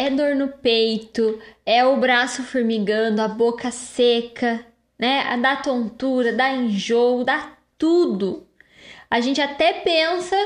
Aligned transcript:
é 0.00 0.08
dor 0.08 0.34
no 0.34 0.48
peito, 0.48 1.38
é 1.66 1.84
o 1.84 1.98
braço 1.98 2.42
formigando, 2.42 3.20
a 3.20 3.28
boca 3.28 3.70
seca, 3.70 4.64
né? 4.98 5.36
Dá 5.36 5.56
tontura, 5.56 6.32
dá 6.32 6.50
enjoo, 6.54 7.22
dá 7.22 7.52
tudo. 7.76 8.46
A 9.10 9.20
gente 9.20 9.42
até 9.42 9.74
pensa 9.74 10.36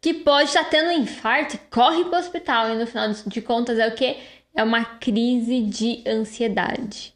que 0.00 0.14
pode 0.14 0.50
estar 0.50 0.62
tendo 0.64 0.90
um 0.90 1.02
infarto, 1.02 1.58
corre 1.70 2.04
para 2.04 2.18
o 2.18 2.20
hospital 2.20 2.70
e 2.70 2.78
no 2.78 2.86
final 2.86 3.10
de 3.26 3.42
contas 3.42 3.80
é 3.80 3.88
o 3.88 3.94
que? 3.96 4.16
É 4.54 4.62
uma 4.62 4.84
crise 4.84 5.60
de 5.60 6.04
ansiedade. 6.06 7.12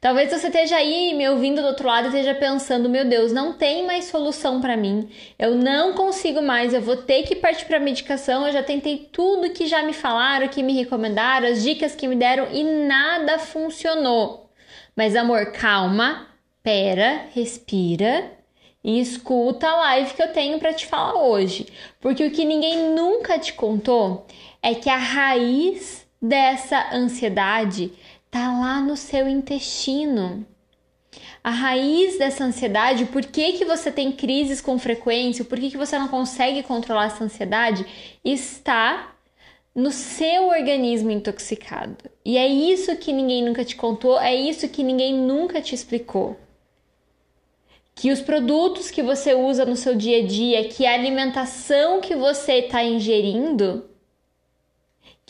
Talvez 0.00 0.30
você 0.30 0.46
esteja 0.46 0.76
aí 0.76 1.12
me 1.12 1.28
ouvindo 1.28 1.60
do 1.60 1.66
outro 1.68 1.86
lado 1.86 2.06
e 2.06 2.08
esteja 2.08 2.34
pensando: 2.34 2.88
meu 2.88 3.04
Deus, 3.04 3.32
não 3.32 3.52
tem 3.52 3.86
mais 3.86 4.06
solução 4.06 4.58
para 4.58 4.74
mim, 4.74 5.10
eu 5.38 5.54
não 5.54 5.92
consigo 5.92 6.40
mais, 6.40 6.72
eu 6.72 6.80
vou 6.80 6.96
ter 6.96 7.24
que 7.24 7.36
partir 7.36 7.66
para 7.66 7.78
medicação. 7.78 8.46
Eu 8.46 8.52
já 8.52 8.62
tentei 8.62 9.10
tudo 9.12 9.50
que 9.50 9.66
já 9.66 9.82
me 9.82 9.92
falaram, 9.92 10.48
que 10.48 10.62
me 10.62 10.72
recomendaram, 10.72 11.46
as 11.46 11.62
dicas 11.62 11.94
que 11.94 12.08
me 12.08 12.16
deram 12.16 12.48
e 12.50 12.64
nada 12.64 13.38
funcionou. 13.38 14.50
Mas 14.96 15.14
amor, 15.14 15.52
calma, 15.52 16.28
pera, 16.62 17.26
respira 17.34 18.32
e 18.82 18.98
escuta 18.98 19.68
a 19.68 19.76
live 19.76 20.14
que 20.14 20.22
eu 20.22 20.32
tenho 20.32 20.58
para 20.58 20.72
te 20.72 20.86
falar 20.86 21.22
hoje, 21.22 21.66
porque 22.00 22.24
o 22.24 22.30
que 22.30 22.46
ninguém 22.46 22.94
nunca 22.94 23.38
te 23.38 23.52
contou 23.52 24.26
é 24.62 24.74
que 24.74 24.88
a 24.88 24.96
raiz 24.96 26.06
dessa 26.20 26.88
ansiedade 26.94 27.92
tá 28.30 28.58
lá 28.58 28.80
no 28.80 28.96
seu 28.96 29.28
intestino. 29.28 30.46
A 31.42 31.50
raiz 31.50 32.18
dessa 32.18 32.44
ansiedade, 32.44 33.06
por 33.06 33.24
que, 33.24 33.54
que 33.54 33.64
você 33.64 33.90
tem 33.90 34.12
crises 34.12 34.60
com 34.60 34.78
frequência, 34.78 35.44
por 35.44 35.58
que, 35.58 35.70
que 35.70 35.76
você 35.76 35.98
não 35.98 36.08
consegue 36.08 36.62
controlar 36.62 37.06
essa 37.06 37.24
ansiedade, 37.24 37.84
está 38.24 39.14
no 39.74 39.90
seu 39.90 40.48
organismo 40.48 41.10
intoxicado. 41.10 42.10
E 42.24 42.36
é 42.36 42.46
isso 42.46 42.96
que 42.96 43.12
ninguém 43.12 43.42
nunca 43.44 43.64
te 43.64 43.74
contou, 43.76 44.20
é 44.20 44.34
isso 44.34 44.68
que 44.68 44.82
ninguém 44.82 45.14
nunca 45.14 45.60
te 45.60 45.74
explicou. 45.74 46.36
Que 47.94 48.10
os 48.10 48.20
produtos 48.20 48.90
que 48.90 49.02
você 49.02 49.34
usa 49.34 49.64
no 49.64 49.76
seu 49.76 49.94
dia 49.94 50.18
a 50.18 50.26
dia, 50.26 50.68
que 50.68 50.86
a 50.86 50.94
alimentação 50.94 52.00
que 52.00 52.14
você 52.14 52.54
está 52.54 52.82
ingerindo, 52.84 53.89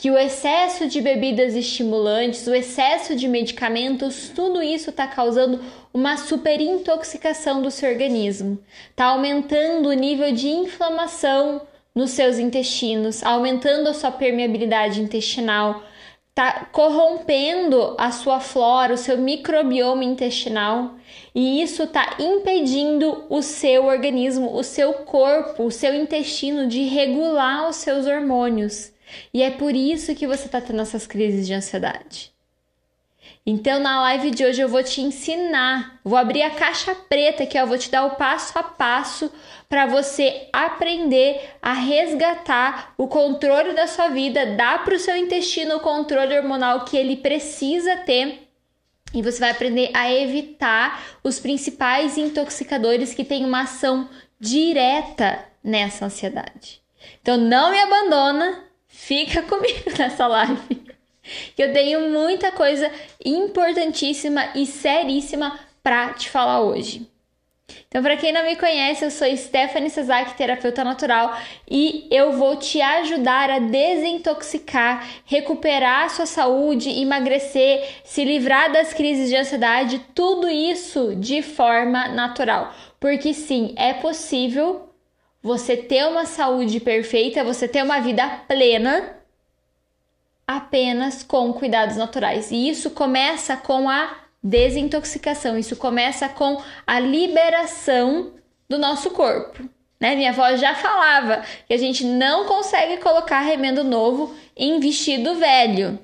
que 0.01 0.09
o 0.09 0.17
excesso 0.17 0.87
de 0.87 0.99
bebidas 0.99 1.53
estimulantes, 1.53 2.47
o 2.47 2.55
excesso 2.55 3.15
de 3.15 3.27
medicamentos, 3.27 4.29
tudo 4.29 4.59
isso 4.59 4.89
está 4.89 5.05
causando 5.05 5.63
uma 5.93 6.17
superintoxicação 6.17 7.61
do 7.61 7.69
seu 7.69 7.91
organismo, 7.91 8.57
está 8.89 9.05
aumentando 9.05 9.89
o 9.89 9.93
nível 9.93 10.31
de 10.31 10.49
inflamação 10.49 11.61
nos 11.93 12.09
seus 12.09 12.39
intestinos, 12.39 13.21
aumentando 13.23 13.89
a 13.89 13.93
sua 13.93 14.09
permeabilidade 14.09 14.99
intestinal, 15.03 15.83
está 16.31 16.65
corrompendo 16.71 17.95
a 17.99 18.09
sua 18.09 18.39
flora, 18.39 18.95
o 18.95 18.97
seu 18.97 19.19
microbioma 19.19 20.03
intestinal, 20.03 20.95
e 21.35 21.61
isso 21.61 21.83
está 21.83 22.15
impedindo 22.17 23.25
o 23.29 23.43
seu 23.43 23.85
organismo, 23.85 24.51
o 24.55 24.63
seu 24.63 24.93
corpo, 24.93 25.65
o 25.65 25.71
seu 25.71 25.93
intestino 25.93 26.65
de 26.65 26.85
regular 26.85 27.69
os 27.69 27.75
seus 27.75 28.07
hormônios. 28.07 28.91
E 29.33 29.41
é 29.43 29.51
por 29.51 29.75
isso 29.75 30.15
que 30.15 30.27
você 30.27 30.45
está 30.45 30.61
tendo 30.61 30.81
essas 30.81 31.07
crises 31.07 31.47
de 31.47 31.53
ansiedade. 31.53 32.31
Então, 33.45 33.79
na 33.79 34.01
live 34.01 34.29
de 34.29 34.45
hoje 34.45 34.61
eu 34.61 34.69
vou 34.69 34.83
te 34.83 35.01
ensinar, 35.01 35.99
vou 36.03 36.17
abrir 36.17 36.43
a 36.43 36.51
caixa 36.51 36.93
preta 36.93 37.45
que 37.45 37.57
eu 37.57 37.65
vou 37.65 37.77
te 37.77 37.89
dar 37.89 38.05
o 38.05 38.15
passo 38.15 38.57
a 38.57 38.61
passo 38.61 39.31
para 39.67 39.87
você 39.87 40.47
aprender 40.53 41.41
a 41.59 41.73
resgatar 41.73 42.93
o 42.97 43.07
controle 43.07 43.73
da 43.73 43.87
sua 43.87 44.09
vida, 44.09 44.55
dar 44.55 44.83
para 44.83 44.95
o 44.95 44.99
seu 44.99 45.15
intestino 45.15 45.77
o 45.77 45.79
controle 45.79 46.37
hormonal 46.37 46.85
que 46.85 46.95
ele 46.95 47.17
precisa 47.17 47.97
ter. 47.97 48.47
E 49.13 49.21
você 49.21 49.39
vai 49.39 49.49
aprender 49.49 49.89
a 49.93 50.11
evitar 50.11 51.03
os 51.23 51.39
principais 51.39 52.17
intoxicadores 52.17 53.13
que 53.13 53.23
têm 53.23 53.43
uma 53.43 53.61
ação 53.61 54.07
direta 54.39 55.43
nessa 55.63 56.05
ansiedade. 56.05 56.79
Então 57.21 57.37
não 57.37 57.71
me 57.71 57.79
abandona, 57.79 58.63
fica 59.01 59.41
comigo 59.49 59.89
nessa 59.97 60.27
live. 60.27 60.81
Que 61.55 61.63
eu 61.63 61.73
tenho 61.73 62.09
muita 62.09 62.51
coisa 62.51 62.91
importantíssima 63.23 64.51
e 64.55 64.65
seríssima 64.65 65.59
para 65.83 66.13
te 66.13 66.29
falar 66.29 66.61
hoje. 66.61 67.07
Então, 67.87 68.01
para 68.01 68.17
quem 68.17 68.33
não 68.33 68.43
me 68.43 68.55
conhece, 68.55 69.05
eu 69.05 69.11
sou 69.11 69.27
Stephanie 69.35 69.89
Sazak, 69.89 70.35
terapeuta 70.35 70.83
natural, 70.83 71.37
e 71.69 72.07
eu 72.11 72.33
vou 72.33 72.57
te 72.57 72.81
ajudar 72.81 73.49
a 73.49 73.59
desintoxicar, 73.59 75.07
recuperar 75.25 76.05
a 76.05 76.09
sua 76.09 76.25
saúde, 76.25 76.89
emagrecer, 76.89 78.01
se 78.03 78.25
livrar 78.25 78.71
das 78.71 78.93
crises 78.93 79.29
de 79.29 79.37
ansiedade, 79.37 80.05
tudo 80.13 80.49
isso 80.49 81.15
de 81.15 81.41
forma 81.41 82.09
natural. 82.09 82.73
Porque 82.99 83.33
sim, 83.33 83.73
é 83.77 83.93
possível 83.93 84.90
você 85.41 85.75
ter 85.75 86.05
uma 86.05 86.25
saúde 86.25 86.79
perfeita, 86.79 87.43
você 87.43 87.67
ter 87.67 87.83
uma 87.83 87.99
vida 87.99 88.27
plena 88.47 89.17
apenas 90.45 91.23
com 91.23 91.53
cuidados 91.53 91.97
naturais. 91.97 92.51
E 92.51 92.69
isso 92.69 92.91
começa 92.91 93.57
com 93.57 93.89
a 93.89 94.17
desintoxicação, 94.43 95.57
isso 95.57 95.75
começa 95.75 96.27
com 96.29 96.61
a 96.85 96.99
liberação 96.99 98.33
do 98.69 98.77
nosso 98.77 99.11
corpo. 99.11 99.63
Né? 99.99 100.15
Minha 100.15 100.31
avó 100.31 100.55
já 100.55 100.75
falava 100.75 101.43
que 101.67 101.73
a 101.73 101.77
gente 101.77 102.03
não 102.03 102.45
consegue 102.45 102.97
colocar 102.97 103.39
remendo 103.39 103.83
novo 103.83 104.35
em 104.55 104.79
vestido 104.79 105.35
velho, 105.35 105.99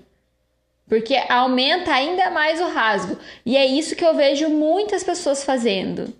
porque 0.87 1.15
aumenta 1.29 1.93
ainda 1.93 2.29
mais 2.29 2.61
o 2.61 2.69
rasgo. 2.69 3.17
E 3.45 3.57
é 3.57 3.65
isso 3.65 3.95
que 3.95 4.05
eu 4.05 4.15
vejo 4.15 4.49
muitas 4.49 5.03
pessoas 5.03 5.43
fazendo 5.43 6.13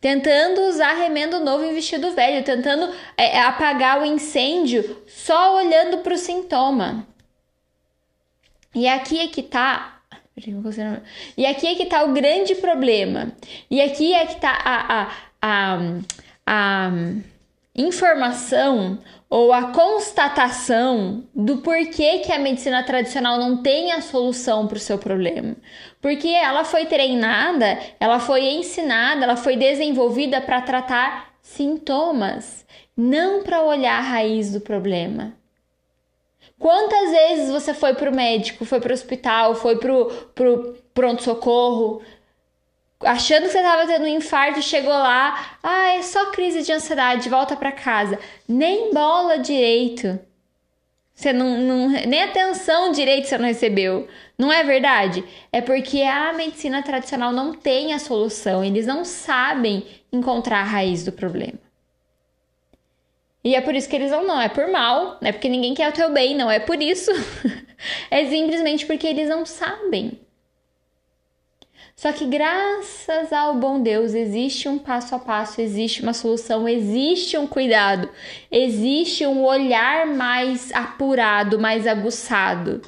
tentando 0.00 0.62
usar 0.62 0.94
remendo 0.94 1.40
novo 1.40 1.64
em 1.64 1.74
vestido 1.74 2.12
velho, 2.12 2.44
tentando 2.44 2.92
é, 3.16 3.36
é 3.36 3.40
apagar 3.42 4.00
o 4.00 4.04
incêndio 4.04 5.02
só 5.06 5.56
olhando 5.56 5.98
para 5.98 6.14
o 6.14 6.18
sintoma. 6.18 7.06
E 8.74 8.86
aqui 8.86 9.18
é 9.20 9.28
que 9.28 9.42
tá. 9.42 10.00
E 11.36 11.44
aqui 11.44 11.66
é 11.66 11.74
que 11.74 11.86
tá 11.86 12.04
o 12.04 12.12
grande 12.12 12.54
problema. 12.54 13.32
E 13.68 13.80
aqui 13.80 14.14
é 14.14 14.24
que 14.24 14.40
tá 14.40 14.50
a, 14.64 15.00
a, 15.00 15.10
a, 15.42 15.78
a 16.46 16.90
informação 17.78 18.98
ou 19.30 19.52
a 19.52 19.70
constatação 19.70 21.24
do 21.32 21.58
porquê 21.58 22.18
que 22.18 22.32
a 22.32 22.38
medicina 22.38 22.82
tradicional 22.82 23.38
não 23.38 23.62
tem 23.62 23.92
a 23.92 24.00
solução 24.00 24.66
para 24.66 24.76
o 24.76 24.80
seu 24.80 24.98
problema. 24.98 25.54
Porque 26.00 26.28
ela 26.28 26.64
foi 26.64 26.86
treinada, 26.86 27.78
ela 28.00 28.18
foi 28.18 28.44
ensinada, 28.46 29.22
ela 29.24 29.36
foi 29.36 29.56
desenvolvida 29.56 30.40
para 30.40 30.60
tratar 30.60 31.34
sintomas, 31.40 32.66
não 32.96 33.44
para 33.44 33.62
olhar 33.62 33.98
a 33.98 34.02
raiz 34.02 34.52
do 34.52 34.60
problema. 34.60 35.32
Quantas 36.58 37.10
vezes 37.10 37.50
você 37.50 37.72
foi 37.72 37.94
para 37.94 38.10
o 38.10 38.14
médico, 38.14 38.64
foi 38.64 38.80
para 38.80 38.90
o 38.90 38.94
hospital, 38.94 39.54
foi 39.54 39.76
para 39.76 39.92
o 39.92 40.74
pronto-socorro, 40.92 42.02
achando 43.00 43.44
que 43.44 43.50
você 43.50 43.58
estava 43.58 43.86
tendo 43.86 44.04
um 44.04 44.08
infarto, 44.08 44.60
chegou 44.62 44.92
lá, 44.92 45.58
ah, 45.62 45.94
é 45.94 46.02
só 46.02 46.30
crise 46.30 46.62
de 46.62 46.72
ansiedade, 46.72 47.28
volta 47.28 47.56
para 47.56 47.72
casa. 47.72 48.18
Nem 48.48 48.92
bola 48.92 49.38
direito. 49.38 50.18
Você 51.14 51.32
não, 51.32 51.58
não, 51.58 51.88
nem 51.88 52.22
atenção 52.22 52.92
direito 52.92 53.26
você 53.26 53.38
não 53.38 53.46
recebeu. 53.46 54.06
Não 54.38 54.52
é 54.52 54.62
verdade? 54.62 55.24
É 55.52 55.60
porque 55.60 56.02
a 56.02 56.32
medicina 56.32 56.82
tradicional 56.82 57.32
não 57.32 57.54
tem 57.54 57.92
a 57.92 57.98
solução, 57.98 58.62
eles 58.62 58.86
não 58.86 59.04
sabem 59.04 59.84
encontrar 60.12 60.60
a 60.60 60.64
raiz 60.64 61.04
do 61.04 61.10
problema. 61.10 61.58
E 63.42 63.54
é 63.54 63.60
por 63.60 63.74
isso 63.74 63.88
que 63.88 63.96
eles 63.96 64.10
vão, 64.10 64.24
não, 64.24 64.40
é 64.40 64.48
por 64.48 64.68
mal, 64.68 65.18
não 65.20 65.28
é 65.28 65.32
porque 65.32 65.48
ninguém 65.48 65.74
quer 65.74 65.88
o 65.88 65.92
teu 65.92 66.12
bem, 66.12 66.36
não 66.36 66.50
é 66.50 66.60
por 66.60 66.80
isso. 66.80 67.10
é 68.10 68.24
simplesmente 68.26 68.86
porque 68.86 69.06
eles 69.06 69.28
não 69.28 69.44
sabem. 69.46 70.20
Só 71.98 72.12
que 72.12 72.26
graças 72.26 73.32
ao 73.32 73.56
bom 73.56 73.82
Deus 73.82 74.14
existe 74.14 74.68
um 74.68 74.78
passo 74.78 75.16
a 75.16 75.18
passo, 75.18 75.60
existe 75.60 76.00
uma 76.00 76.12
solução, 76.12 76.68
existe 76.68 77.36
um 77.36 77.44
cuidado, 77.44 78.08
existe 78.52 79.26
um 79.26 79.44
olhar 79.44 80.06
mais 80.06 80.70
apurado, 80.70 81.58
mais 81.58 81.88
aguçado 81.88 82.82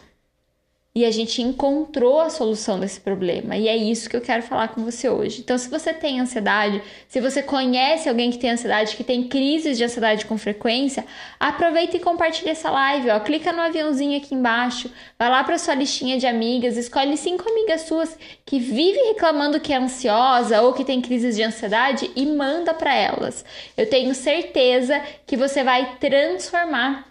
e 1.00 1.04
a 1.06 1.10
gente 1.10 1.40
encontrou 1.40 2.20
a 2.20 2.28
solução 2.28 2.78
desse 2.78 3.00
problema. 3.00 3.56
E 3.56 3.68
é 3.68 3.76
isso 3.76 4.08
que 4.08 4.14
eu 4.14 4.20
quero 4.20 4.42
falar 4.42 4.68
com 4.68 4.84
você 4.84 5.08
hoje. 5.08 5.40
Então, 5.40 5.56
se 5.56 5.70
você 5.70 5.94
tem 5.94 6.20
ansiedade, 6.20 6.82
se 7.08 7.20
você 7.20 7.42
conhece 7.42 8.06
alguém 8.06 8.30
que 8.30 8.36
tem 8.36 8.50
ansiedade, 8.50 8.96
que 8.96 9.02
tem 9.02 9.26
crises 9.26 9.78
de 9.78 9.84
ansiedade 9.84 10.26
com 10.26 10.36
frequência, 10.36 11.06
aproveita 11.38 11.96
e 11.96 12.00
compartilha 12.00 12.50
essa 12.50 12.70
live. 12.70 13.08
Ó. 13.08 13.20
Clica 13.20 13.50
no 13.50 13.62
aviãozinho 13.62 14.18
aqui 14.18 14.34
embaixo, 14.34 14.90
vai 15.18 15.30
lá 15.30 15.42
para 15.42 15.56
sua 15.56 15.74
listinha 15.74 16.18
de 16.18 16.26
amigas, 16.26 16.76
escolhe 16.76 17.16
cinco 17.16 17.48
amigas 17.48 17.82
suas 17.82 18.18
que 18.44 18.58
vivem 18.58 19.08
reclamando 19.08 19.58
que 19.58 19.72
é 19.72 19.76
ansiosa 19.76 20.60
ou 20.60 20.74
que 20.74 20.84
tem 20.84 21.00
crises 21.00 21.34
de 21.34 21.42
ansiedade 21.42 22.10
e 22.14 22.26
manda 22.26 22.74
para 22.74 22.94
elas. 22.94 23.42
Eu 23.74 23.88
tenho 23.88 24.14
certeza 24.14 25.00
que 25.26 25.36
você 25.36 25.64
vai 25.64 25.96
transformar 25.98 27.10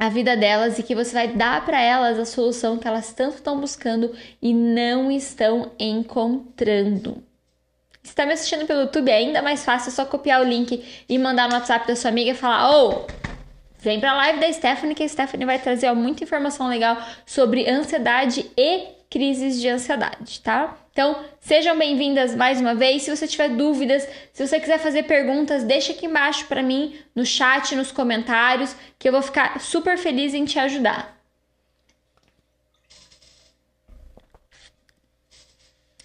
a 0.00 0.08
vida 0.08 0.34
delas 0.34 0.78
e 0.78 0.82
que 0.82 0.94
você 0.94 1.12
vai 1.12 1.28
dar 1.28 1.62
para 1.66 1.78
elas 1.78 2.18
a 2.18 2.24
solução 2.24 2.78
que 2.78 2.88
elas 2.88 3.12
tanto 3.12 3.34
estão 3.34 3.60
buscando 3.60 4.10
e 4.40 4.54
não 4.54 5.10
estão 5.10 5.72
encontrando. 5.78 7.22
Se 8.02 8.08
está 8.08 8.24
me 8.24 8.32
assistindo 8.32 8.64
pelo 8.66 8.80
YouTube, 8.80 9.10
é 9.10 9.16
ainda 9.16 9.42
mais 9.42 9.62
fácil 9.62 9.90
é 9.90 9.92
só 9.92 10.06
copiar 10.06 10.40
o 10.40 10.44
link 10.44 10.82
e 11.06 11.18
mandar 11.18 11.50
no 11.50 11.54
WhatsApp 11.54 11.86
da 11.86 11.94
sua 11.94 12.08
amiga 12.10 12.30
e 12.30 12.34
falar: 12.34 12.70
Ô, 12.70 12.88
oh, 12.88 13.06
vem 13.78 14.00
pra 14.00 14.14
live 14.14 14.40
da 14.40 14.50
Stephanie, 14.50 14.94
que 14.94 15.02
a 15.02 15.08
Stephanie 15.08 15.44
vai 15.44 15.58
trazer 15.58 15.90
ó, 15.90 15.94
muita 15.94 16.24
informação 16.24 16.66
legal 16.66 16.96
sobre 17.26 17.68
ansiedade 17.68 18.50
e 18.56 18.99
crises 19.10 19.60
de 19.60 19.68
ansiedade, 19.68 20.40
tá? 20.40 20.78
Então, 20.92 21.24
sejam 21.40 21.76
bem-vindas 21.76 22.32
mais 22.34 22.60
uma 22.60 22.76
vez. 22.76 23.02
Se 23.02 23.14
você 23.14 23.26
tiver 23.26 23.48
dúvidas, 23.48 24.06
se 24.32 24.46
você 24.46 24.60
quiser 24.60 24.78
fazer 24.78 25.02
perguntas, 25.02 25.64
deixa 25.64 25.92
aqui 25.92 26.06
embaixo 26.06 26.46
para 26.46 26.62
mim, 26.62 26.96
no 27.12 27.26
chat, 27.26 27.74
nos 27.74 27.90
comentários, 27.90 28.76
que 28.98 29.08
eu 29.08 29.12
vou 29.12 29.20
ficar 29.20 29.60
super 29.60 29.98
feliz 29.98 30.32
em 30.32 30.44
te 30.44 30.60
ajudar. 30.60 31.20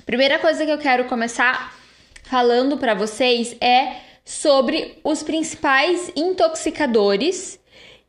Primeira 0.03 0.39
coisa 0.39 0.65
que 0.65 0.71
eu 0.71 0.77
quero 0.79 1.05
começar 1.05 1.75
falando 2.23 2.77
para 2.77 2.95
vocês 2.95 3.55
é 3.61 3.97
sobre 4.23 4.99
os 5.03 5.21
principais 5.21 6.11
intoxicadores 6.15 7.59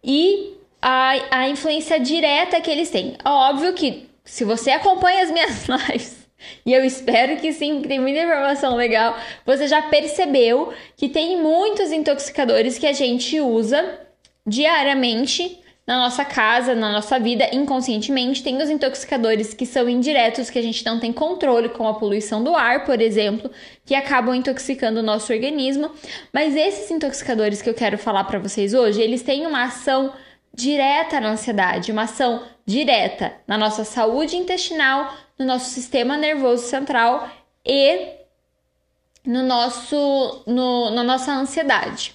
e 0.03 0.55
a, 0.81 1.41
a 1.41 1.49
influência 1.49 2.01
direta 2.01 2.61
que 2.61 2.71
eles 2.71 2.89
têm. 2.91 3.17
Óbvio 3.25 3.75
que 3.75 4.09
se 4.27 4.45
você 4.45 4.71
acompanha 4.71 5.23
as 5.23 5.31
minhas 5.31 5.67
lives, 5.89 6.27
e 6.65 6.73
eu 6.73 6.85
espero 6.85 7.37
que 7.39 7.53
sim, 7.53 7.75
porque 7.75 7.89
tem 7.89 8.01
muita 8.01 8.21
informação 8.21 8.77
legal, 8.77 9.19
você 9.47 9.67
já 9.67 9.81
percebeu 9.83 10.73
que 10.97 11.09
tem 11.09 11.41
muitos 11.41 11.91
intoxicadores 11.91 12.79
que 12.79 12.87
a 12.87 12.93
gente 12.93 13.41
usa 13.41 14.01
diariamente 14.47 15.59
na 15.87 15.99
nossa 15.99 16.25
casa, 16.25 16.75
na 16.75 16.91
nossa 16.91 17.19
vida, 17.19 17.49
inconscientemente. 17.53 18.43
Tem 18.43 18.61
os 18.61 18.69
intoxicadores 18.69 19.55
que 19.55 19.65
são 19.65 19.89
indiretos, 19.89 20.51
que 20.51 20.59
a 20.59 20.63
gente 20.63 20.85
não 20.85 20.99
tem 20.99 21.13
controle, 21.13 21.69
como 21.69 21.89
a 21.89 21.95
poluição 21.95 22.43
do 22.43 22.55
ar, 22.57 22.85
por 22.85 23.01
exemplo, 23.01 23.51
que 23.85 23.95
acabam 23.95 24.35
intoxicando 24.35 24.99
o 24.99 25.03
nosso 25.03 25.33
organismo. 25.33 25.91
Mas 26.33 26.57
esses 26.57 26.91
intoxicadores 26.91 27.63
que 27.63 27.71
eu 27.71 27.75
quero 27.75 27.97
falar 27.97 28.25
para 28.25 28.41
vocês 28.41 28.75
hoje, 28.75 29.01
eles 29.01 29.23
têm 29.23 29.47
uma 29.47 29.65
ação 29.65 30.13
direta 30.57 31.21
na 31.21 31.29
ansiedade, 31.33 31.93
uma 31.93 32.03
ação 32.03 32.43
direta 32.65 33.35
na 33.47 33.59
nossa 33.59 33.85
saúde 33.85 34.37
intestinal, 34.37 35.15
no 35.39 35.45
nosso 35.45 35.69
sistema 35.71 36.17
nervoso 36.17 36.67
central 36.67 37.29
e 37.65 38.15
no 39.25 39.43
nosso, 39.43 40.43
no, 40.47 40.91
na 40.91 41.05
nossa 41.05 41.33
ansiedade. 41.33 42.15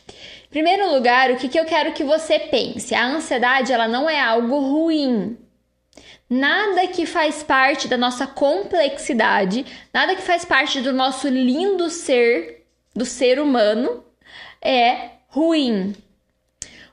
Primeiro 0.50 0.92
lugar, 0.92 1.30
o 1.30 1.38
que, 1.38 1.48
que 1.48 1.60
eu 1.60 1.66
quero 1.66 1.94
que 1.94 2.04
você 2.04 2.40
pense? 2.40 2.96
A 2.96 3.06
ansiedade 3.06 3.72
ela 3.72 3.88
não 3.88 4.10
é 4.10 4.20
algo 4.20 4.60
ruim. 4.60 5.38
Nada 6.28 6.88
que 6.88 7.06
faz 7.06 7.44
parte 7.44 7.88
da 7.88 7.98
nossa 7.98 8.26
complexidade, 8.26 9.66
nada 9.94 10.16
que 10.16 10.22
faz 10.22 10.44
parte 10.44 10.82
do 10.82 10.92
nosso 10.92 11.28
lindo 11.28 11.90
ser, 11.90 12.66
do 12.96 13.06
ser 13.06 13.40
humano, 13.40 14.04
é 14.62 15.12
ruim. 15.28 15.94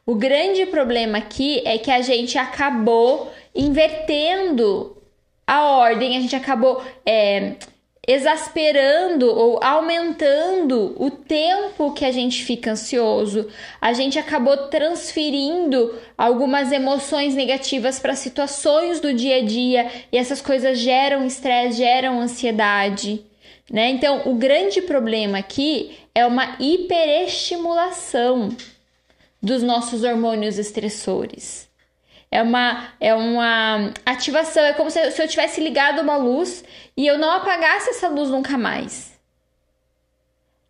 O 0.09 0.15
grande 0.15 0.65
problema 0.65 1.19
aqui 1.19 1.61
é 1.67 1.77
que 1.77 1.91
a 1.91 2.01
gente 2.01 2.39
acabou 2.39 3.31
invertendo 3.55 4.97
a 5.47 5.67
ordem, 5.67 6.17
a 6.17 6.21
gente 6.21 6.35
acabou 6.35 6.83
é, 7.05 7.57
exasperando 8.07 9.27
ou 9.27 9.63
aumentando 9.63 10.95
o 10.99 11.11
tempo 11.11 11.93
que 11.93 12.07
a 12.07 12.11
gente 12.11 12.43
fica 12.43 12.71
ansioso. 12.71 13.49
A 13.83 13.93
gente 13.93 14.19
acabou 14.19 14.57
transferindo 14.69 15.95
algumas 16.17 16.73
emoções 16.73 17.35
negativas 17.35 17.99
para 17.99 18.15
situações 18.15 19.01
do 19.01 19.13
dia 19.13 19.37
a 19.37 19.45
dia 19.45 19.93
e 20.11 20.17
essas 20.17 20.41
coisas 20.41 20.79
geram 20.79 21.27
estresse, 21.27 21.77
geram 21.77 22.19
ansiedade. 22.19 23.27
Né? 23.71 23.91
Então, 23.91 24.23
o 24.25 24.37
grande 24.37 24.81
problema 24.81 25.37
aqui 25.37 25.99
é 26.15 26.25
uma 26.25 26.57
hiperestimulação 26.59 28.57
dos 29.43 29.63
nossos 29.63 30.05
hormônios 30.05 30.59
estressores. 30.59 31.69
É 32.31 32.43
uma, 32.43 32.93
é 33.01 33.15
uma 33.15 33.93
ativação, 34.05 34.63
é 34.63 34.75
como 34.75 34.91
se, 34.91 35.11
se 35.13 35.23
eu 35.23 35.29
tivesse 35.29 35.61
ligado 35.61 36.03
uma 36.03 36.17
luz 36.17 36.63
e 36.97 37.07
eu 37.07 37.17
não 37.19 37.31
apagasse 37.31 37.91
essa 37.91 38.09
luz 38.09 38.29
nunca 38.29 38.59
mais. 38.59 39.19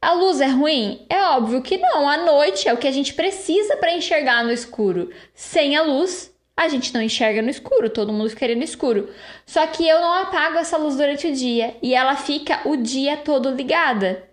A 0.00 0.12
luz 0.12 0.41
é 0.41 0.47
ruim? 0.47 1.05
É 1.09 1.20
óbvio 1.25 1.61
que 1.61 1.76
não. 1.76 2.09
A 2.09 2.19
noite 2.19 2.69
é 2.69 2.73
o 2.73 2.76
que 2.76 2.87
a 2.87 2.93
gente 2.93 3.15
precisa 3.15 3.76
para 3.76 3.93
enxergar 3.93 4.44
no 4.44 4.53
escuro. 4.53 5.11
Sem 5.35 5.76
a 5.76 5.82
luz, 5.82 6.32
a 6.56 6.69
gente 6.69 6.94
não 6.94 7.03
enxerga 7.03 7.43
no 7.43 7.50
escuro, 7.50 7.91
todo 7.91 8.12
mundo 8.12 8.31
ficaria 8.31 8.55
no 8.55 8.62
escuro. 8.62 9.12
Só 9.44 9.67
que 9.67 9.88
eu 9.88 10.00
não 10.00 10.12
apago 10.12 10.59
essa 10.59 10.76
luz 10.76 10.97
durante 10.97 11.26
o 11.26 11.35
dia 11.35 11.76
e 11.82 11.94
ela 11.94 12.14
fica 12.14 12.61
o 12.64 12.76
dia 12.76 13.17
todo 13.17 13.50
ligada. 13.50 14.28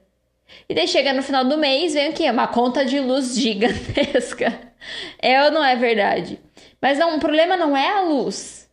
E 0.68 0.74
daí 0.74 0.88
chega 0.88 1.14
no 1.14 1.24
final 1.24 1.44
do 1.46 1.58
mês, 1.58 1.94
vem 1.94 2.10
o 2.10 2.14
quê? 2.14 2.30
Uma 2.30 2.48
conta 2.48 2.86
de 2.86 3.00
luz 3.00 3.36
gigantesca. 3.36 4.74
É 5.20 5.44
ou 5.44 5.52
não 5.52 5.64
é 5.64 5.76
verdade? 5.76 6.40
Mas 6.82 7.00
não, 7.00 7.18
o 7.18 7.20
problema 7.20 7.58
não 7.58 7.76
é 7.76 7.90
a 7.90 8.02
luz. 8.02 8.70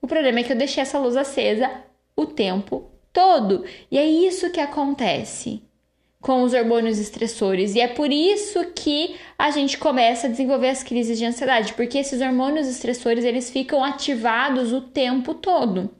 O 0.00 0.06
problema 0.06 0.40
é 0.40 0.42
que 0.42 0.52
eu 0.52 0.56
deixei 0.56 0.82
essa 0.82 0.98
luz 0.98 1.16
acesa 1.16 1.70
o 2.16 2.26
tempo 2.26 2.90
todo. 3.12 3.64
E 3.90 3.98
é 3.98 4.06
isso 4.06 4.50
que 4.50 4.60
acontece 4.60 5.62
com 6.20 6.42
os 6.42 6.54
hormônios 6.54 6.98
estressores. 6.98 7.74
E 7.74 7.80
é 7.80 7.88
por 7.88 8.10
isso 8.10 8.64
que 8.74 9.16
a 9.36 9.50
gente 9.50 9.76
começa 9.76 10.26
a 10.26 10.30
desenvolver 10.30 10.68
as 10.68 10.82
crises 10.82 11.18
de 11.18 11.24
ansiedade, 11.24 11.74
porque 11.74 11.98
esses 11.98 12.20
hormônios 12.20 12.68
estressores, 12.68 13.24
eles 13.24 13.50
ficam 13.50 13.82
ativados 13.82 14.72
o 14.72 14.80
tempo 14.80 15.34
todo. 15.34 15.90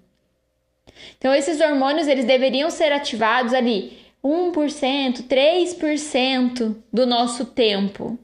Então 1.18 1.34
esses 1.34 1.60
hormônios, 1.60 2.06
eles 2.06 2.24
deveriam 2.24 2.70
ser 2.70 2.92
ativados 2.92 3.52
ali 3.52 4.01
1%, 4.24 5.22
3% 5.22 6.76
do 6.92 7.06
nosso 7.06 7.44
tempo. 7.44 8.18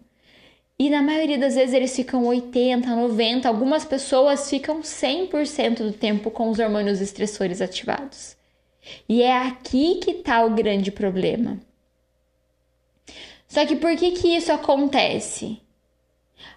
E 0.79 0.89
na 0.89 1.03
maioria 1.03 1.37
das 1.37 1.57
vezes 1.57 1.75
eles 1.75 1.97
ficam 1.97 2.25
80, 2.25 2.89
90, 2.95 3.49
algumas 3.49 3.85
pessoas 3.85 4.49
ficam 4.49 4.81
100% 4.81 5.79
do 5.79 5.93
tempo 5.93 6.31
com 6.31 6.49
os 6.51 6.61
hormônios 6.61 7.01
estressores 7.01 7.61
ativados. 7.61 8.37
E 9.09 9.23
é 9.23 9.37
aqui 9.37 9.97
que 9.97 10.13
está 10.13 10.45
o 10.45 10.55
grande 10.55 10.93
problema. 10.93 11.59
Só 13.49 13.67
que 13.67 13.75
por 13.75 13.97
que 13.97 14.13
que 14.13 14.37
isso 14.37 14.53
acontece? 14.53 15.61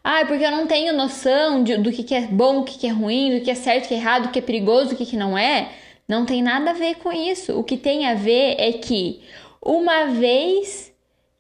Ah, 0.03 0.19
é 0.19 0.25
porque 0.25 0.45
eu 0.45 0.51
não 0.51 0.67
tenho 0.67 0.93
noção 0.93 1.63
de, 1.63 1.77
do 1.77 1.91
que, 1.91 2.03
que 2.03 2.13
é 2.13 2.21
bom, 2.21 2.59
o 2.59 2.63
que, 2.63 2.77
que 2.77 2.88
é 2.88 2.91
ruim, 2.91 3.39
do 3.39 3.43
que 3.43 3.49
é 3.49 3.55
certo, 3.55 3.85
o 3.85 3.88
que 3.88 3.93
é 3.95 3.97
errado, 3.97 4.25
o 4.25 4.31
que 4.31 4.39
é 4.39 4.41
perigoso, 4.41 4.93
o 4.93 4.97
que, 4.97 5.05
que 5.05 5.17
não 5.17 5.38
é. 5.38 5.71
Não 6.12 6.25
tem 6.25 6.44
nada 6.44 6.72
a 6.72 6.74
ver 6.74 6.96
com 6.96 7.10
isso. 7.10 7.58
O 7.58 7.63
que 7.63 7.77
tem 7.77 8.06
a 8.06 8.13
ver 8.13 8.58
é 8.60 8.74
que 8.74 9.22
uma 9.62 10.08
vez 10.08 10.94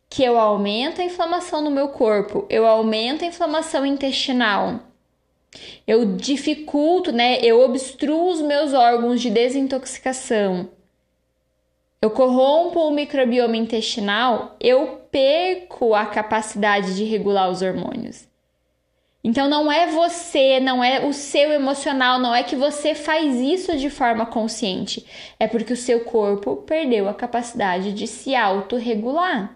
que 0.09 0.23
eu 0.23 0.39
aumento 0.39 1.01
a 1.01 1.03
inflamação 1.03 1.61
no 1.61 1.69
meu 1.69 1.89
corpo, 1.89 2.45
eu 2.49 2.65
aumento 2.65 3.25
a 3.25 3.27
inflamação 3.27 3.85
intestinal, 3.85 4.79
eu 5.85 6.15
dificulto, 6.15 7.11
né? 7.11 7.39
Eu 7.41 7.59
obstruo 7.59 8.29
os 8.29 8.39
meus 8.39 8.71
órgãos 8.71 9.19
de 9.19 9.29
desintoxicação, 9.29 10.69
eu 12.01 12.09
corrompo 12.09 12.79
o 12.79 12.91
microbioma 12.91 13.57
intestinal, 13.57 14.55
eu 14.57 15.01
perco 15.11 15.93
a 15.93 16.05
capacidade 16.05 16.95
de 16.95 17.03
regular 17.03 17.49
os 17.49 17.61
hormônios. 17.61 18.30
Então 19.23 19.47
não 19.47 19.71
é 19.71 19.87
você, 19.87 20.59
não 20.59 20.83
é 20.83 21.05
o 21.05 21.13
seu 21.13 21.51
emocional, 21.51 22.19
não 22.19 22.33
é 22.33 22.43
que 22.43 22.55
você 22.55 22.95
faz 22.95 23.35
isso 23.35 23.77
de 23.77 23.89
forma 23.89 24.25
consciente, 24.25 25.05
é 25.39 25.47
porque 25.47 25.73
o 25.73 25.77
seu 25.77 26.03
corpo 26.03 26.57
perdeu 26.57 27.07
a 27.07 27.13
capacidade 27.13 27.93
de 27.93 28.07
se 28.07 28.35
autorregular. 28.35 29.55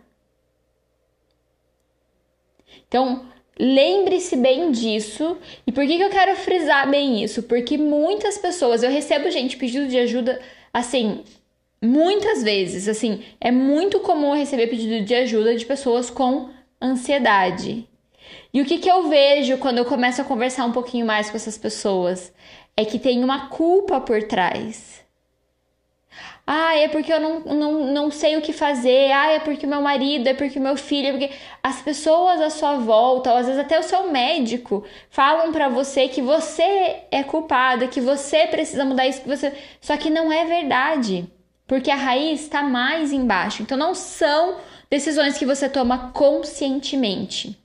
Então, 2.87 3.25
lembre-se 3.59 4.35
bem 4.37 4.71
disso. 4.71 5.37
E 5.65 5.71
por 5.71 5.85
que, 5.85 5.97
que 5.97 6.03
eu 6.03 6.09
quero 6.09 6.35
frisar 6.35 6.89
bem 6.89 7.23
isso? 7.23 7.43
Porque 7.43 7.77
muitas 7.77 8.37
pessoas, 8.37 8.83
eu 8.83 8.89
recebo 8.91 9.29
gente 9.31 9.57
pedindo 9.57 9.87
de 9.87 9.97
ajuda, 9.97 10.39
assim, 10.71 11.23
muitas 11.81 12.43
vezes, 12.43 12.87
assim, 12.87 13.23
é 13.39 13.51
muito 13.51 13.99
comum 13.99 14.33
receber 14.33 14.67
pedido 14.67 15.03
de 15.03 15.15
ajuda 15.15 15.55
de 15.55 15.65
pessoas 15.65 16.09
com 16.09 16.49
ansiedade. 16.81 17.87
E 18.55 18.61
o 18.61 18.65
que, 18.65 18.77
que 18.77 18.89
eu 18.89 19.09
vejo 19.09 19.57
quando 19.57 19.79
eu 19.79 19.83
começo 19.83 20.21
a 20.21 20.23
conversar 20.23 20.63
um 20.63 20.71
pouquinho 20.71 21.05
mais 21.05 21.29
com 21.29 21.35
essas 21.35 21.57
pessoas? 21.57 22.31
É 22.77 22.85
que 22.85 22.97
tem 22.97 23.21
uma 23.21 23.49
culpa 23.49 23.99
por 23.99 24.23
trás. 24.23 25.03
Ah, 26.47 26.73
é 26.77 26.87
porque 26.87 27.11
eu 27.11 27.19
não, 27.19 27.39
não, 27.41 27.93
não 27.93 28.09
sei 28.09 28.37
o 28.37 28.41
que 28.41 28.53
fazer. 28.53 29.11
Ah, 29.11 29.33
é 29.33 29.39
porque 29.39 29.67
meu 29.67 29.81
marido, 29.81 30.29
é 30.29 30.33
porque 30.33 30.57
meu 30.57 30.77
filho, 30.77 31.09
é 31.09 31.11
porque 31.11 31.31
as 31.61 31.81
pessoas 31.81 32.39
à 32.39 32.49
sua 32.49 32.77
volta, 32.77 33.29
ou 33.29 33.37
às 33.39 33.45
vezes 33.45 33.59
até 33.59 33.77
o 33.77 33.83
seu 33.83 34.09
médico, 34.09 34.85
falam 35.09 35.51
para 35.51 35.67
você 35.67 36.07
que 36.07 36.21
você 36.21 37.03
é 37.11 37.23
culpada, 37.23 37.89
que 37.89 37.99
você 37.99 38.47
precisa 38.47 38.85
mudar 38.85 39.05
isso, 39.05 39.21
que 39.21 39.27
você. 39.27 39.51
Só 39.81 39.97
que 39.97 40.09
não 40.09 40.31
é 40.31 40.45
verdade. 40.45 41.29
Porque 41.67 41.91
a 41.91 41.97
raiz 41.97 42.43
está 42.43 42.63
mais 42.63 43.11
embaixo. 43.11 43.63
Então 43.63 43.77
não 43.77 43.93
são 43.93 44.59
decisões 44.89 45.37
que 45.37 45.45
você 45.45 45.67
toma 45.67 46.13
conscientemente. 46.13 47.64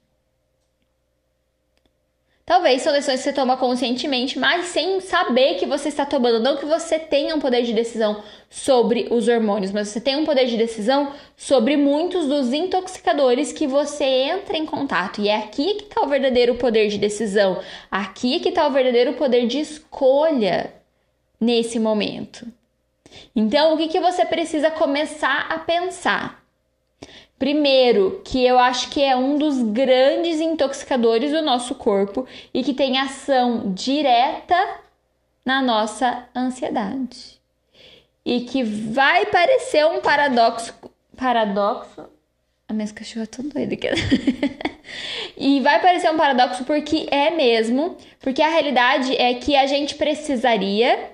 Talvez 2.50 2.83
são 2.83 2.92
decisões 2.92 3.21
que 3.21 3.23
você 3.26 3.33
toma 3.33 3.57
conscientemente, 3.57 4.37
mas 4.37 4.66
sem 4.66 4.99
saber 4.99 5.54
que 5.54 5.66
você 5.66 5.88
está 5.88 6.04
tomando. 6.04 6.40
Não 6.40 6.57
que 6.57 6.66
você 6.66 6.99
tenha 6.99 7.37
um 7.37 7.38
poder 7.38 7.62
de 7.62 7.73
decisão 7.73 8.25
sobre 8.50 9.07
os 9.09 9.28
hormônios, 9.28 9.71
mas 9.71 9.87
você 9.87 10.00
tem 10.00 10.16
um 10.16 10.25
poder 10.25 10.47
de 10.47 10.57
decisão 10.57 11.12
sobre 11.37 11.76
muitos 11.76 12.26
dos 12.26 12.52
intoxicadores 12.52 13.52
que 13.52 13.69
você 13.69 14.02
entra 14.04 14.57
em 14.57 14.66
contato. 14.66 15.21
E 15.21 15.28
é 15.28 15.37
aqui 15.37 15.75
que 15.75 15.85
está 15.85 16.02
o 16.02 16.09
verdadeiro 16.09 16.57
poder 16.57 16.88
de 16.88 16.99
decisão. 16.99 17.61
Aqui 17.88 18.40
que 18.40 18.49
está 18.49 18.66
o 18.66 18.73
verdadeiro 18.73 19.12
poder 19.12 19.47
de 19.47 19.61
escolha 19.61 20.75
nesse 21.40 21.78
momento. 21.78 22.49
Então, 23.33 23.75
o 23.75 23.76
que, 23.76 23.87
que 23.87 24.00
você 24.00 24.26
precisa 24.26 24.73
começar 24.73 25.47
a 25.49 25.61
pensar? 25.61 26.39
Primeiro, 27.40 28.20
que 28.23 28.44
eu 28.44 28.59
acho 28.59 28.90
que 28.90 29.02
é 29.02 29.16
um 29.16 29.38
dos 29.38 29.62
grandes 29.62 30.42
intoxicadores 30.42 31.32
do 31.32 31.40
nosso 31.40 31.75
corpo 31.75 32.26
e 32.52 32.62
que 32.62 32.75
tem 32.75 32.99
ação 32.99 33.73
direta 33.73 34.54
na 35.42 35.62
nossa 35.62 36.28
ansiedade. 36.37 37.40
E 38.26 38.42
que 38.42 38.62
vai 38.62 39.25
parecer 39.25 39.87
um 39.87 40.02
paradoxo. 40.02 40.75
Paradoxo? 41.16 42.11
A 42.68 42.75
minha 42.75 42.87
cachorra 42.88 43.26
tá 43.26 43.42
doida 43.42 43.73
aqui. 43.73 43.88
e 45.35 45.62
vai 45.62 45.80
parecer 45.80 46.11
um 46.11 46.18
paradoxo 46.18 46.62
porque 46.64 47.09
é 47.11 47.30
mesmo, 47.30 47.97
porque 48.20 48.42
a 48.42 48.50
realidade 48.50 49.16
é 49.16 49.32
que 49.32 49.56
a 49.56 49.66
gente 49.66 49.94
precisaria 49.94 51.12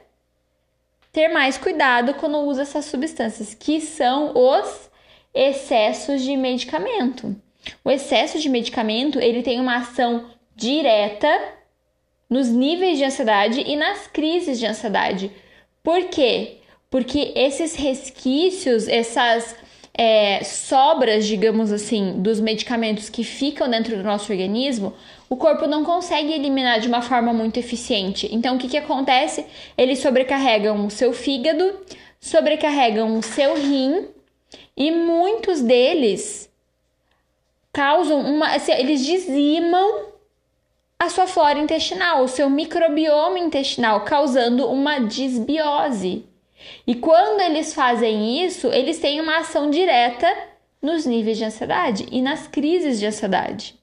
ter 1.12 1.28
mais 1.28 1.56
cuidado 1.56 2.14
quando 2.14 2.38
usa 2.38 2.62
essas 2.62 2.86
substâncias, 2.86 3.54
que 3.54 3.80
são 3.80 4.32
os 4.34 4.90
excessos 5.36 6.22
de 6.22 6.34
medicamento. 6.36 7.36
O 7.84 7.90
excesso 7.90 8.38
de 8.38 8.48
medicamento, 8.48 9.20
ele 9.20 9.42
tem 9.42 9.60
uma 9.60 9.76
ação 9.76 10.24
direta 10.54 11.28
nos 12.28 12.48
níveis 12.48 12.96
de 12.96 13.04
ansiedade 13.04 13.60
e 13.60 13.76
nas 13.76 14.06
crises 14.06 14.58
de 14.58 14.66
ansiedade. 14.66 15.30
Por 15.82 16.04
quê? 16.04 16.56
Porque 16.90 17.32
esses 17.36 17.74
resquícios, 17.74 18.88
essas 18.88 19.54
é, 19.92 20.42
sobras, 20.42 21.26
digamos 21.26 21.70
assim, 21.70 22.14
dos 22.20 22.40
medicamentos 22.40 23.10
que 23.10 23.22
ficam 23.22 23.68
dentro 23.68 23.96
do 23.96 24.02
nosso 24.02 24.32
organismo, 24.32 24.94
o 25.28 25.36
corpo 25.36 25.66
não 25.66 25.84
consegue 25.84 26.32
eliminar 26.32 26.80
de 26.80 26.88
uma 26.88 27.02
forma 27.02 27.32
muito 27.32 27.58
eficiente. 27.58 28.28
Então, 28.32 28.56
o 28.56 28.58
que, 28.58 28.68
que 28.68 28.76
acontece? 28.78 29.44
Eles 29.76 29.98
sobrecarregam 29.98 30.86
o 30.86 30.90
seu 30.90 31.12
fígado, 31.12 31.80
sobrecarregam 32.20 33.18
o 33.18 33.22
seu 33.22 33.54
rim 33.54 34.15
e 34.76 34.90
muitos 34.90 35.62
deles 35.62 36.50
causam 37.72 38.20
uma. 38.20 38.54
Assim, 38.54 38.72
eles 38.72 39.04
dizimam 39.04 40.06
a 40.98 41.08
sua 41.08 41.26
flora 41.26 41.58
intestinal, 41.58 42.22
o 42.22 42.28
seu 42.28 42.48
microbioma 42.50 43.38
intestinal, 43.38 44.02
causando 44.04 44.68
uma 44.70 44.98
disbiose. 44.98 46.24
E 46.86 46.94
quando 46.94 47.40
eles 47.40 47.74
fazem 47.74 48.44
isso, 48.44 48.68
eles 48.68 48.98
têm 48.98 49.20
uma 49.20 49.38
ação 49.38 49.70
direta 49.70 50.26
nos 50.80 51.04
níveis 51.04 51.38
de 51.38 51.44
ansiedade 51.44 52.06
e 52.10 52.22
nas 52.22 52.46
crises 52.46 52.98
de 52.98 53.06
ansiedade. 53.06 53.78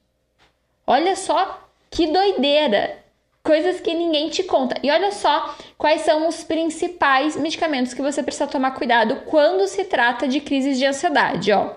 Olha 0.86 1.16
só 1.16 1.68
que 1.90 2.06
doideira! 2.08 3.03
Coisas 3.44 3.78
que 3.78 3.92
ninguém 3.92 4.30
te 4.30 4.42
conta. 4.42 4.76
E 4.82 4.90
olha 4.90 5.12
só 5.12 5.54
quais 5.76 6.00
são 6.00 6.26
os 6.26 6.42
principais 6.42 7.36
medicamentos 7.36 7.92
que 7.92 8.00
você 8.00 8.22
precisa 8.22 8.46
tomar 8.46 8.70
cuidado 8.70 9.16
quando 9.26 9.68
se 9.68 9.84
trata 9.84 10.26
de 10.26 10.40
crises 10.40 10.78
de 10.78 10.86
ansiedade, 10.86 11.52
ó. 11.52 11.74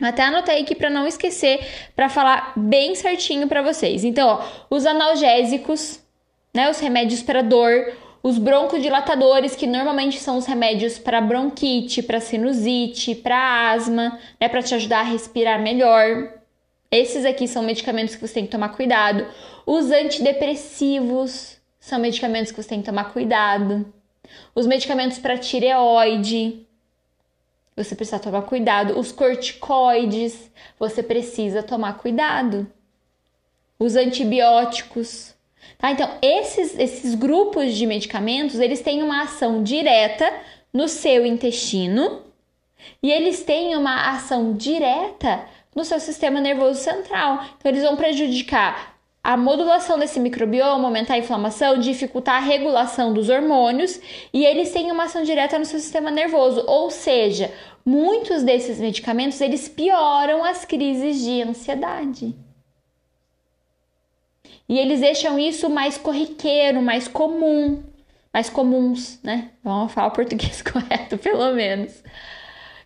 Até 0.00 0.22
anotei 0.24 0.62
aqui 0.62 0.74
para 0.74 0.88
não 0.88 1.06
esquecer, 1.06 1.60
para 1.94 2.08
falar 2.08 2.54
bem 2.56 2.94
certinho 2.94 3.46
para 3.46 3.60
vocês. 3.60 4.04
Então, 4.04 4.26
ó, 4.26 4.44
os 4.70 4.86
analgésicos, 4.86 6.00
né, 6.54 6.70
os 6.70 6.80
remédios 6.80 7.22
para 7.22 7.42
dor, 7.42 7.92
os 8.22 8.38
broncodilatadores, 8.38 9.54
que 9.54 9.66
normalmente 9.66 10.18
são 10.18 10.38
os 10.38 10.46
remédios 10.46 10.98
para 10.98 11.20
bronquite, 11.20 12.02
para 12.02 12.20
sinusite, 12.20 13.14
para 13.14 13.70
asma, 13.70 14.18
né, 14.40 14.48
para 14.48 14.62
te 14.62 14.74
ajudar 14.74 15.00
a 15.00 15.02
respirar 15.02 15.60
melhor. 15.60 16.35
Esses 16.96 17.26
aqui 17.26 17.46
são 17.46 17.62
medicamentos 17.62 18.14
que 18.14 18.26
você 18.26 18.32
tem 18.32 18.46
que 18.46 18.50
tomar 18.50 18.70
cuidado. 18.70 19.26
Os 19.66 19.90
antidepressivos 19.90 21.58
são 21.78 21.98
medicamentos 21.98 22.50
que 22.50 22.62
você 22.62 22.70
tem 22.70 22.80
que 22.80 22.86
tomar 22.86 23.12
cuidado. 23.12 23.92
Os 24.54 24.66
medicamentos 24.66 25.18
para 25.18 25.36
tireoide, 25.36 26.66
você 27.76 27.94
precisa 27.94 28.18
tomar 28.18 28.42
cuidado. 28.42 28.98
Os 28.98 29.12
corticoides, 29.12 30.50
você 30.78 31.02
precisa 31.02 31.62
tomar 31.62 31.98
cuidado. 31.98 32.66
Os 33.78 33.94
antibióticos. 33.94 35.34
Tá? 35.76 35.90
Então, 35.90 36.08
esses, 36.22 36.78
esses 36.78 37.14
grupos 37.14 37.74
de 37.74 37.86
medicamentos, 37.86 38.58
eles 38.58 38.80
têm 38.80 39.02
uma 39.02 39.24
ação 39.24 39.62
direta 39.62 40.32
no 40.72 40.88
seu 40.88 41.26
intestino 41.26 42.22
e 43.02 43.12
eles 43.12 43.44
têm 43.44 43.76
uma 43.76 44.12
ação 44.12 44.54
direta 44.54 45.46
no 45.76 45.84
seu 45.84 46.00
sistema 46.00 46.40
nervoso 46.40 46.80
central. 46.80 47.44
Então, 47.58 47.70
eles 47.70 47.84
vão 47.84 47.94
prejudicar 47.94 48.96
a 49.22 49.36
modulação 49.36 49.98
desse 49.98 50.20
microbioma, 50.20 50.84
aumentar 50.84 51.14
a 51.14 51.18
inflamação, 51.18 51.78
dificultar 51.78 52.36
a 52.36 52.46
regulação 52.46 53.12
dos 53.12 53.28
hormônios 53.28 54.00
e 54.32 54.44
eles 54.44 54.72
têm 54.72 54.90
uma 54.92 55.04
ação 55.04 55.24
direta 55.24 55.58
no 55.58 55.64
seu 55.64 55.80
sistema 55.80 56.10
nervoso. 56.12 56.64
Ou 56.66 56.90
seja, 56.90 57.52
muitos 57.84 58.42
desses 58.42 58.78
medicamentos 58.80 59.40
eles 59.40 59.68
pioram 59.68 60.44
as 60.44 60.64
crises 60.64 61.20
de 61.22 61.42
ansiedade. 61.42 62.34
E 64.68 64.78
eles 64.78 65.00
deixam 65.00 65.38
isso 65.38 65.68
mais 65.68 65.98
corriqueiro, 65.98 66.80
mais 66.80 67.08
comum, 67.08 67.82
mais 68.32 68.48
comuns, 68.48 69.18
né? 69.24 69.50
Vamos 69.62 69.92
falar 69.92 70.08
o 70.08 70.12
português 70.12 70.62
correto, 70.62 71.18
pelo 71.18 71.52
menos. 71.52 72.02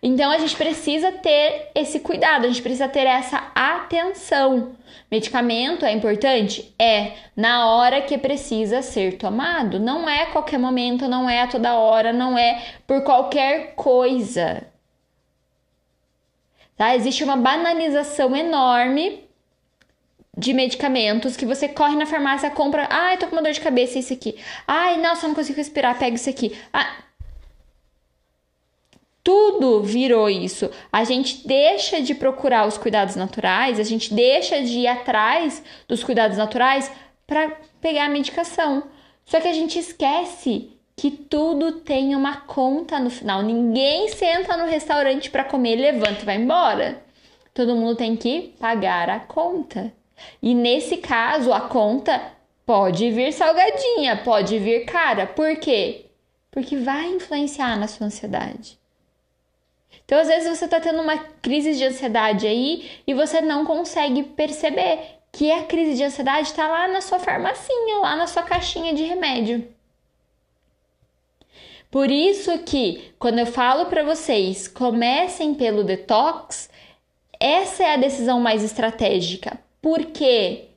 Então 0.03 0.31
a 0.31 0.37
gente 0.39 0.55
precisa 0.55 1.11
ter 1.11 1.69
esse 1.75 1.99
cuidado, 1.99 2.45
a 2.45 2.47
gente 2.47 2.61
precisa 2.61 2.87
ter 2.87 3.05
essa 3.05 3.51
atenção. 3.53 4.75
Medicamento 5.11 5.85
é 5.85 5.91
importante? 5.91 6.73
É, 6.79 7.13
na 7.35 7.67
hora 7.67 8.01
que 8.01 8.17
precisa 8.17 8.81
ser 8.81 9.17
tomado. 9.17 9.79
Não 9.79 10.09
é 10.09 10.23
a 10.23 10.31
qualquer 10.31 10.57
momento, 10.57 11.07
não 11.07 11.29
é 11.29 11.43
a 11.43 11.47
toda 11.47 11.75
hora, 11.75 12.11
não 12.11 12.35
é 12.37 12.63
por 12.87 13.03
qualquer 13.03 13.75
coisa. 13.75 14.65
Tá? 16.75 16.95
Existe 16.95 17.23
uma 17.23 17.37
banalização 17.37 18.35
enorme 18.35 19.23
de 20.35 20.53
medicamentos 20.53 21.37
que 21.37 21.45
você 21.45 21.67
corre 21.67 21.95
na 21.95 22.07
farmácia, 22.07 22.49
compra, 22.49 22.87
ai, 22.89 23.17
tô 23.17 23.27
com 23.27 23.35
uma 23.35 23.43
dor 23.43 23.51
de 23.51 23.61
cabeça, 23.61 23.99
isso 23.99 24.13
aqui. 24.13 24.35
Ai, 24.65 24.97
nossa, 24.97 25.27
não 25.27 25.35
consigo 25.35 25.57
respirar, 25.57 25.99
pega 25.99 26.15
isso 26.15 26.29
aqui. 26.29 26.57
Ah, 26.73 27.03
tudo 29.23 29.83
virou 29.83 30.29
isso. 30.29 30.69
A 30.91 31.03
gente 31.03 31.47
deixa 31.47 32.01
de 32.01 32.15
procurar 32.15 32.67
os 32.67 32.77
cuidados 32.77 33.15
naturais, 33.15 33.79
a 33.79 33.83
gente 33.83 34.13
deixa 34.13 34.61
de 34.61 34.79
ir 34.79 34.87
atrás 34.87 35.63
dos 35.87 36.03
cuidados 36.03 36.37
naturais 36.37 36.91
para 37.27 37.51
pegar 37.79 38.05
a 38.05 38.09
medicação. 38.09 38.83
Só 39.25 39.39
que 39.39 39.47
a 39.47 39.53
gente 39.53 39.77
esquece 39.77 40.71
que 40.95 41.11
tudo 41.11 41.73
tem 41.73 42.15
uma 42.15 42.37
conta 42.41 42.99
no 42.99 43.09
final. 43.09 43.41
Ninguém 43.41 44.09
senta 44.09 44.57
no 44.57 44.65
restaurante 44.65 45.29
para 45.29 45.43
comer, 45.43 45.75
levanta 45.75 46.21
e 46.21 46.25
vai 46.25 46.35
embora. 46.35 47.01
Todo 47.53 47.75
mundo 47.75 47.95
tem 47.95 48.15
que 48.15 48.53
pagar 48.59 49.09
a 49.09 49.19
conta. 49.19 49.93
E 50.41 50.53
nesse 50.53 50.97
caso, 50.97 51.51
a 51.53 51.61
conta 51.61 52.21
pode 52.65 53.09
vir 53.11 53.33
salgadinha, 53.33 54.17
pode 54.17 54.57
vir 54.59 54.85
cara. 54.85 55.25
Por 55.27 55.55
quê? 55.57 56.05
Porque 56.49 56.77
vai 56.77 57.07
influenciar 57.07 57.77
na 57.77 57.87
sua 57.87 58.07
ansiedade. 58.07 58.80
Então, 60.11 60.19
às 60.19 60.27
vezes, 60.27 60.59
você 60.59 60.65
está 60.65 60.77
tendo 60.77 61.01
uma 61.01 61.17
crise 61.41 61.73
de 61.73 61.85
ansiedade 61.85 62.45
aí 62.45 62.91
e 63.07 63.13
você 63.13 63.39
não 63.39 63.65
consegue 63.65 64.23
perceber 64.23 64.99
que 65.31 65.49
a 65.49 65.63
crise 65.63 65.95
de 65.95 66.03
ansiedade 66.03 66.49
está 66.49 66.67
lá 66.67 66.85
na 66.89 66.99
sua 66.99 67.17
farmacinha, 67.17 67.99
lá 67.99 68.17
na 68.17 68.27
sua 68.27 68.43
caixinha 68.43 68.93
de 68.93 69.03
remédio. 69.03 69.65
Por 71.89 72.11
isso 72.11 72.59
que, 72.59 73.13
quando 73.17 73.39
eu 73.39 73.45
falo 73.45 73.85
para 73.85 74.03
vocês, 74.03 74.67
comecem 74.67 75.53
pelo 75.53 75.81
detox, 75.81 76.69
essa 77.39 77.81
é 77.81 77.93
a 77.93 77.97
decisão 77.97 78.37
mais 78.37 78.65
estratégica. 78.65 79.57
Por 79.81 80.07
quê? 80.07 80.71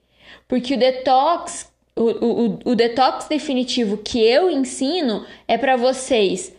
Porque 0.47 0.75
o 0.75 0.79
detox, 0.79 1.73
o, 1.97 2.05
o, 2.05 2.59
o 2.67 2.77
detox 2.77 3.27
definitivo 3.27 3.97
que 3.97 4.21
eu 4.21 4.49
ensino 4.49 5.27
é 5.49 5.59
para 5.59 5.75
vocês 5.75 6.55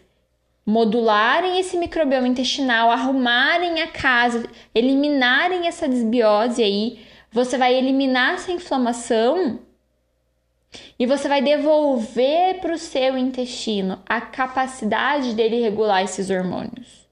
modularem 0.66 1.60
esse 1.60 1.78
microbioma 1.78 2.28
intestinal, 2.28 2.90
arrumarem 2.90 3.82
a 3.82 3.88
casa, 3.88 4.50
eliminarem 4.74 5.68
essa 5.68 5.88
desbiose 5.88 6.64
aí, 6.64 7.06
você 7.32 7.58
vai 7.58 7.76
eliminar 7.76 8.36
essa 8.36 8.52
inflamação 8.52 9.60
e 10.98 11.06
você 11.06 11.28
vai 11.28 11.42
devolver 11.42 12.60
para 12.60 12.74
o 12.74 12.78
seu 12.78 13.18
intestino 13.18 14.02
a 14.08 14.20
capacidade 14.20 15.34
dele 15.34 15.62
regular 15.62 16.04
esses 16.04 16.30
hormônios. 16.30 17.06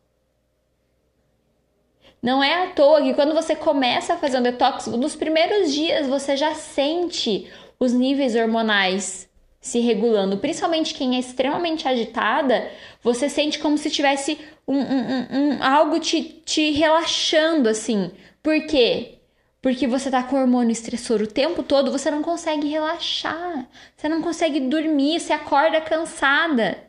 Não 2.22 2.42
é 2.42 2.64
à 2.64 2.68
toa 2.68 3.02
que 3.02 3.14
quando 3.14 3.34
você 3.34 3.54
começa 3.54 4.14
a 4.14 4.18
fazer 4.18 4.40
um 4.40 4.44
detox, 4.44 4.88
nos 4.88 5.16
primeiros 5.16 5.74
dias 5.74 6.08
você 6.08 6.38
já 6.38 6.56
sente 6.56 7.52
os 7.78 7.92
níveis 7.92 8.34
hormonais 8.34 9.30
se 9.64 9.80
regulando. 9.80 10.38
Principalmente 10.38 10.94
quem 10.94 11.16
é 11.16 11.20
extremamente 11.20 11.88
agitada, 11.88 12.70
você 13.02 13.30
sente 13.30 13.58
como 13.60 13.78
se 13.78 13.90
tivesse 13.90 14.38
um, 14.68 14.78
um, 14.78 15.28
um, 15.32 15.64
algo 15.64 16.00
te, 16.02 16.22
te 16.46 16.72
relaxando, 16.72 17.70
assim. 17.70 18.12
Por 18.44 18.68
quê? 18.68 19.20
Porque 19.62 19.88
você 19.88 20.12
tá 20.12 20.22
com 20.22 20.36
hormônio 20.36 20.74
estressor 20.74 21.22
o 21.22 21.28
tempo 21.28 21.64
todo, 21.64 21.94
você 21.94 22.12
não 22.12 22.22
consegue 22.22 22.68
relaxar. 22.68 23.66
Você 23.96 24.10
não 24.10 24.22
consegue 24.22 24.60
dormir, 24.60 25.22
você 25.22 25.32
acorda 25.32 25.80
cansada. 25.80 26.84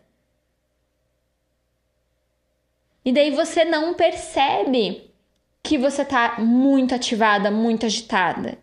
E 3.05 3.13
daí 3.13 3.31
você 3.31 3.65
não 3.65 3.95
percebe 3.95 5.15
que 5.63 5.79
você 5.79 6.05
tá 6.05 6.41
muito 6.41 6.93
ativada, 6.93 7.53
muito 7.53 7.87
agitada. 7.87 8.59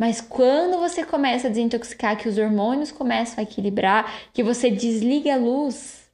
Mas 0.00 0.18
quando 0.18 0.78
você 0.78 1.04
começa 1.04 1.46
a 1.46 1.50
desintoxicar, 1.50 2.16
que 2.16 2.26
os 2.26 2.38
hormônios 2.38 2.90
começam 2.90 3.38
a 3.38 3.42
equilibrar, 3.42 4.10
que 4.32 4.42
você 4.42 4.70
desliga 4.70 5.34
a 5.34 5.36
luz, 5.36 6.10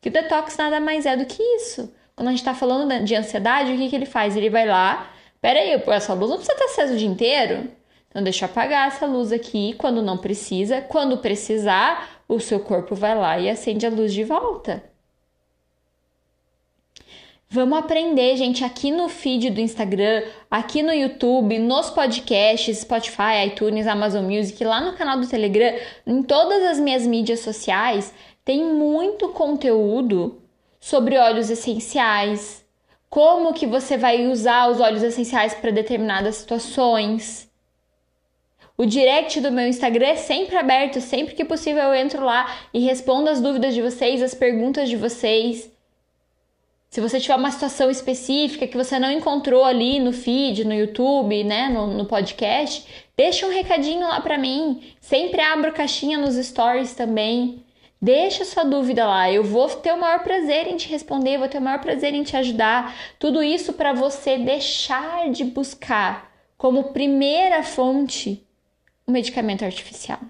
que 0.00 0.08
o 0.08 0.12
detox 0.12 0.56
nada 0.56 0.78
mais 0.78 1.04
é 1.04 1.16
do 1.16 1.26
que 1.26 1.42
isso. 1.42 1.92
Quando 2.14 2.28
a 2.28 2.30
gente 2.30 2.44
tá 2.44 2.54
falando 2.54 3.02
de 3.02 3.16
ansiedade, 3.16 3.72
o 3.72 3.76
que, 3.76 3.88
que 3.88 3.96
ele 3.96 4.06
faz? 4.06 4.36
Ele 4.36 4.48
vai 4.48 4.68
lá, 4.68 5.10
peraí, 5.40 5.82
essa 5.88 6.14
luz 6.14 6.30
não 6.30 6.36
precisa 6.36 6.52
estar 6.52 6.64
acesa 6.66 6.94
o 6.94 6.96
dia 6.96 7.08
inteiro. 7.08 7.68
Então 8.08 8.22
deixa 8.22 8.46
apagar 8.46 8.86
essa 8.86 9.04
luz 9.04 9.32
aqui 9.32 9.74
quando 9.76 10.00
não 10.00 10.16
precisa. 10.16 10.80
Quando 10.82 11.18
precisar, 11.18 12.22
o 12.28 12.38
seu 12.38 12.60
corpo 12.60 12.94
vai 12.94 13.16
lá 13.16 13.36
e 13.36 13.50
acende 13.50 13.84
a 13.84 13.90
luz 13.90 14.14
de 14.14 14.22
volta. 14.22 14.80
Vamos 17.50 17.78
aprender, 17.78 18.36
gente, 18.36 18.62
aqui 18.62 18.90
no 18.90 19.08
feed 19.08 19.48
do 19.48 19.58
Instagram, 19.58 20.22
aqui 20.50 20.82
no 20.82 20.92
YouTube, 20.92 21.58
nos 21.58 21.88
podcasts, 21.88 22.80
Spotify, 22.80 23.46
iTunes, 23.46 23.86
Amazon 23.86 24.26
Music, 24.26 24.62
lá 24.62 24.82
no 24.82 24.94
canal 24.98 25.18
do 25.18 25.26
Telegram, 25.26 25.74
em 26.06 26.22
todas 26.22 26.62
as 26.64 26.78
minhas 26.78 27.06
mídias 27.06 27.40
sociais, 27.40 28.12
tem 28.44 28.62
muito 28.62 29.30
conteúdo 29.30 30.42
sobre 30.78 31.16
óleos 31.16 31.48
essenciais, 31.48 32.62
como 33.08 33.54
que 33.54 33.66
você 33.66 33.96
vai 33.96 34.26
usar 34.26 34.70
os 34.70 34.78
óleos 34.78 35.02
essenciais 35.02 35.54
para 35.54 35.70
determinadas 35.70 36.36
situações. 36.36 37.50
O 38.76 38.84
direct 38.84 39.40
do 39.40 39.50
meu 39.50 39.66
Instagram 39.66 40.08
é 40.08 40.16
sempre 40.16 40.54
aberto, 40.54 41.00
sempre 41.00 41.34
que 41.34 41.46
possível 41.46 41.84
eu 41.84 41.94
entro 41.94 42.22
lá 42.22 42.58
e 42.74 42.80
respondo 42.80 43.30
as 43.30 43.40
dúvidas 43.40 43.74
de 43.74 43.80
vocês, 43.80 44.22
as 44.22 44.34
perguntas 44.34 44.90
de 44.90 44.96
vocês. 44.96 45.77
Se 46.90 47.02
você 47.02 47.20
tiver 47.20 47.36
uma 47.36 47.50
situação 47.50 47.90
específica 47.90 48.66
que 48.66 48.76
você 48.76 48.98
não 48.98 49.12
encontrou 49.12 49.62
ali 49.62 50.00
no 50.00 50.12
feed, 50.12 50.64
no 50.64 50.72
YouTube, 50.72 51.44
né, 51.44 51.68
no, 51.68 51.86
no 51.88 52.06
podcast, 52.06 52.86
deixa 53.14 53.46
um 53.46 53.50
recadinho 53.50 54.08
lá 54.08 54.20
para 54.20 54.38
mim. 54.38 54.82
Sempre 55.00 55.40
abro 55.40 55.72
caixinha 55.72 56.16
nos 56.16 56.34
stories 56.36 56.94
também. 56.94 57.62
Deixa 58.00 58.44
sua 58.44 58.64
dúvida 58.64 59.04
lá, 59.04 59.30
eu 59.30 59.42
vou 59.42 59.68
ter 59.68 59.92
o 59.92 60.00
maior 60.00 60.22
prazer 60.22 60.68
em 60.68 60.76
te 60.76 60.88
responder, 60.88 61.36
vou 61.36 61.48
ter 61.48 61.58
o 61.58 61.60
maior 61.60 61.80
prazer 61.80 62.14
em 62.14 62.22
te 62.22 62.36
ajudar. 62.36 62.94
Tudo 63.18 63.42
isso 63.42 63.72
para 63.72 63.92
você 63.92 64.38
deixar 64.38 65.28
de 65.30 65.44
buscar 65.44 66.32
como 66.56 66.92
primeira 66.92 67.62
fonte 67.64 68.46
o 69.04 69.10
medicamento 69.10 69.64
artificial. 69.64 70.20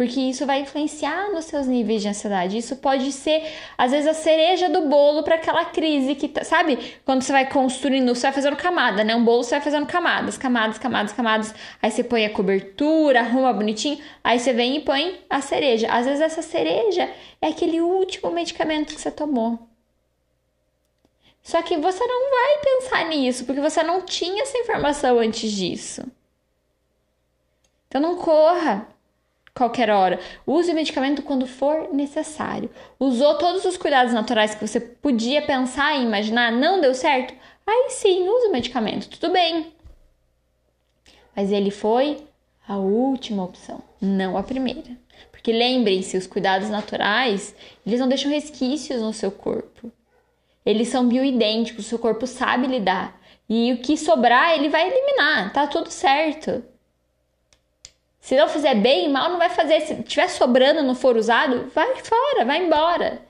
Porque 0.00 0.18
isso 0.18 0.46
vai 0.46 0.62
influenciar 0.62 1.30
nos 1.30 1.44
seus 1.44 1.66
níveis 1.66 2.00
de 2.00 2.08
ansiedade. 2.08 2.56
Isso 2.56 2.74
pode 2.76 3.12
ser, 3.12 3.46
às 3.76 3.90
vezes, 3.90 4.08
a 4.08 4.14
cereja 4.14 4.66
do 4.66 4.88
bolo 4.88 5.22
para 5.22 5.34
aquela 5.34 5.62
crise 5.66 6.14
que, 6.14 6.26
tá, 6.26 6.42
sabe? 6.42 6.96
Quando 7.04 7.20
você 7.20 7.30
vai 7.30 7.46
construindo, 7.50 8.14
você 8.14 8.22
vai 8.22 8.32
fazendo 8.32 8.56
camada, 8.56 9.04
né? 9.04 9.14
Um 9.14 9.22
bolo 9.22 9.44
você 9.44 9.56
vai 9.56 9.60
fazendo 9.60 9.84
camadas, 9.84 10.38
camadas, 10.38 10.78
camadas, 10.78 11.12
camadas. 11.12 11.54
Aí 11.82 11.90
você 11.90 12.02
põe 12.02 12.24
a 12.24 12.32
cobertura, 12.32 13.20
arruma 13.20 13.52
bonitinho, 13.52 14.02
aí 14.24 14.38
você 14.38 14.54
vem 14.54 14.76
e 14.76 14.80
põe 14.80 15.20
a 15.28 15.42
cereja. 15.42 15.92
Às 15.92 16.06
vezes 16.06 16.22
essa 16.22 16.40
cereja 16.40 17.06
é 17.42 17.48
aquele 17.48 17.82
último 17.82 18.30
medicamento 18.30 18.94
que 18.94 19.00
você 19.02 19.10
tomou. 19.10 19.58
Só 21.42 21.60
que 21.60 21.76
você 21.76 22.06
não 22.06 22.30
vai 22.30 22.58
pensar 22.64 23.04
nisso, 23.04 23.44
porque 23.44 23.60
você 23.60 23.82
não 23.82 24.00
tinha 24.00 24.44
essa 24.44 24.56
informação 24.56 25.18
antes 25.18 25.52
disso. 25.52 26.10
Então 27.86 28.00
não 28.00 28.16
corra 28.16 28.88
qualquer 29.54 29.90
hora. 29.90 30.18
Use 30.46 30.70
o 30.70 30.74
medicamento 30.74 31.22
quando 31.22 31.46
for 31.46 31.92
necessário. 31.92 32.70
Usou 32.98 33.36
todos 33.38 33.64
os 33.64 33.76
cuidados 33.76 34.12
naturais 34.12 34.54
que 34.54 34.66
você 34.66 34.80
podia 34.80 35.42
pensar 35.42 35.96
e 35.96 36.02
imaginar, 36.02 36.52
não 36.52 36.80
deu 36.80 36.94
certo? 36.94 37.34
Aí 37.66 37.90
sim, 37.90 38.28
use 38.28 38.48
o 38.48 38.52
medicamento, 38.52 39.08
tudo 39.08 39.32
bem. 39.32 39.72
Mas 41.34 41.52
ele 41.52 41.70
foi 41.70 42.18
a 42.66 42.76
última 42.76 43.44
opção, 43.44 43.82
não 44.00 44.36
a 44.36 44.42
primeira. 44.42 44.98
Porque 45.30 45.52
lembrem-se, 45.52 46.16
os 46.16 46.26
cuidados 46.26 46.68
naturais, 46.68 47.54
eles 47.86 47.98
não 47.98 48.08
deixam 48.08 48.30
resquícios 48.30 49.00
no 49.00 49.12
seu 49.12 49.30
corpo. 49.30 49.90
Eles 50.64 50.88
são 50.88 51.08
bioidênticos, 51.08 51.86
o 51.86 51.88
seu 51.88 51.98
corpo 51.98 52.26
sabe 52.26 52.66
lidar. 52.66 53.18
E 53.48 53.72
o 53.72 53.78
que 53.78 53.96
sobrar, 53.96 54.54
ele 54.54 54.68
vai 54.68 54.86
eliminar, 54.86 55.52
tá 55.52 55.66
tudo 55.66 55.90
certo. 55.90 56.62
Se 58.20 58.36
não 58.36 58.48
fizer 58.48 58.74
bem, 58.74 59.08
mal 59.08 59.30
não 59.30 59.38
vai 59.38 59.48
fazer. 59.48 59.80
Se 59.80 60.02
tiver 60.02 60.28
sobrando, 60.28 60.82
não 60.82 60.94
for 60.94 61.16
usado, 61.16 61.70
vai 61.74 61.96
fora, 61.96 62.44
vai 62.44 62.64
embora. 62.64 63.22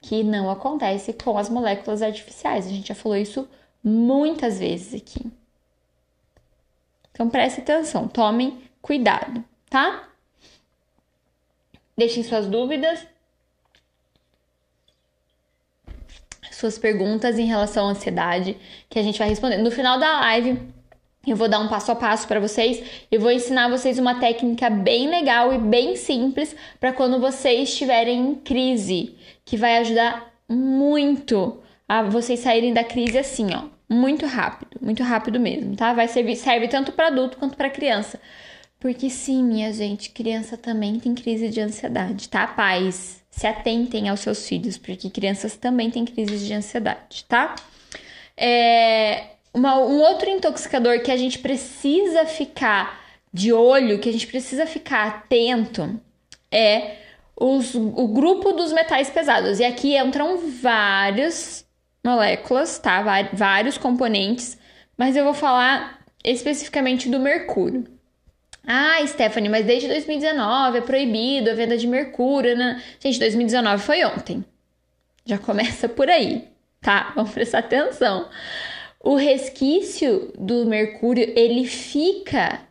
Que 0.00 0.22
não 0.22 0.48
acontece 0.48 1.12
com 1.12 1.36
as 1.36 1.48
moléculas 1.48 2.02
artificiais. 2.02 2.66
A 2.66 2.70
gente 2.70 2.88
já 2.88 2.94
falou 2.94 3.16
isso 3.16 3.48
muitas 3.82 4.58
vezes 4.58 5.00
aqui. 5.00 5.30
Então 7.12 7.28
preste 7.28 7.60
atenção, 7.60 8.06
tomem 8.06 8.62
cuidado, 8.80 9.42
tá? 9.70 10.08
Deixem 11.96 12.22
suas 12.22 12.46
dúvidas, 12.46 13.06
suas 16.52 16.78
perguntas 16.78 17.38
em 17.38 17.46
relação 17.46 17.88
à 17.88 17.90
ansiedade, 17.90 18.56
que 18.88 18.98
a 18.98 19.02
gente 19.02 19.18
vai 19.18 19.28
responder. 19.28 19.56
No 19.56 19.70
final 19.70 19.98
da 19.98 20.20
live, 20.20 20.60
eu 21.30 21.36
vou 21.36 21.48
dar 21.48 21.60
um 21.60 21.68
passo 21.68 21.92
a 21.92 21.96
passo 21.96 22.26
para 22.28 22.40
vocês 22.40 22.82
e 23.10 23.18
vou 23.18 23.30
ensinar 23.30 23.68
vocês 23.68 23.98
uma 23.98 24.20
técnica 24.20 24.70
bem 24.70 25.08
legal 25.08 25.52
e 25.52 25.58
bem 25.58 25.96
simples 25.96 26.54
para 26.78 26.92
quando 26.92 27.20
vocês 27.20 27.68
estiverem 27.68 28.20
em 28.20 28.34
crise, 28.34 29.14
que 29.44 29.56
vai 29.56 29.78
ajudar 29.78 30.32
muito 30.48 31.60
a 31.88 32.02
vocês 32.02 32.40
saírem 32.40 32.72
da 32.72 32.84
crise 32.84 33.18
assim, 33.18 33.48
ó, 33.54 33.64
muito 33.88 34.26
rápido, 34.26 34.78
muito 34.80 35.02
rápido 35.02 35.38
mesmo, 35.38 35.76
tá? 35.76 35.92
Vai 35.92 36.08
servir 36.08 36.36
serve 36.36 36.68
tanto 36.68 36.92
para 36.92 37.08
adulto 37.08 37.36
quanto 37.38 37.56
para 37.56 37.70
criança. 37.70 38.20
Porque 38.78 39.08
sim, 39.08 39.42
minha 39.42 39.72
gente, 39.72 40.10
criança 40.10 40.56
também 40.56 40.98
tem 41.00 41.14
crise 41.14 41.48
de 41.48 41.60
ansiedade, 41.60 42.28
tá? 42.28 42.46
Pais, 42.46 43.24
se 43.30 43.46
atentem 43.46 44.08
aos 44.08 44.20
seus 44.20 44.46
filhos, 44.46 44.78
porque 44.78 45.10
crianças 45.10 45.56
também 45.56 45.90
têm 45.90 46.04
crises 46.04 46.40
de 46.40 46.54
ansiedade, 46.54 47.24
tá? 47.28 47.54
É, 48.36 49.35
uma, 49.56 49.78
um 49.78 50.00
outro 50.00 50.28
intoxicador 50.28 51.00
que 51.00 51.10
a 51.10 51.16
gente 51.16 51.38
precisa 51.38 52.26
ficar 52.26 53.00
de 53.32 53.54
olho, 53.54 53.98
que 53.98 54.10
a 54.10 54.12
gente 54.12 54.26
precisa 54.26 54.66
ficar 54.66 55.06
atento, 55.06 55.98
é 56.52 56.96
os, 57.34 57.74
o 57.74 58.06
grupo 58.08 58.52
dos 58.52 58.70
metais 58.70 59.08
pesados. 59.08 59.58
E 59.58 59.64
aqui 59.64 59.96
entram 59.96 60.36
várias 60.60 61.66
moléculas, 62.04 62.78
tá? 62.78 63.02
Vários 63.32 63.78
componentes, 63.78 64.58
mas 64.96 65.16
eu 65.16 65.24
vou 65.24 65.34
falar 65.34 66.00
especificamente 66.22 67.08
do 67.08 67.18
mercúrio. 67.18 67.86
Ah, 68.66 68.98
Stephanie, 69.06 69.48
mas 69.48 69.64
desde 69.64 69.88
2019 69.88 70.78
é 70.78 70.80
proibido 70.82 71.50
a 71.50 71.54
venda 71.54 71.78
de 71.78 71.86
mercúrio, 71.86 72.54
né? 72.58 72.82
Gente, 73.00 73.18
2019 73.18 73.82
foi 73.82 74.04
ontem. 74.04 74.44
Já 75.24 75.38
começa 75.38 75.88
por 75.88 76.10
aí, 76.10 76.46
tá? 76.82 77.12
Vamos 77.16 77.32
prestar 77.32 77.60
atenção 77.60 78.28
o 79.06 79.14
resquício 79.14 80.32
do 80.36 80.66
mercúrio 80.66 81.32
ele 81.36 81.64
fica 81.64 82.62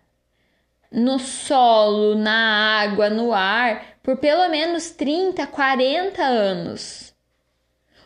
no 0.92 1.18
solo, 1.18 2.14
na 2.14 2.82
água, 2.82 3.10
no 3.10 3.32
ar 3.32 3.96
por 4.04 4.18
pelo 4.18 4.50
menos 4.50 4.90
30, 4.90 5.48
40 5.48 6.22
anos. 6.22 7.16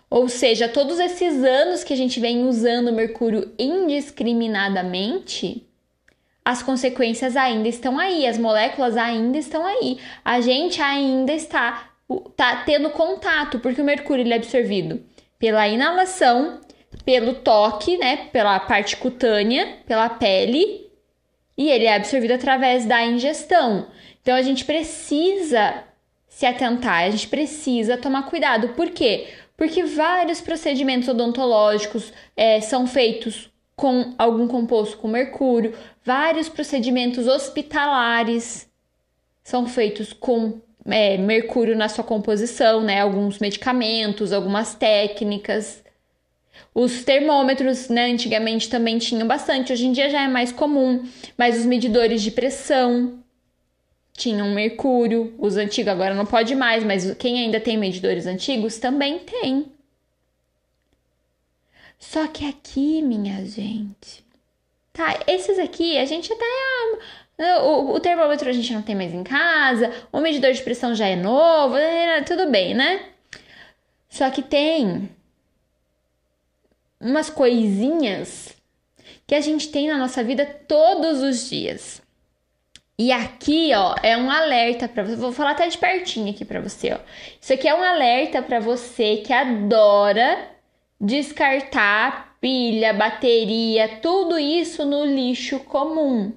Ou 0.07 0.29
seja, 0.29 0.69
todos 0.69 0.99
esses 0.99 1.43
anos 1.43 1.83
que 1.83 1.91
a 1.91 1.97
gente 1.97 2.19
vem 2.19 2.47
usando 2.47 2.93
mercúrio 2.93 3.51
indiscriminadamente, 3.57 5.67
as 6.45 6.61
consequências 6.61 7.35
ainda 7.35 7.67
estão 7.67 7.97
aí, 7.97 8.27
as 8.27 8.37
moléculas 8.37 8.95
ainda 8.95 9.39
estão 9.39 9.65
aí. 9.65 9.97
A 10.23 10.39
gente 10.39 10.79
ainda 10.79 11.33
está, 11.33 11.89
está 12.27 12.57
tendo 12.57 12.91
contato, 12.91 13.57
porque 13.57 13.81
o 13.81 13.85
mercúrio 13.85 14.21
ele 14.21 14.33
é 14.33 14.37
absorvido 14.37 15.03
pela 15.39 15.67
inalação 15.67 16.59
pelo 17.09 17.33
toque, 17.33 17.97
né, 17.97 18.27
pela 18.31 18.59
parte 18.59 18.95
cutânea, 18.95 19.77
pela 19.87 20.07
pele, 20.07 20.87
e 21.57 21.67
ele 21.67 21.85
é 21.85 21.95
absorvido 21.95 22.33
através 22.35 22.85
da 22.85 23.03
ingestão. 23.03 23.87
Então 24.21 24.35
a 24.35 24.43
gente 24.43 24.63
precisa 24.63 25.85
se 26.27 26.45
atentar, 26.45 27.05
a 27.05 27.09
gente 27.09 27.27
precisa 27.27 27.97
tomar 27.97 28.29
cuidado. 28.29 28.75
Por 28.75 28.91
quê? 28.91 29.25
Porque 29.57 29.81
vários 29.85 30.39
procedimentos 30.39 31.09
odontológicos 31.09 32.13
é, 32.37 32.61
são 32.61 32.85
feitos 32.85 33.49
com 33.75 34.13
algum 34.15 34.47
composto 34.47 34.95
com 34.97 35.07
mercúrio, 35.07 35.73
vários 36.05 36.47
procedimentos 36.47 37.25
hospitalares 37.25 38.69
são 39.43 39.65
feitos 39.65 40.13
com 40.13 40.61
é, 40.85 41.17
mercúrio 41.17 41.75
na 41.75 41.89
sua 41.89 42.03
composição, 42.03 42.81
né? 42.81 43.01
Alguns 43.01 43.39
medicamentos, 43.39 44.31
algumas 44.31 44.75
técnicas. 44.75 45.88
Os 46.79 47.03
termômetros, 47.03 47.89
né, 47.89 48.05
antigamente 48.05 48.69
também 48.69 48.97
tinham 48.99 49.27
bastante, 49.27 49.73
hoje 49.73 49.85
em 49.85 49.91
dia 49.91 50.09
já 50.09 50.21
é 50.21 50.29
mais 50.29 50.49
comum, 50.53 51.05
mas 51.37 51.59
os 51.59 51.65
medidores 51.65 52.21
de 52.21 52.31
pressão 52.31 53.21
tinham 54.13 54.49
mercúrio, 54.51 55.35
os 55.37 55.57
antigos 55.57 55.91
agora 55.91 56.15
não 56.15 56.25
pode 56.25 56.55
mais, 56.55 56.81
mas 56.85 57.13
quem 57.15 57.37
ainda 57.37 57.59
tem 57.59 57.77
medidores 57.77 58.25
antigos 58.25 58.77
também 58.77 59.19
tem. 59.19 59.65
Só 61.99 62.25
que 62.27 62.47
aqui, 62.47 63.01
minha 63.01 63.45
gente, 63.45 64.23
tá, 64.93 65.19
esses 65.27 65.59
aqui 65.59 65.97
a 65.97 66.05
gente 66.05 66.31
até 66.31 66.45
ah, 67.39 67.61
o, 67.61 67.95
o, 67.95 67.99
termômetro 67.99 68.47
a 68.47 68.53
gente 68.53 68.73
não 68.73 68.81
tem 68.81 68.95
mais 68.95 69.13
em 69.13 69.25
casa, 69.25 69.91
o 70.13 70.21
medidor 70.21 70.53
de 70.53 70.63
pressão 70.63 70.95
já 70.95 71.07
é 71.07 71.17
novo, 71.17 71.75
tudo 72.25 72.49
bem, 72.49 72.73
né? 72.73 73.01
Só 74.07 74.29
que 74.29 74.41
tem 74.41 75.09
umas 76.99 77.29
coisinhas 77.29 78.55
que 79.25 79.35
a 79.35 79.41
gente 79.41 79.69
tem 79.69 79.87
na 79.87 79.97
nossa 79.97 80.23
vida 80.23 80.45
todos 80.45 81.21
os 81.21 81.49
dias. 81.49 82.01
E 82.97 83.13
aqui, 83.13 83.71
ó, 83.73 83.95
é 84.03 84.17
um 84.17 84.29
alerta 84.29 84.87
para 84.87 85.03
você. 85.03 85.15
Vou 85.15 85.31
falar 85.31 85.51
até 85.51 85.67
de 85.67 85.77
pertinho 85.77 86.31
aqui 86.31 86.43
para 86.43 86.59
você, 86.59 86.93
ó. 86.93 86.99
Isso 87.39 87.53
aqui 87.53 87.67
é 87.67 87.73
um 87.73 87.81
alerta 87.81 88.41
para 88.41 88.59
você 88.59 89.17
que 89.17 89.31
adora 89.31 90.49
descartar 90.99 92.35
pilha, 92.41 92.93
bateria, 92.93 93.99
tudo 94.01 94.37
isso 94.37 94.85
no 94.85 95.05
lixo 95.05 95.59
comum. 95.59 96.33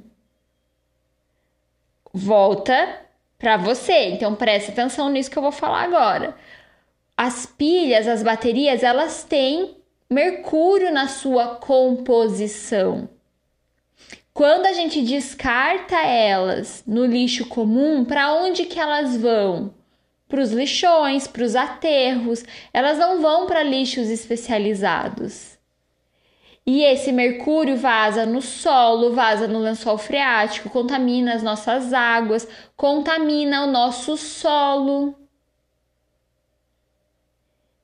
Volta 2.12 3.00
para 3.38 3.56
você. 3.56 4.10
Então 4.10 4.36
preste 4.36 4.70
atenção 4.70 5.10
nisso 5.10 5.30
que 5.30 5.36
eu 5.36 5.42
vou 5.42 5.50
falar 5.50 5.82
agora. 5.82 6.36
As 7.16 7.44
pilhas, 7.44 8.06
as 8.06 8.22
baterias, 8.22 8.84
elas 8.84 9.24
têm 9.24 9.81
mercúrio 10.12 10.92
na 10.92 11.08
sua 11.08 11.56
composição. 11.56 13.08
Quando 14.32 14.66
a 14.66 14.72
gente 14.72 15.02
descarta 15.02 15.96
elas 15.96 16.82
no 16.86 17.04
lixo 17.04 17.46
comum, 17.46 18.04
para 18.04 18.32
onde 18.34 18.64
que 18.64 18.78
elas 18.78 19.16
vão? 19.16 19.74
para 20.32 20.40
os 20.40 20.50
lixões, 20.50 21.26
para 21.26 21.44
os 21.44 21.54
aterros, 21.54 22.42
elas 22.72 22.96
não 22.96 23.20
vão 23.20 23.46
para 23.46 23.62
lixos 23.62 24.08
especializados. 24.08 25.58
E 26.64 26.82
esse 26.84 27.12
mercúrio 27.12 27.76
vaza 27.76 28.24
no 28.24 28.40
solo, 28.40 29.12
vaza 29.12 29.46
no 29.46 29.58
lençol 29.58 29.98
freático, 29.98 30.70
contamina 30.70 31.34
as 31.34 31.42
nossas 31.42 31.92
águas, 31.92 32.48
contamina 32.74 33.64
o 33.64 33.70
nosso 33.70 34.16
solo. 34.16 35.14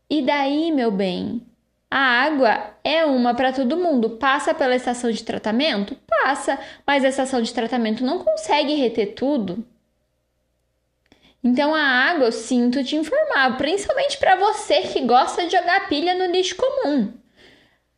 E 0.09 0.23
daí, 0.23 0.73
meu 0.73 0.91
bem, 0.91 1.43
a 1.91 1.99
água 1.99 2.75
é 2.85 3.05
uma 3.05 3.35
para 3.35 3.53
todo 3.53 3.77
mundo. 3.77 4.11
Passa 4.11 4.53
pela 4.53 4.77
estação 4.77 5.11
de 5.11 5.25
tratamento? 5.25 5.97
Passa, 6.07 6.59
mas 6.87 7.05
a 7.05 7.09
estação 7.09 7.41
de 7.41 7.53
tratamento 7.53 8.05
não 8.05 8.19
consegue 8.19 8.75
reter 8.75 9.15
tudo. 9.15 9.65
Então 11.43 11.75
a 11.75 11.81
água, 11.81 12.27
eu 12.27 12.33
sinto 12.33 12.85
te 12.85 12.97
informar, 12.97 13.57
principalmente 13.57 14.19
para 14.19 14.37
você 14.37 14.83
que 14.83 15.01
gosta 15.03 15.47
de 15.47 15.53
jogar 15.57 15.89
pilha 15.89 16.15
no 16.15 16.31
lixo 16.31 16.57
comum. 16.57 17.13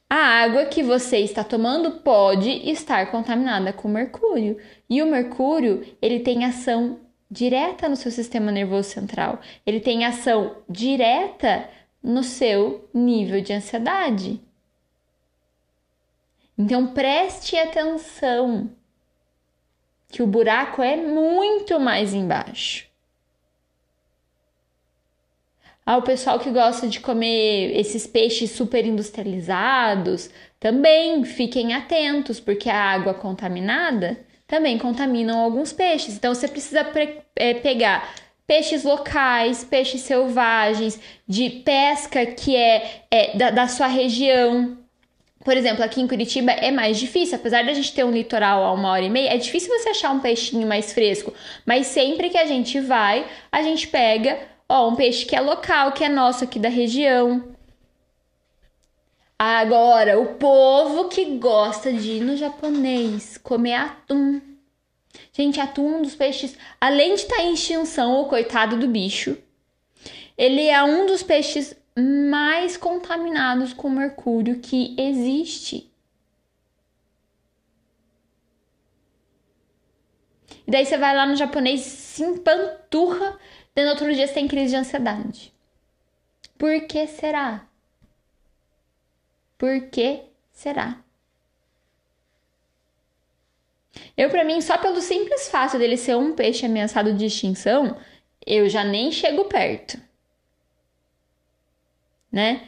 A 0.08 0.42
água 0.42 0.66
que 0.66 0.82
você 0.82 1.18
está 1.18 1.42
tomando 1.42 2.02
pode 2.02 2.50
estar 2.70 3.10
contaminada 3.10 3.72
com 3.72 3.88
mercúrio, 3.88 4.58
e 4.88 5.02
o 5.02 5.06
mercúrio, 5.06 5.86
ele 6.02 6.20
tem 6.20 6.44
ação 6.44 7.00
direta 7.30 7.88
no 7.88 7.96
seu 7.96 8.10
sistema 8.10 8.50
nervoso 8.50 8.90
central. 8.90 9.40
Ele 9.64 9.80
tem 9.80 10.04
ação 10.04 10.56
direta 10.68 11.68
no 12.02 12.22
seu 12.22 12.88
nível 12.92 13.40
de 13.40 13.52
ansiedade. 13.52 14.40
Então 16.56 16.88
preste 16.88 17.56
atenção 17.56 18.70
que 20.08 20.22
o 20.22 20.26
buraco 20.26 20.82
é 20.82 20.96
muito 20.96 21.78
mais 21.78 22.12
embaixo. 22.12 22.88
Ao 25.84 26.02
pessoal 26.02 26.38
que 26.38 26.50
gosta 26.50 26.86
de 26.86 27.00
comer 27.00 27.76
esses 27.76 28.06
peixes 28.06 28.52
super 28.52 28.86
industrializados, 28.86 30.30
também 30.58 31.24
fiquem 31.24 31.74
atentos, 31.74 32.38
porque 32.38 32.68
a 32.68 32.76
água 32.76 33.14
contaminada 33.14 34.20
também 34.46 34.78
contaminam 34.78 35.40
alguns 35.40 35.72
peixes. 35.72 36.16
Então 36.16 36.34
você 36.34 36.46
precisa 36.46 36.86
é, 37.36 37.54
pegar 37.54 38.14
peixes 38.50 38.82
locais, 38.82 39.62
peixes 39.62 40.00
selvagens, 40.00 40.98
de 41.28 41.48
pesca 41.50 42.26
que 42.26 42.56
é, 42.56 43.04
é 43.08 43.36
da, 43.36 43.50
da 43.50 43.68
sua 43.68 43.86
região, 43.86 44.76
por 45.44 45.56
exemplo, 45.56 45.84
aqui 45.84 46.00
em 46.00 46.08
Curitiba 46.08 46.50
é 46.50 46.72
mais 46.72 46.98
difícil, 46.98 47.36
apesar 47.36 47.62
de 47.62 47.70
a 47.70 47.74
gente 47.74 47.94
ter 47.94 48.04
um 48.04 48.10
litoral 48.10 48.64
a 48.64 48.72
uma 48.72 48.90
hora 48.90 49.04
e 49.04 49.08
meia, 49.08 49.34
é 49.34 49.36
difícil 49.36 49.68
você 49.68 49.90
achar 49.90 50.10
um 50.10 50.18
peixinho 50.18 50.66
mais 50.66 50.92
fresco. 50.92 51.32
Mas 51.64 51.86
sempre 51.86 52.28
que 52.28 52.36
a 52.36 52.44
gente 52.44 52.80
vai, 52.80 53.24
a 53.52 53.62
gente 53.62 53.86
pega 53.86 54.36
Ó, 54.68 54.88
um 54.88 54.96
peixe 54.96 55.26
que 55.26 55.34
é 55.34 55.40
local, 55.40 55.90
que 55.90 56.04
é 56.04 56.08
nosso 56.08 56.44
aqui 56.44 56.58
da 56.58 56.68
região. 56.68 57.42
Agora, 59.36 60.20
o 60.20 60.34
povo 60.34 61.08
que 61.08 61.24
gosta 61.38 61.92
de 61.92 62.12
ir 62.12 62.20
no 62.20 62.36
japonês 62.36 63.36
comer 63.38 63.74
atum. 63.74 64.49
Gente, 65.32 65.60
atum 65.60 65.98
um 65.98 66.02
dos 66.02 66.14
peixes, 66.14 66.56
além 66.80 67.14
de 67.14 67.22
estar 67.22 67.36
tá 67.36 67.42
em 67.42 67.54
extinção, 67.54 68.20
o 68.20 68.26
coitado 68.26 68.76
do 68.76 68.88
bicho, 68.88 69.38
ele 70.36 70.66
é 70.66 70.82
um 70.82 71.06
dos 71.06 71.22
peixes 71.22 71.74
mais 71.96 72.76
contaminados 72.76 73.72
com 73.72 73.88
mercúrio 73.88 74.58
que 74.60 74.96
existe. 74.98 75.90
E 80.66 80.70
daí 80.70 80.86
você 80.86 80.96
vai 80.96 81.14
lá 81.14 81.26
no 81.26 81.36
japonês, 81.36 81.80
se 81.80 82.22
empanturra 82.22 83.38
e 83.74 83.82
no 83.82 83.90
outro 83.90 84.12
dia 84.14 84.26
você 84.26 84.34
tem 84.34 84.48
crise 84.48 84.70
de 84.70 84.76
ansiedade. 84.76 85.52
Por 86.56 86.86
que 86.86 87.06
será? 87.06 87.66
Por 89.58 89.88
que 89.90 90.22
será? 90.52 91.02
Eu, 94.16 94.30
para 94.30 94.44
mim, 94.44 94.60
só 94.60 94.78
pelo 94.78 95.00
simples 95.00 95.48
fato 95.48 95.78
dele 95.78 95.96
ser 95.96 96.16
um 96.16 96.34
peixe 96.34 96.66
ameaçado 96.66 97.12
de 97.12 97.26
extinção, 97.26 97.96
eu 98.46 98.68
já 98.68 98.84
nem 98.84 99.10
chego 99.10 99.44
perto. 99.44 100.00
Né? 102.30 102.66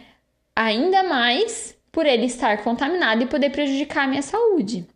Ainda 0.54 1.02
mais 1.02 1.78
por 1.90 2.06
ele 2.06 2.26
estar 2.26 2.62
contaminado 2.64 3.22
e 3.22 3.26
poder 3.26 3.50
prejudicar 3.50 4.04
a 4.04 4.08
minha 4.08 4.22
saúde. 4.22 4.86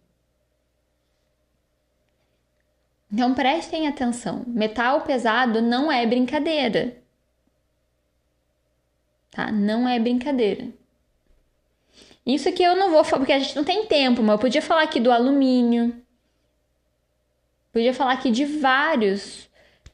Então 3.13 3.35
prestem 3.35 3.87
atenção: 3.87 4.45
metal 4.47 5.03
pesado 5.03 5.63
não 5.63 5.91
é 5.91 6.05
brincadeira. 6.07 6.97
Tá? 9.31 9.53
Não 9.53 9.89
é 9.89 9.99
brincadeira. 9.99 10.69
Isso 12.25 12.49
aqui 12.49 12.63
eu 12.63 12.75
não 12.75 12.91
vou 12.91 13.05
falar, 13.05 13.21
porque 13.21 13.33
a 13.33 13.39
gente 13.39 13.55
não 13.55 13.65
tem 13.65 13.87
tempo, 13.87 14.21
mas 14.23 14.33
eu 14.33 14.39
podia 14.39 14.63
falar 14.63 14.83
aqui 14.83 14.99
do 14.99 15.13
alumínio. 15.13 15.95
Podia 17.77 17.93
falar 17.93 18.13
aqui 18.13 18.31
de 18.31 18.47
vários. 18.47 19.51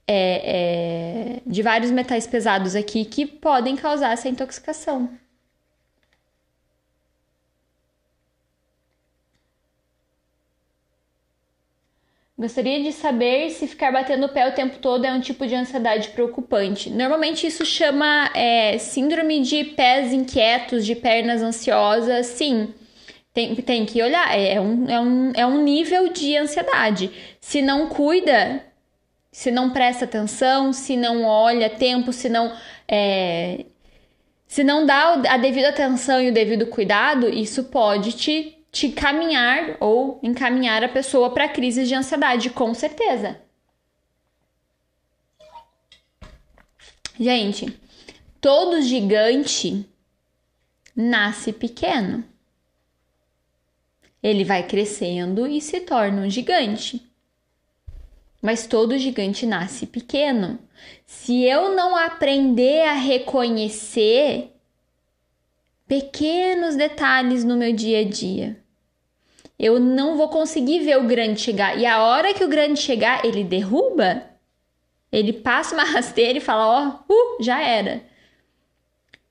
É, 0.07 1.41
é, 1.41 1.41
de 1.45 1.63
vários 1.63 1.91
metais 1.91 2.29
pesados 2.29 2.77
aqui 2.77 3.05
que 3.05 3.27
podem 3.27 3.75
causar 3.75 4.13
essa 4.13 4.29
intoxicação. 4.29 5.11
Gostaria 12.39 12.81
de 12.85 12.93
saber 12.93 13.51
se 13.51 13.67
ficar 13.67 13.91
batendo 13.91 14.27
o 14.27 14.29
pé 14.29 14.49
o 14.49 14.55
tempo 14.55 14.79
todo 14.79 15.05
é 15.05 15.13
um 15.13 15.21
tipo 15.21 15.45
de 15.45 15.57
ansiedade 15.57 16.11
preocupante. 16.11 16.89
Normalmente 16.89 17.49
isso 17.49 17.67
chama 17.67 18.31
é, 18.33 18.79
síndrome 18.79 19.41
de 19.41 19.65
pés 19.65 20.13
inquietos, 20.13 20.87
de 20.87 20.95
pernas 20.95 21.43
ansiosas. 21.43 22.27
Sim, 22.27 22.73
tem, 23.33 23.55
tem 23.57 23.87
que 23.87 24.03
olhar. 24.03 24.37
É 24.39 24.61
um, 24.61 24.89
é, 24.89 25.01
um, 25.01 25.33
é 25.35 25.47
um 25.47 25.63
nível 25.63 26.13
de 26.13 26.37
ansiedade. 26.37 27.11
Se 27.41 27.63
não 27.63 27.89
cuida, 27.89 28.65
se 29.31 29.51
não 29.51 29.71
presta 29.71 30.05
atenção, 30.05 30.73
se 30.73 30.97
não 30.97 31.25
olha 31.25 31.71
tempo, 31.71 32.13
se 32.13 32.29
não. 32.29 32.55
É, 32.89 33.67
se 34.47 34.63
não 34.63 34.85
dá 34.85 35.15
a 35.31 35.39
devida 35.39 35.71
atenção 35.71 36.21
e 36.21 36.29
o 36.29 36.33
devido 36.33 36.67
cuidado, 36.67 37.29
isso 37.29 37.65
pode 37.65 38.13
te 38.13 38.63
te 38.73 38.89
caminhar 38.91 39.77
ou 39.79 40.19
encaminhar 40.23 40.83
a 40.83 40.89
pessoa 40.89 41.31
para 41.31 41.47
crises 41.47 41.87
de 41.87 41.95
ansiedade, 41.95 42.49
com 42.49 42.73
certeza. 42.73 43.39
Gente, 47.21 47.79
todo 48.41 48.81
gigante 48.81 49.87
nasce 50.97 51.53
pequeno. 51.53 52.25
Ele 54.23 54.45
vai 54.45 54.67
crescendo 54.67 55.47
e 55.47 55.61
se 55.61 55.81
torna 55.81 56.23
um 56.23 56.31
gigante. 56.31 57.03
Mas 58.41 58.67
todo 58.67 58.99
gigante 58.99 59.47
nasce 59.47 59.87
pequeno. 59.87 60.59
Se 61.07 61.43
eu 61.45 61.75
não 61.75 61.97
aprender 61.97 62.83
a 62.89 62.93
reconhecer 62.93 64.53
pequenos 65.87 66.77
detalhes 66.77 67.45
no 67.45 67.57
meu 67.57 67.73
dia 67.73 68.01
a 68.01 68.05
dia, 68.05 68.57
eu 69.59 69.79
não 69.79 70.17
vou 70.17 70.29
conseguir 70.29 70.81
ver 70.81 70.99
o 70.99 71.07
grande 71.07 71.41
chegar. 71.41 71.79
E 71.79 71.87
a 71.87 72.03
hora 72.03 72.35
que 72.35 72.43
o 72.43 72.49
grande 72.49 72.81
chegar, 72.81 73.25
ele 73.25 73.45
derruba, 73.45 74.25
ele 75.13 75.33
passa 75.33 75.75
uma 75.75 75.85
rasteira 75.93 76.39
e 76.39 76.41
fala: 76.41 76.67
Ó, 76.67 77.05
oh, 77.09 77.13
uh, 77.13 77.43
já 77.43 77.63
era. 77.63 78.03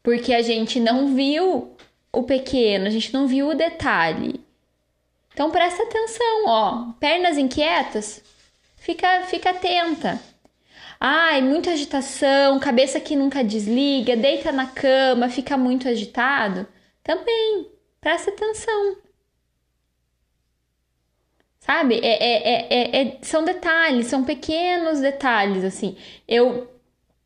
Porque 0.02 0.34
a 0.34 0.42
gente 0.42 0.80
não 0.80 1.14
viu 1.14 1.76
o 2.14 2.24
pequeno, 2.24 2.88
a 2.88 2.90
gente 2.90 3.14
não 3.14 3.28
viu 3.28 3.50
o 3.50 3.56
detalhe. 3.56 4.40
Então 5.42 5.50
presta 5.50 5.82
atenção, 5.82 6.46
ó. 6.46 6.92
Pernas 7.00 7.36
inquietas, 7.36 8.24
fica, 8.76 9.24
fica 9.24 9.50
atenta. 9.50 10.22
Ai, 11.00 11.42
muita 11.42 11.72
agitação, 11.72 12.60
cabeça 12.60 13.00
que 13.00 13.16
nunca 13.16 13.44
desliga, 13.44 14.16
deita 14.16 14.52
na 14.52 14.68
cama, 14.68 15.30
fica 15.30 15.58
muito 15.58 15.88
agitado. 15.88 16.68
Também, 17.04 17.72
presta 18.00 18.30
atenção. 18.30 18.98
Sabe? 21.60 22.00
É, 22.04 22.24
é, 22.24 22.68
é, 22.70 23.02
é, 23.02 23.18
são 23.24 23.44
detalhes, 23.44 24.06
são 24.06 24.24
pequenos 24.24 25.00
detalhes, 25.00 25.64
assim. 25.64 25.98
Eu 26.28 26.70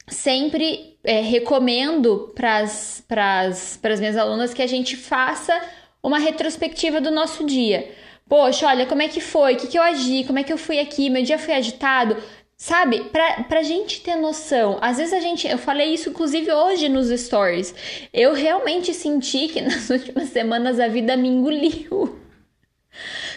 sempre 0.08 0.98
é, 1.04 1.20
recomendo 1.20 2.34
para 2.34 2.62
as 2.62 4.00
minhas 4.00 4.16
alunas 4.16 4.54
que 4.54 4.62
a 4.62 4.68
gente 4.68 4.96
faça 4.96 5.54
uma 6.02 6.18
retrospectiva 6.18 7.02
do 7.02 7.12
nosso 7.12 7.46
dia. 7.46 8.05
Poxa, 8.28 8.68
olha, 8.68 8.86
como 8.86 9.02
é 9.02 9.08
que 9.08 9.22
foi? 9.22 9.54
O 9.54 9.58
que, 9.58 9.68
que 9.68 9.78
eu 9.78 9.84
agi? 9.84 10.24
Como 10.26 10.40
é 10.40 10.44
que 10.44 10.52
eu 10.52 10.58
fui 10.58 10.80
aqui? 10.80 11.10
Meu 11.10 11.24
dia 11.24 11.38
foi 11.38 11.54
agitado? 11.54 12.18
Sabe, 12.58 13.04
pra, 13.10 13.44
pra 13.44 13.64
gente 13.64 14.02
ter 14.02 14.16
noção, 14.16 14.78
às 14.82 14.98
vezes 14.98 15.14
a 15.14 15.20
gente, 15.20 15.46
eu 15.46 15.58
falei 15.58 15.94
isso 15.94 16.10
inclusive 16.10 16.50
hoje 16.52 16.88
nos 16.88 17.10
stories, 17.10 17.76
eu 18.14 18.34
realmente 18.34 18.94
senti 18.94 19.50
que 19.50 19.60
nas 19.62 19.90
últimas 19.90 20.30
semanas 20.30 20.80
a 20.80 20.88
vida 20.88 21.18
me 21.18 21.28
engoliu. 21.28 22.18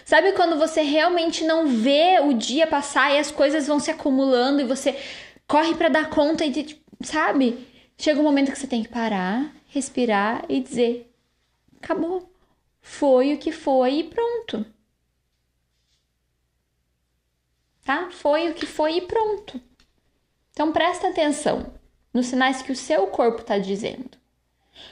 Sabe 0.04 0.32
quando 0.32 0.56
você 0.56 0.82
realmente 0.82 1.44
não 1.44 1.66
vê 1.66 2.20
o 2.22 2.32
dia 2.32 2.66
passar 2.66 3.12
e 3.12 3.18
as 3.18 3.30
coisas 3.30 3.66
vão 3.66 3.80
se 3.80 3.90
acumulando 3.90 4.60
e 4.60 4.64
você 4.64 4.96
corre 5.46 5.74
para 5.74 5.88
dar 5.88 6.10
conta 6.10 6.44
e, 6.44 6.80
sabe? 7.02 7.66
Chega 7.98 8.20
um 8.20 8.22
momento 8.22 8.52
que 8.52 8.58
você 8.58 8.68
tem 8.68 8.84
que 8.84 8.88
parar, 8.88 9.52
respirar 9.68 10.44
e 10.48 10.60
dizer: 10.60 11.12
acabou. 11.82 12.32
Foi 12.80 13.34
o 13.34 13.38
que 13.38 13.52
foi 13.52 13.98
e 13.98 14.04
pronto. 14.04 14.64
Tá? 17.88 18.10
Foi 18.10 18.50
o 18.50 18.52
que 18.52 18.66
foi 18.66 18.98
e 18.98 19.00
pronto. 19.00 19.58
Então 20.50 20.72
presta 20.72 21.08
atenção 21.08 21.72
nos 22.12 22.26
sinais 22.26 22.60
que 22.60 22.70
o 22.70 22.76
seu 22.76 23.06
corpo 23.06 23.40
está 23.40 23.56
dizendo. 23.56 24.10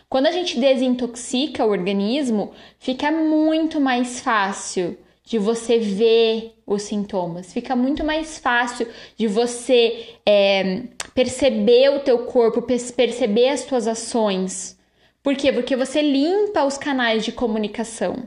Quando 0.09 0.29
a 0.29 0.33
gente 0.33 0.59
desintoxica 0.59 1.67
o 1.67 1.73
organismo, 1.73 2.55
fica 2.79 3.13
muito 3.13 3.79
mais 3.79 4.21
fácil 4.21 4.97
de 5.23 5.37
você 5.37 5.79
ver 5.79 6.55
os 6.67 6.85
sintomas. 6.85 7.53
Fica 7.53 7.77
muito 7.77 8.03
mais 8.03 8.39
fácil 8.39 8.89
de 9.15 9.27
você 9.27 10.15
é, 10.25 10.85
perceber 11.15 11.91
o 11.91 12.01
teu 12.01 12.21
corpo, 12.21 12.63
perceber 12.63 13.51
as 13.51 13.67
tuas 13.67 13.87
ações. 13.87 14.81
Por 15.23 15.37
quê? 15.37 15.53
Porque 15.53 15.77
você 15.77 16.01
limpa 16.01 16.65
os 16.65 16.79
canais 16.79 17.27
de 17.27 17.33
comunicação. 17.33 18.27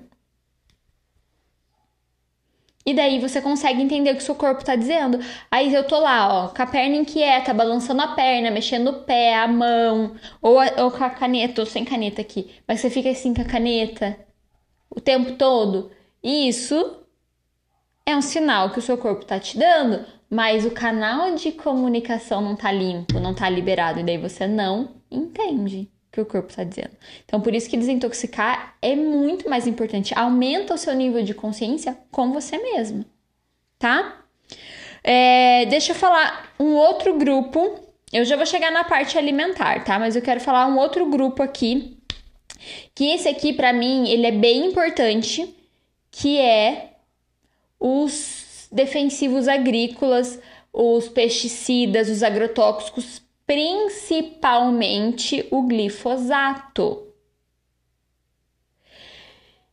E 2.90 2.94
daí 2.96 3.20
você 3.20 3.40
consegue 3.40 3.84
entender 3.84 4.12
o 4.12 4.16
que 4.16 4.24
seu 4.24 4.34
corpo 4.34 4.66
tá 4.66 4.76
dizendo. 4.76 5.20
Aí 5.52 5.72
eu 5.72 5.84
tô 5.86 6.00
lá, 6.00 6.46
ó, 6.46 6.48
com 6.48 6.60
a 6.60 6.66
perna 6.66 6.96
inquieta, 6.96 7.54
balançando 7.54 8.02
a 8.02 8.08
perna, 8.16 8.50
mexendo 8.50 8.88
o 8.88 9.04
pé, 9.04 9.36
a 9.36 9.48
mão, 9.48 10.16
ou, 10.42 10.60
a, 10.60 10.72
ou 10.80 10.90
com 10.90 11.04
a 11.04 11.10
caneta, 11.12 11.62
ou 11.62 11.68
sem 11.68 11.86
caneta 11.86 12.20
aqui. 12.20 12.50
Mas 12.68 12.80
você 12.80 12.90
fica 12.90 13.08
assim 13.12 13.32
com 13.32 13.44
a 13.44 13.46
caneta 13.46 14.18
o 14.90 15.00
tempo 15.00 15.34
todo. 15.34 15.92
Isso 16.24 17.04
é 18.08 18.18
um 18.18 18.24
sinal 18.24 18.72
que 18.72 18.80
o 18.80 18.82
seu 18.82 18.98
corpo 18.98 19.22
está 19.22 19.40
te 19.40 19.56
dando, 19.56 20.04
mas 20.28 20.66
o 20.66 20.72
canal 20.72 21.36
de 21.36 21.52
comunicação 21.52 22.42
não 22.42 22.56
está 22.56 22.72
limpo, 22.72 23.20
não 23.20 23.34
está 23.34 23.48
liberado, 23.48 24.00
e 24.00 24.04
daí 24.04 24.18
você 24.18 24.48
não 24.48 24.96
entende 25.12 25.92
que 26.12 26.20
o 26.20 26.26
corpo 26.26 26.50
está 26.50 26.64
dizendo. 26.64 26.92
Então, 27.26 27.40
por 27.40 27.54
isso 27.54 27.70
que 27.70 27.78
desintoxicar 27.78 28.76
é 28.82 28.96
muito 28.96 29.50
mais 29.50 29.68
importante. 29.68 30.14
Aumenta 30.18 30.74
o 30.74 30.78
seu 30.78 30.94
nível 30.94 31.24
de 31.24 31.34
consciência 31.34 31.98
com 32.12 32.32
você 32.32 32.58
mesmo, 32.58 33.06
tá? 33.78 34.24
É, 35.04 35.66
deixa 35.66 35.92
eu 35.92 35.96
falar 35.96 36.54
um 36.60 36.74
outro 36.74 37.18
grupo. 37.18 37.80
Eu 38.12 38.26
já 38.26 38.36
vou 38.36 38.46
chegar 38.46 38.72
na 38.72 38.84
parte 38.84 39.18
alimentar, 39.18 39.84
tá? 39.84 40.00
Mas 40.00 40.16
eu 40.16 40.22
quero 40.22 40.40
falar 40.40 40.68
um 40.68 40.78
outro 40.78 41.06
grupo 41.06 41.44
aqui. 41.44 41.98
Que 42.94 43.12
esse 43.12 43.30
aqui, 43.30 43.54
para 43.54 43.72
mim, 43.72 44.10
ele 44.10 44.26
é 44.26 44.32
bem 44.32 44.66
importante 44.66 45.56
que 46.12 46.40
é 46.40 46.96
os 47.80 48.68
defensivos 48.72 49.48
agrícolas, 49.48 50.40
os 50.74 51.08
pesticidas, 51.08 52.10
os 52.10 52.22
agrotóxicos, 52.22 53.22
principalmente 53.50 55.48
o 55.50 55.64
glifosato. 55.64 57.08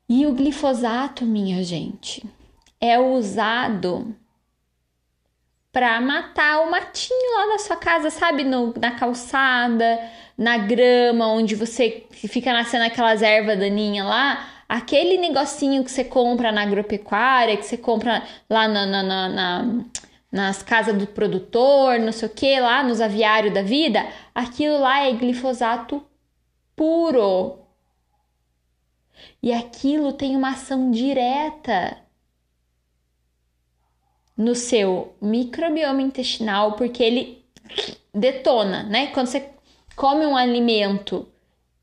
E 0.09 0.25
o 0.25 0.33
glifosato, 0.33 1.27
minha 1.27 1.63
gente, 1.63 2.25
é 2.81 2.99
usado 2.99 4.17
para 5.71 6.01
matar 6.01 6.63
o 6.63 6.71
matinho 6.71 7.37
lá 7.37 7.53
da 7.53 7.59
sua 7.59 7.77
casa, 7.77 8.09
sabe? 8.09 8.45
No, 8.45 8.73
na 8.81 8.93
calçada, 8.93 10.01
na 10.39 10.57
grama, 10.57 11.29
onde 11.29 11.55
você 11.55 12.07
fica 12.11 12.55
nascendo 12.55 12.85
aquelas 12.85 13.21
ervas 13.21 13.59
daninhas 13.59 14.07
lá 14.07 14.53
aquele 14.69 15.17
negocinho 15.17 15.85
que 15.85 15.91
você 15.91 16.03
compra 16.03 16.51
na 16.51 16.63
agropecuária, 16.63 17.57
que 17.57 17.65
você 17.65 17.77
compra 17.77 18.23
lá 18.51 18.67
na, 18.67 18.85
na, 18.85 19.03
na, 19.03 19.29
na 19.29 19.85
nas 20.31 20.63
casas 20.63 20.97
do 20.97 21.07
produtor, 21.07 21.99
não 21.99 22.13
sei 22.13 22.29
o 22.29 22.33
que, 22.33 22.61
lá 22.61 22.83
nos 22.83 23.01
aviários 23.01 23.55
da 23.55 23.63
vida, 23.63 24.07
aquilo 24.35 24.79
lá 24.79 25.07
é 25.07 25.13
glifosato 25.13 26.05
puro. 26.75 27.59
E 29.43 29.53
aquilo 29.53 30.13
tem 30.13 30.37
uma 30.37 30.51
ação 30.51 30.91
direta 30.91 31.97
no 34.37 34.55
seu 34.55 35.17
microbioma 35.21 36.03
intestinal, 36.03 36.73
porque 36.73 37.03
ele 37.03 37.45
detona, 38.13 38.83
né? 38.83 39.07
Quando 39.09 39.29
você 39.29 39.51
come 39.95 40.27
um 40.27 40.37
alimento 40.37 41.27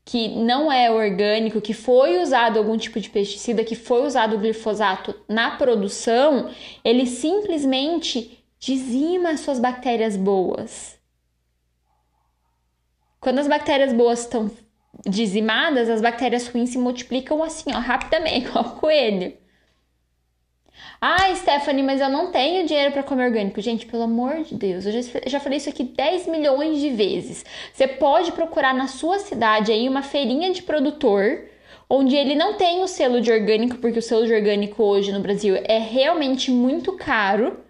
que 0.04 0.28
não 0.28 0.70
é 0.70 0.90
orgânico, 0.90 1.60
que 1.60 1.72
foi 1.72 2.20
usado 2.20 2.58
algum 2.58 2.76
tipo 2.76 3.00
de 3.00 3.08
pesticida, 3.08 3.64
que 3.64 3.74
foi 3.74 4.06
usado 4.06 4.36
o 4.36 4.38
glifosato 4.38 5.14
na 5.28 5.56
produção, 5.56 6.50
ele 6.84 7.06
simplesmente 7.06 8.44
dizima 8.58 9.30
as 9.30 9.40
suas 9.40 9.58
bactérias 9.58 10.16
boas. 10.16 10.98
Quando 13.18 13.38
as 13.38 13.48
bactérias 13.48 13.92
boas 13.94 14.20
estão 14.20 14.50
dizimadas, 15.06 15.88
as 15.88 16.02
bactérias 16.02 16.48
ruins 16.48 16.70
se 16.70 16.78
multiplicam 16.78 17.42
assim, 17.42 17.72
ó, 17.74 17.78
rapidamente, 17.78 18.46
igual 18.48 18.76
coelho. 18.76 19.34
Ah, 21.06 21.34
Stephanie, 21.34 21.82
mas 21.82 22.00
eu 22.00 22.08
não 22.08 22.30
tenho 22.30 22.66
dinheiro 22.66 22.90
para 22.90 23.02
comer 23.02 23.26
orgânico. 23.26 23.60
Gente, 23.60 23.84
pelo 23.84 24.04
amor 24.04 24.42
de 24.42 24.54
Deus, 24.54 24.86
eu 24.86 24.92
já, 24.92 25.20
já 25.26 25.38
falei 25.38 25.58
isso 25.58 25.68
aqui 25.68 25.84
10 25.84 26.26
milhões 26.28 26.80
de 26.80 26.88
vezes. 26.88 27.44
Você 27.74 27.86
pode 27.86 28.32
procurar 28.32 28.72
na 28.72 28.86
sua 28.86 29.18
cidade 29.18 29.70
aí 29.70 29.86
uma 29.86 30.00
feirinha 30.00 30.50
de 30.50 30.62
produtor 30.62 31.44
onde 31.90 32.16
ele 32.16 32.34
não 32.34 32.54
tem 32.54 32.82
o 32.82 32.88
selo 32.88 33.20
de 33.20 33.30
orgânico, 33.30 33.76
porque 33.76 33.98
o 33.98 34.02
selo 34.02 34.24
de 34.24 34.32
orgânico 34.32 34.82
hoje 34.82 35.12
no 35.12 35.20
Brasil 35.20 35.56
é 35.64 35.76
realmente 35.76 36.50
muito 36.50 36.94
caro, 36.94 37.60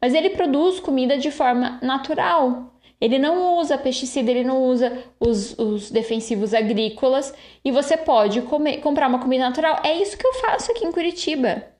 mas 0.00 0.14
ele 0.14 0.30
produz 0.30 0.80
comida 0.80 1.18
de 1.18 1.30
forma 1.30 1.78
natural. 1.82 2.72
Ele 2.98 3.18
não 3.18 3.58
usa 3.58 3.76
pesticida, 3.76 4.30
ele 4.30 4.44
não 4.44 4.62
usa 4.62 5.04
os, 5.20 5.58
os 5.58 5.90
defensivos 5.90 6.54
agrícolas 6.54 7.34
e 7.62 7.70
você 7.70 7.98
pode 7.98 8.40
comer, 8.40 8.78
comprar 8.78 9.08
uma 9.08 9.18
comida 9.18 9.44
natural. 9.44 9.78
É 9.84 9.92
isso 10.00 10.16
que 10.16 10.26
eu 10.26 10.32
faço 10.32 10.72
aqui 10.72 10.86
em 10.86 10.90
Curitiba. 10.90 11.76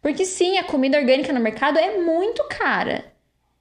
Porque 0.00 0.24
sim, 0.24 0.56
a 0.58 0.64
comida 0.64 0.98
orgânica 0.98 1.32
no 1.32 1.40
mercado 1.40 1.78
é 1.78 1.98
muito 1.98 2.42
cara 2.44 3.12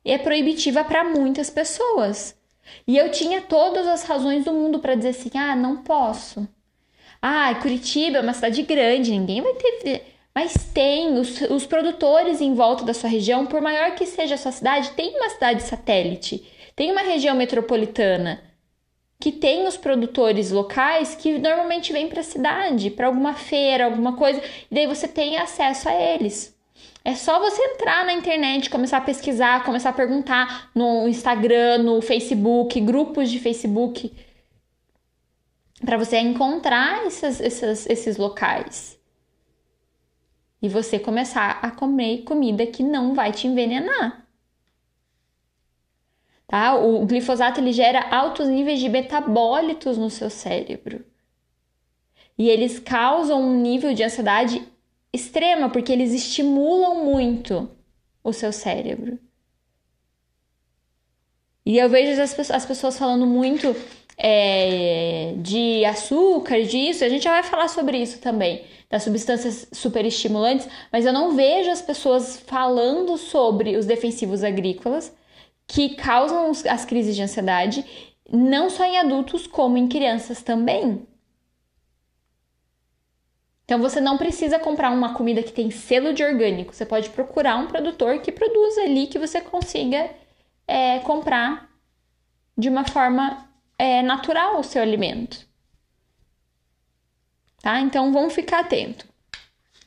e 0.04 0.12
é 0.12 0.18
proibitiva 0.18 0.84
para 0.84 1.04
muitas 1.04 1.50
pessoas. 1.50 2.36
E 2.88 2.98
eu 2.98 3.12
tinha 3.12 3.42
todas 3.42 3.88
as 3.88 4.04
razões 4.04 4.46
do 4.46 4.54
mundo 4.54 4.80
para 4.80 4.96
dizer 4.96 5.10
assim: 5.10 5.32
ah, 5.36 5.56
não 5.56 5.78
posso. 5.78 6.48
Ah, 7.22 7.54
Curitiba 7.56 8.18
é 8.20 8.22
uma 8.22 8.34
cidade 8.34 8.62
grande, 8.64 9.12
ninguém 9.12 9.42
vai 9.42 9.54
ter. 9.54 10.16
Mas 10.34 10.54
tem, 10.74 11.18
os, 11.18 11.42
os 11.42 11.66
produtores 11.66 12.40
em 12.40 12.54
volta 12.54 12.86
da 12.86 12.94
sua 12.94 13.10
região, 13.10 13.46
por 13.46 13.62
maior 13.62 13.96
que 13.96 14.06
seja 14.06 14.36
a 14.36 14.38
sua 14.38 14.52
cidade, 14.52 14.92
tem 14.92 15.18
uma 15.18 15.30
cidade 15.30 15.64
satélite, 15.64 16.48
tem 16.76 16.92
uma 16.92 17.02
região 17.02 17.36
metropolitana. 17.36 18.42
Que 19.22 19.34
tem 19.34 19.68
os 19.68 19.76
produtores 19.76 20.50
locais 20.50 21.14
que 21.14 21.38
normalmente 21.38 21.92
vêm 21.92 22.08
para 22.08 22.22
a 22.22 22.24
cidade, 22.24 22.90
para 22.90 23.08
alguma 23.08 23.34
feira, 23.34 23.86
alguma 23.86 24.16
coisa, 24.16 24.42
e 24.72 24.74
daí 24.74 24.88
você 24.88 25.08
tem 25.08 25.38
acesso 25.38 25.90
a 25.90 25.94
eles. 25.94 26.58
É 27.04 27.14
só 27.16 27.38
você 27.40 27.62
entrar 27.62 28.06
na 28.06 28.14
internet, 28.14 28.70
começar 28.70 28.98
a 28.98 29.02
pesquisar, 29.02 29.66
começar 29.66 29.90
a 29.90 29.94
perguntar 29.94 30.72
no 30.74 31.08
Instagram, 31.08 31.80
no 31.80 32.02
Facebook, 32.02 32.80
grupos 32.80 33.30
de 33.30 33.40
Facebook, 33.40 34.14
para 35.84 35.98
você 35.98 36.18
encontrar 36.20 37.06
esses, 37.06 37.42
esses, 37.42 37.88
esses 37.88 38.18
locais. 38.18 38.98
E 40.62 40.70
você 40.70 40.98
começar 40.98 41.60
a 41.62 41.72
comer 41.72 42.24
comida 42.24 42.66
que 42.66 42.84
não 42.84 43.14
vai 43.14 43.32
te 43.32 43.48
envenenar. 43.48 44.29
Tá? 46.50 46.76
O 46.76 47.06
glifosato 47.06 47.62
ele 47.62 47.72
gera 47.72 48.10
altos 48.10 48.48
níveis 48.48 48.80
de 48.80 48.90
metabólitos 48.90 50.00
no 50.00 50.10
seu 50.10 50.32
cérebro. 50.32 51.06
E 52.36 52.50
eles 52.50 52.80
causam 52.80 53.40
um 53.40 53.62
nível 53.62 53.94
de 53.94 54.04
ansiedade 54.04 54.68
extrema, 55.14 55.70
porque 55.70 55.92
eles 55.92 56.12
estimulam 56.12 57.06
muito 57.06 57.70
o 58.24 58.34
seu 58.34 58.52
cérebro. 58.52 59.20
E 61.64 61.78
eu 61.78 61.88
vejo 61.88 62.20
as, 62.20 62.50
as 62.50 62.66
pessoas 62.66 62.98
falando 62.98 63.28
muito 63.28 63.76
é, 64.18 65.36
de 65.38 65.86
açúcar, 65.86 66.64
disso, 66.64 67.04
a 67.04 67.10
gente 67.10 67.26
já 67.26 67.32
vai 67.32 67.44
falar 67.44 67.68
sobre 67.68 68.00
isso 68.00 68.18
também, 68.18 68.66
das 68.90 69.04
substâncias 69.04 69.68
superestimulantes, 69.72 70.68
mas 70.92 71.06
eu 71.06 71.14
não 71.14 71.36
vejo 71.36 71.70
as 71.70 71.82
pessoas 71.84 72.40
falando 72.40 73.20
sobre 73.20 73.78
os 73.78 73.86
defensivos 73.86 74.44
agrícolas 74.44 75.14
que 75.70 75.90
causam 75.90 76.52
as 76.68 76.84
crises 76.84 77.16
de 77.16 77.22
ansiedade, 77.22 77.86
não 78.28 78.72
só 78.72 78.84
em 78.84 78.98
adultos, 78.98 79.46
como 79.46 79.78
em 79.78 79.88
crianças 79.88 80.42
também. 80.42 81.08
Então 83.64 83.80
você 83.80 84.02
não 84.02 84.18
precisa 84.18 84.58
comprar 84.58 84.90
uma 84.90 85.14
comida 85.14 85.44
que 85.44 85.52
tem 85.52 85.70
selo 85.70 86.12
de 86.12 86.24
orgânico. 86.24 86.74
Você 86.74 86.88
pode 86.88 87.12
procurar 87.12 87.56
um 87.56 87.68
produtor 87.68 88.20
que 88.20 88.32
produza 88.32 88.82
ali 88.82 89.06
que 89.06 89.20
você 89.20 89.40
consiga 89.42 90.10
é, 90.68 90.98
comprar 91.00 91.70
de 92.58 92.68
uma 92.68 92.84
forma 92.84 93.48
é, 93.78 94.02
natural 94.02 94.60
o 94.60 94.64
seu 94.64 94.82
alimento. 94.82 95.48
Tá? 97.62 97.80
Então 97.80 98.12
vamos 98.12 98.34
ficar 98.34 98.62
atento. 98.62 99.08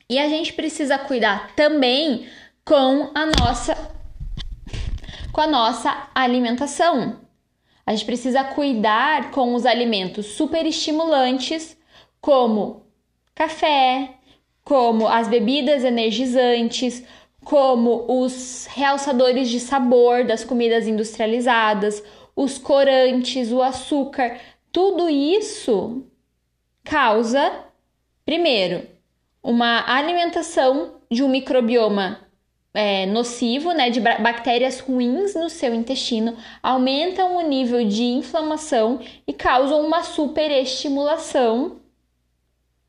E 0.09 0.17
a 0.17 0.29
gente 0.29 0.53
precisa 0.53 0.97
cuidar 0.97 1.53
também 1.57 2.29
com 2.65 3.11
a 3.17 3.27
nossa 3.27 3.75
com 5.33 5.41
a 5.41 5.47
nossa 5.47 6.09
alimentação. 6.15 7.21
A 7.85 7.93
gente 7.93 8.05
precisa 8.05 8.45
cuidar 8.45 9.31
com 9.31 9.55
os 9.55 9.67
alimentos 9.67 10.27
superestimulantes, 10.27 11.77
como 12.21 12.87
café, 13.35 14.15
como 14.63 15.09
as 15.09 15.27
bebidas 15.27 15.83
energizantes, 15.83 17.03
como 17.45 18.05
os 18.09 18.67
realçadores 18.67 19.49
de 19.49 19.59
sabor 19.59 20.25
das 20.25 20.45
comidas 20.45 20.87
industrializadas, 20.87 22.03
os 22.37 22.59
corantes, 22.59 23.51
o 23.51 23.61
açúcar, 23.61 24.39
tudo 24.71 25.09
isso 25.09 26.07
causa, 26.85 27.53
primeiro, 28.25 28.87
uma 29.43 29.85
alimentação 29.93 31.01
de 31.11 31.23
um 31.23 31.29
microbioma 31.29 32.21
é, 32.75 33.07
nocivo, 33.07 33.73
né, 33.73 33.91
de 33.91 34.01
bactérias 34.01 34.81
ruins 34.81 35.35
no 35.35 35.51
seu 35.51 35.75
intestino, 35.75 36.37
aumentam 36.63 37.37
o 37.37 37.43
nível 37.43 37.87
de 37.87 38.03
inflamação 38.05 39.01
e 39.27 39.33
causam 39.33 39.85
uma 39.85 40.03
superestimulação 40.03 41.81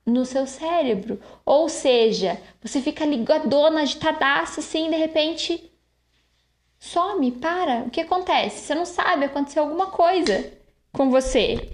no 0.06 0.26
seu 0.26 0.46
cérebro. 0.46 1.20
Ou 1.46 1.68
seja, 1.68 2.40
você 2.62 2.82
fica 2.82 3.06
ligadona, 3.06 3.82
agitadaça, 3.82 4.60
assim, 4.60 4.90
de 4.90 4.96
repente 4.96 5.72
some, 6.80 7.32
para. 7.32 7.84
O 7.84 7.90
que 7.90 8.02
acontece? 8.02 8.66
Você 8.66 8.76
não 8.76 8.86
sabe, 8.86 9.26
aconteceu 9.26 9.64
alguma 9.64 9.88
coisa 9.88 10.52
com 10.92 11.10
você. 11.10 11.73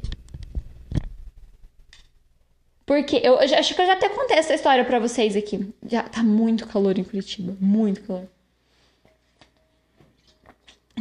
Porque 2.90 3.18
eu, 3.18 3.36
eu 3.36 3.60
acho 3.60 3.76
que 3.76 3.82
eu 3.84 3.86
já 3.86 3.94
até 3.94 4.10
contei 4.10 4.36
essa 4.36 4.56
história 4.56 4.84
para 4.84 4.98
vocês 4.98 5.36
aqui. 5.36 5.72
Já 5.88 6.02
tá 6.02 6.24
muito 6.24 6.66
calor 6.66 6.98
em 6.98 7.04
Curitiba, 7.04 7.56
muito 7.62 8.02
calor. 8.02 8.28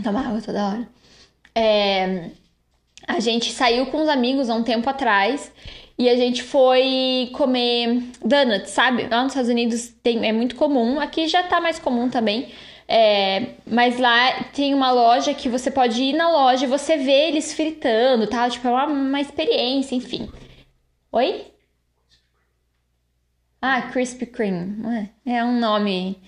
Tomar 0.04 0.26
água 0.26 0.42
toda 0.42 0.68
hora. 0.68 0.88
É, 1.54 2.28
a 3.06 3.20
gente 3.20 3.50
saiu 3.50 3.86
com 3.86 4.02
os 4.02 4.08
amigos 4.10 4.50
há 4.50 4.54
um 4.54 4.62
tempo 4.62 4.90
atrás 4.90 5.50
e 5.96 6.10
a 6.10 6.14
gente 6.14 6.42
foi 6.42 7.30
comer 7.32 8.02
donuts, 8.22 8.68
sabe? 8.68 9.08
Lá 9.08 9.22
nos 9.22 9.32
Estados 9.32 9.50
Unidos 9.50 9.88
tem, 10.02 10.28
é 10.28 10.32
muito 10.32 10.56
comum, 10.56 11.00
aqui 11.00 11.26
já 11.26 11.42
tá 11.44 11.58
mais 11.58 11.78
comum 11.78 12.10
também. 12.10 12.50
É, 12.86 13.54
mas 13.66 13.98
lá 13.98 14.44
tem 14.52 14.74
uma 14.74 14.92
loja 14.92 15.32
que 15.32 15.48
você 15.48 15.70
pode 15.70 16.02
ir 16.02 16.12
na 16.12 16.30
loja 16.30 16.66
e 16.66 16.68
você 16.68 16.98
vê 16.98 17.28
eles 17.28 17.54
fritando, 17.54 18.26
tá? 18.26 18.50
Tipo, 18.50 18.68
é 18.68 18.72
uma, 18.72 18.86
uma 18.88 19.20
experiência, 19.22 19.94
enfim. 19.94 20.28
Oi? 21.10 21.56
Ah, 23.60 23.82
Krispy 23.82 24.26
Kreme. 24.26 25.10
É, 25.26 25.36
é 25.38 25.44
um 25.44 25.58
nome 25.58 26.20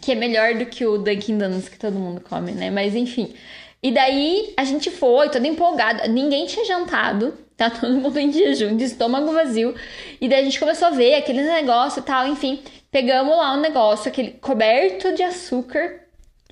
que 0.00 0.12
é 0.12 0.14
melhor 0.14 0.54
do 0.54 0.66
que 0.66 0.84
o 0.84 0.98
Dunkin' 0.98 1.38
Donuts 1.38 1.68
que 1.68 1.78
todo 1.78 1.98
mundo 1.98 2.20
come, 2.20 2.52
né? 2.52 2.70
Mas 2.70 2.94
enfim. 2.94 3.34
E 3.82 3.92
daí 3.92 4.52
a 4.56 4.64
gente 4.64 4.90
foi, 4.90 5.28
toda 5.28 5.46
empolgada. 5.46 6.08
Ninguém 6.08 6.46
tinha 6.46 6.64
jantado 6.64 7.34
tá 7.56 7.70
todo 7.70 7.96
mundo 7.96 8.18
em 8.18 8.32
jejum, 8.32 8.76
de 8.76 8.84
estômago 8.84 9.32
vazio. 9.32 9.74
E 10.20 10.28
daí 10.28 10.40
a 10.40 10.44
gente 10.44 10.58
começou 10.58 10.88
a 10.88 10.90
ver 10.90 11.14
aquele 11.14 11.42
negócio 11.42 12.00
e 12.00 12.02
tal, 12.02 12.26
enfim. 12.26 12.62
Pegamos 12.90 13.36
lá 13.36 13.54
um 13.54 13.60
negócio, 13.60 14.08
aquele 14.08 14.32
coberto 14.32 15.12
de 15.14 15.22
açúcar, 15.22 16.00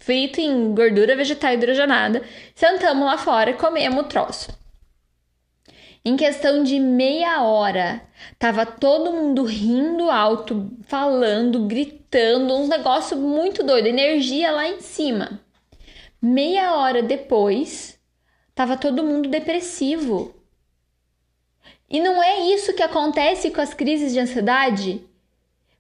frito 0.01 0.41
em 0.41 0.75
gordura 0.75 1.15
vegetal 1.15 1.53
hidrogenada. 1.55 2.23
Sentamos 2.55 3.05
lá 3.05 3.17
fora 3.17 3.51
e 3.51 3.55
comemos 3.55 4.05
o 4.05 4.09
troço. 4.09 4.62
Em 6.05 6.17
questão 6.17 6.65
de 6.65 6.81
meia 6.81 7.43
hora, 7.43 8.03
tava 8.39 8.67
todo 8.67 9.13
mundo 9.13 9.45
rindo 9.45 10.11
alto, 10.11 10.71
falando, 10.83 11.67
gritando, 11.67 12.55
uns 12.55 12.69
negócio 12.69 13.17
muito 13.17 13.63
doido, 13.63 13.87
energia 13.87 14.51
lá 14.51 14.69
em 14.69 14.81
cima. 14.81 15.41
Meia 16.21 16.75
hora 16.77 17.03
depois, 17.03 17.99
tava 18.55 18.77
todo 18.77 19.05
mundo 19.05 19.29
depressivo, 19.29 20.35
e 21.93 22.01
não 22.01 22.23
é 22.23 22.41
isso 22.55 22.73
que 22.73 22.83
acontece 22.83 23.51
com 23.51 23.61
as 23.61 23.75
crises 23.75 24.15
de 24.15 24.19
ansiedade? 24.19 25.07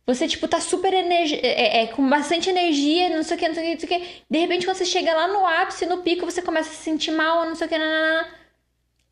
Você, 0.05 0.29
tipo, 0.29 0.47
tá 0.47 0.61
super 0.61 0.93
energia, 0.93 1.41
é, 1.43 1.85
é, 1.85 1.87
com 1.87 2.07
bastante 2.07 2.51
energia, 2.51 3.09
não 3.09 3.23
sei 3.23 3.37
o 3.37 3.41
que, 3.41 3.49
não 3.49 3.55
sei 3.55 3.63
o 3.63 3.67
que, 3.67 3.73
não 3.73 3.89
sei 3.89 3.99
o 3.99 4.03
que. 4.03 4.23
De 4.29 4.39
repente, 4.39 4.67
quando 4.67 4.77
você 4.77 4.85
chega 4.85 5.15
lá 5.15 5.27
no 5.29 5.47
ápice, 5.47 5.87
no 5.87 6.03
pico, 6.03 6.27
você 6.27 6.43
começa 6.43 6.69
a 6.69 6.73
se 6.75 6.83
sentir 6.83 7.13
mal, 7.13 7.47
não 7.47 7.55
sei 7.55 7.67
o 7.67 7.71
que, 7.71 7.79
não. 7.79 8.42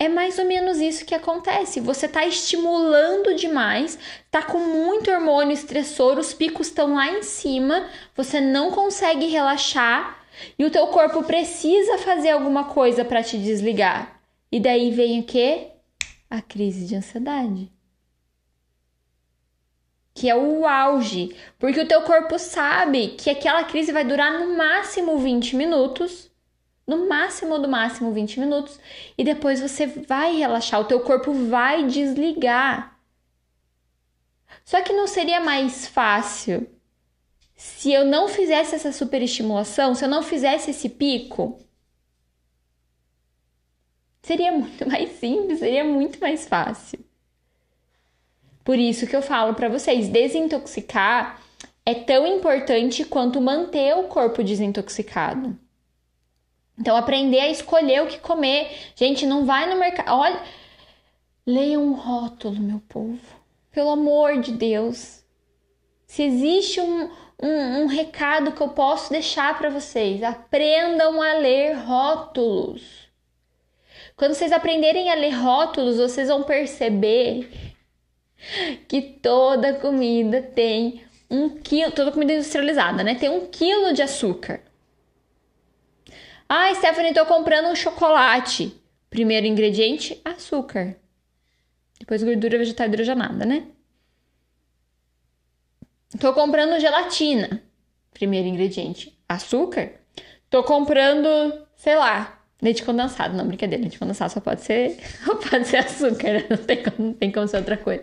É 0.01 0.09
mais 0.09 0.39
ou 0.39 0.47
menos 0.47 0.79
isso 0.79 1.05
que 1.05 1.15
acontece. 1.15 1.79
Você 1.79 2.09
tá 2.09 2.27
estimulando 2.27 3.37
demais, 3.37 3.97
tá 4.31 4.43
com 4.43 4.59
muito 4.59 5.11
hormônio 5.11 5.53
estressor, 5.53 6.19
os 6.19 6.35
picos 6.35 6.67
estão 6.67 6.95
lá 6.95 7.09
em 7.09 7.23
cima, 7.23 7.89
você 8.17 8.41
não 8.41 8.73
consegue 8.73 9.27
relaxar 9.27 10.19
e 10.59 10.65
o 10.65 10.71
teu 10.71 10.89
corpo 10.89 11.23
precisa 11.23 11.99
fazer 11.99 12.31
alguma 12.31 12.65
coisa 12.65 13.05
para 13.05 13.23
te 13.23 13.39
desligar. 13.39 14.21
E 14.51 14.59
daí 14.59 14.91
vem 14.91 15.21
o 15.21 15.25
quê? 15.25 15.71
a 16.31 16.41
crise 16.41 16.87
de 16.87 16.95
ansiedade. 16.95 17.71
Que 20.15 20.31
é 20.31 20.37
o 20.37 20.67
auge, 20.67 21.35
porque 21.59 21.81
o 21.81 21.89
teu 21.89 22.03
corpo 22.03 22.39
sabe 22.39 23.09
que 23.09 23.29
aquela 23.29 23.65
crise 23.65 23.91
vai 23.91 24.05
durar 24.05 24.33
no 24.39 24.57
máximo 24.57 25.19
20 25.19 25.57
minutos, 25.57 26.30
no 26.90 27.09
máximo 27.09 27.59
do 27.59 27.68
máximo 27.68 28.12
20 28.12 28.40
minutos, 28.40 28.81
e 29.16 29.22
depois 29.22 29.61
você 29.61 29.87
vai 29.87 30.37
relaxar, 30.37 30.81
o 30.81 30.85
teu 30.85 31.00
corpo 31.00 31.33
vai 31.33 31.87
desligar. 31.87 32.98
Só 34.64 34.82
que 34.82 34.93
não 34.93 35.07
seria 35.07 35.41
mais 35.41 35.86
fácil 35.86 36.68
se 37.57 37.93
eu 37.93 38.05
não 38.05 38.26
fizesse 38.26 38.74
essa 38.74 38.91
superestimulação, 38.91 39.95
se 39.95 40.05
eu 40.05 40.09
não 40.09 40.22
fizesse 40.22 40.70
esse 40.70 40.88
pico? 40.88 41.59
Seria 44.22 44.53
muito 44.53 44.88
mais 44.88 45.11
simples, 45.18 45.61
seria 45.61 45.84
muito 45.84 46.18
mais 46.20 46.49
fácil. 46.49 46.99
Por 48.64 48.78
isso 48.78 49.07
que 49.07 49.14
eu 49.14 49.22
falo 49.22 49.55
para 49.55 49.68
vocês, 49.68 50.09
desintoxicar 50.09 51.41
é 51.84 51.95
tão 51.95 52.26
importante 52.26 53.05
quanto 53.05 53.41
manter 53.41 53.97
o 53.97 54.05
corpo 54.05 54.43
desintoxicado. 54.43 55.59
Então, 56.81 56.97
aprender 56.97 57.41
a 57.41 57.51
escolher 57.51 58.03
o 58.03 58.07
que 58.07 58.18
comer. 58.18 58.70
Gente, 58.97 59.26
não 59.26 59.45
vai 59.45 59.68
no 59.68 59.78
mercado. 59.78 60.11
Olha, 60.16 60.41
leia 61.47 61.78
um 61.78 61.93
rótulo, 61.93 62.59
meu 62.59 62.81
povo. 62.89 63.20
Pelo 63.70 63.91
amor 63.91 64.41
de 64.41 64.53
Deus. 64.53 65.22
Se 66.07 66.22
existe 66.22 66.81
um, 66.81 67.11
um, 67.41 67.83
um 67.83 67.87
recado 67.87 68.53
que 68.53 68.62
eu 68.62 68.70
posso 68.70 69.12
deixar 69.12 69.59
para 69.59 69.68
vocês, 69.68 70.22
aprendam 70.22 71.20
a 71.20 71.35
ler 71.35 71.74
rótulos. 71.74 73.09
Quando 74.16 74.35
vocês 74.35 74.51
aprenderem 74.51 75.11
a 75.11 75.14
ler 75.14 75.35
rótulos, 75.35 75.99
vocês 75.99 76.28
vão 76.28 76.45
perceber 76.45 77.51
que 78.89 79.03
toda 79.03 79.74
comida 79.74 80.41
tem 80.41 81.05
um 81.31 81.51
quilo, 81.51 81.93
toda 81.93 82.11
comida 82.11 82.33
industrializada, 82.33 83.05
né? 83.05 83.14
Tem 83.14 83.28
um 83.28 83.47
quilo 83.47 83.93
de 83.93 84.03
açúcar. 84.03 84.62
Ah, 86.53 86.74
Stephanie, 86.74 87.14
tô 87.14 87.24
comprando 87.26 87.68
um 87.68 87.76
chocolate. 87.76 88.74
Primeiro 89.09 89.46
ingrediente, 89.46 90.20
açúcar. 90.24 90.96
Depois 91.96 92.24
gordura 92.24 92.59
vegetal 92.59 92.88
hidrogenada, 92.88 93.46
né? 93.46 93.68
Tô 96.18 96.34
comprando 96.34 96.80
gelatina. 96.80 97.62
Primeiro 98.12 98.48
ingrediente, 98.48 99.16
açúcar. 99.28 99.92
Tô 100.51 100.64
comprando, 100.64 101.28
sei 101.76 101.94
lá, 101.94 102.42
leite 102.61 102.82
condensado. 102.82 103.36
Não, 103.36 103.46
brincadeira, 103.46 103.82
leite 103.82 104.01
condensado 104.01 104.32
só 104.32 104.40
pode 104.40 104.62
ser, 104.62 104.98
só 105.24 105.36
pode 105.36 105.68
ser 105.68 105.76
açúcar, 105.76 106.32
né? 106.32 106.46
não, 106.51 106.57
tem 106.57 106.82
como, 106.82 107.09
não 107.11 107.14
tem 107.14 107.30
como 107.30 107.46
ser 107.46 107.59
outra 107.59 107.76
coisa. 107.76 108.03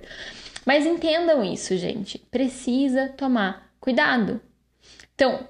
Mas 0.66 0.86
entendam 0.86 1.44
isso, 1.44 1.76
gente. 1.76 2.18
Precisa 2.18 3.10
tomar 3.10 3.74
cuidado. 3.82 4.40
Então, 5.16 5.46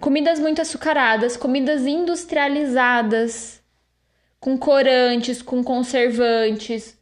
comidas 0.00 0.38
muito 0.38 0.60
açucaradas, 0.60 1.36
comidas 1.36 1.86
industrializadas, 1.86 3.62
com 4.40 4.56
corantes, 4.56 5.42
com 5.42 5.62
conservantes, 5.62 6.96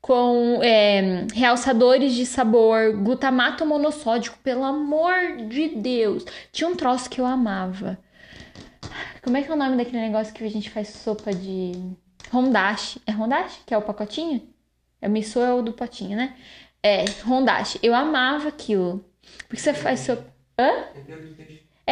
com 0.00 0.60
é, 0.62 1.26
realçadores 1.32 2.12
de 2.12 2.26
sabor, 2.26 2.92
glutamato 2.96 3.64
monossódico, 3.64 4.38
pelo 4.42 4.64
amor 4.64 5.14
de 5.48 5.68
Deus. 5.68 6.24
Tinha 6.50 6.68
um 6.68 6.74
troço 6.74 7.08
que 7.08 7.20
eu 7.20 7.26
amava. 7.26 7.98
Como 9.22 9.36
é 9.36 9.42
que 9.42 9.50
é 9.50 9.54
o 9.54 9.56
nome 9.56 9.76
daquele 9.76 10.00
negócio 10.00 10.34
que 10.34 10.44
a 10.44 10.50
gente 10.50 10.68
faz 10.68 10.88
sopa 10.88 11.32
de 11.32 11.72
rondache? 12.30 13.00
É 13.06 13.12
rondache? 13.12 13.60
Que 13.64 13.72
é 13.72 13.78
o 13.78 13.82
pacotinho? 13.82 14.42
É 15.00 15.08
miso 15.08 15.40
é 15.40 15.54
o 15.54 15.62
do 15.62 15.72
potinho, 15.72 16.16
né? 16.16 16.36
É, 16.82 17.04
rondache. 17.24 17.78
Eu 17.82 17.94
amava 17.94 18.48
aquilo. 18.48 19.04
Porque 19.46 19.62
você 19.62 19.72
faz 19.72 20.00
sopa... 20.00 20.26
Hã? 20.58 20.86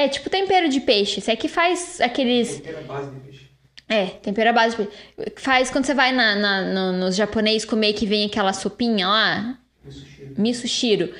É, 0.00 0.08
tipo 0.08 0.30
tempero 0.30 0.68
de 0.68 0.80
peixe. 0.80 1.20
Você 1.20 1.32
é 1.32 1.36
que 1.36 1.48
faz 1.48 2.00
aqueles... 2.00 2.60
Tempero 2.60 2.84
base 2.86 3.10
de 3.10 3.20
peixe. 3.20 3.50
É, 3.88 4.06
tempero 4.06 4.50
à 4.50 4.52
base 4.52 4.76
de 4.76 4.88
Faz 5.36 5.68
quando 5.68 5.84
você 5.84 5.94
vai 5.94 6.12
na, 6.12 6.36
na, 6.36 6.62
no, 6.62 6.92
nos 6.92 7.16
japonês 7.16 7.64
comer 7.64 7.92
que 7.92 8.06
vem 8.06 8.24
aquela 8.24 8.52
sopinha 8.52 9.06
lá. 9.06 9.58
Misushiro. 9.84 10.34
Misushiro. 10.38 11.14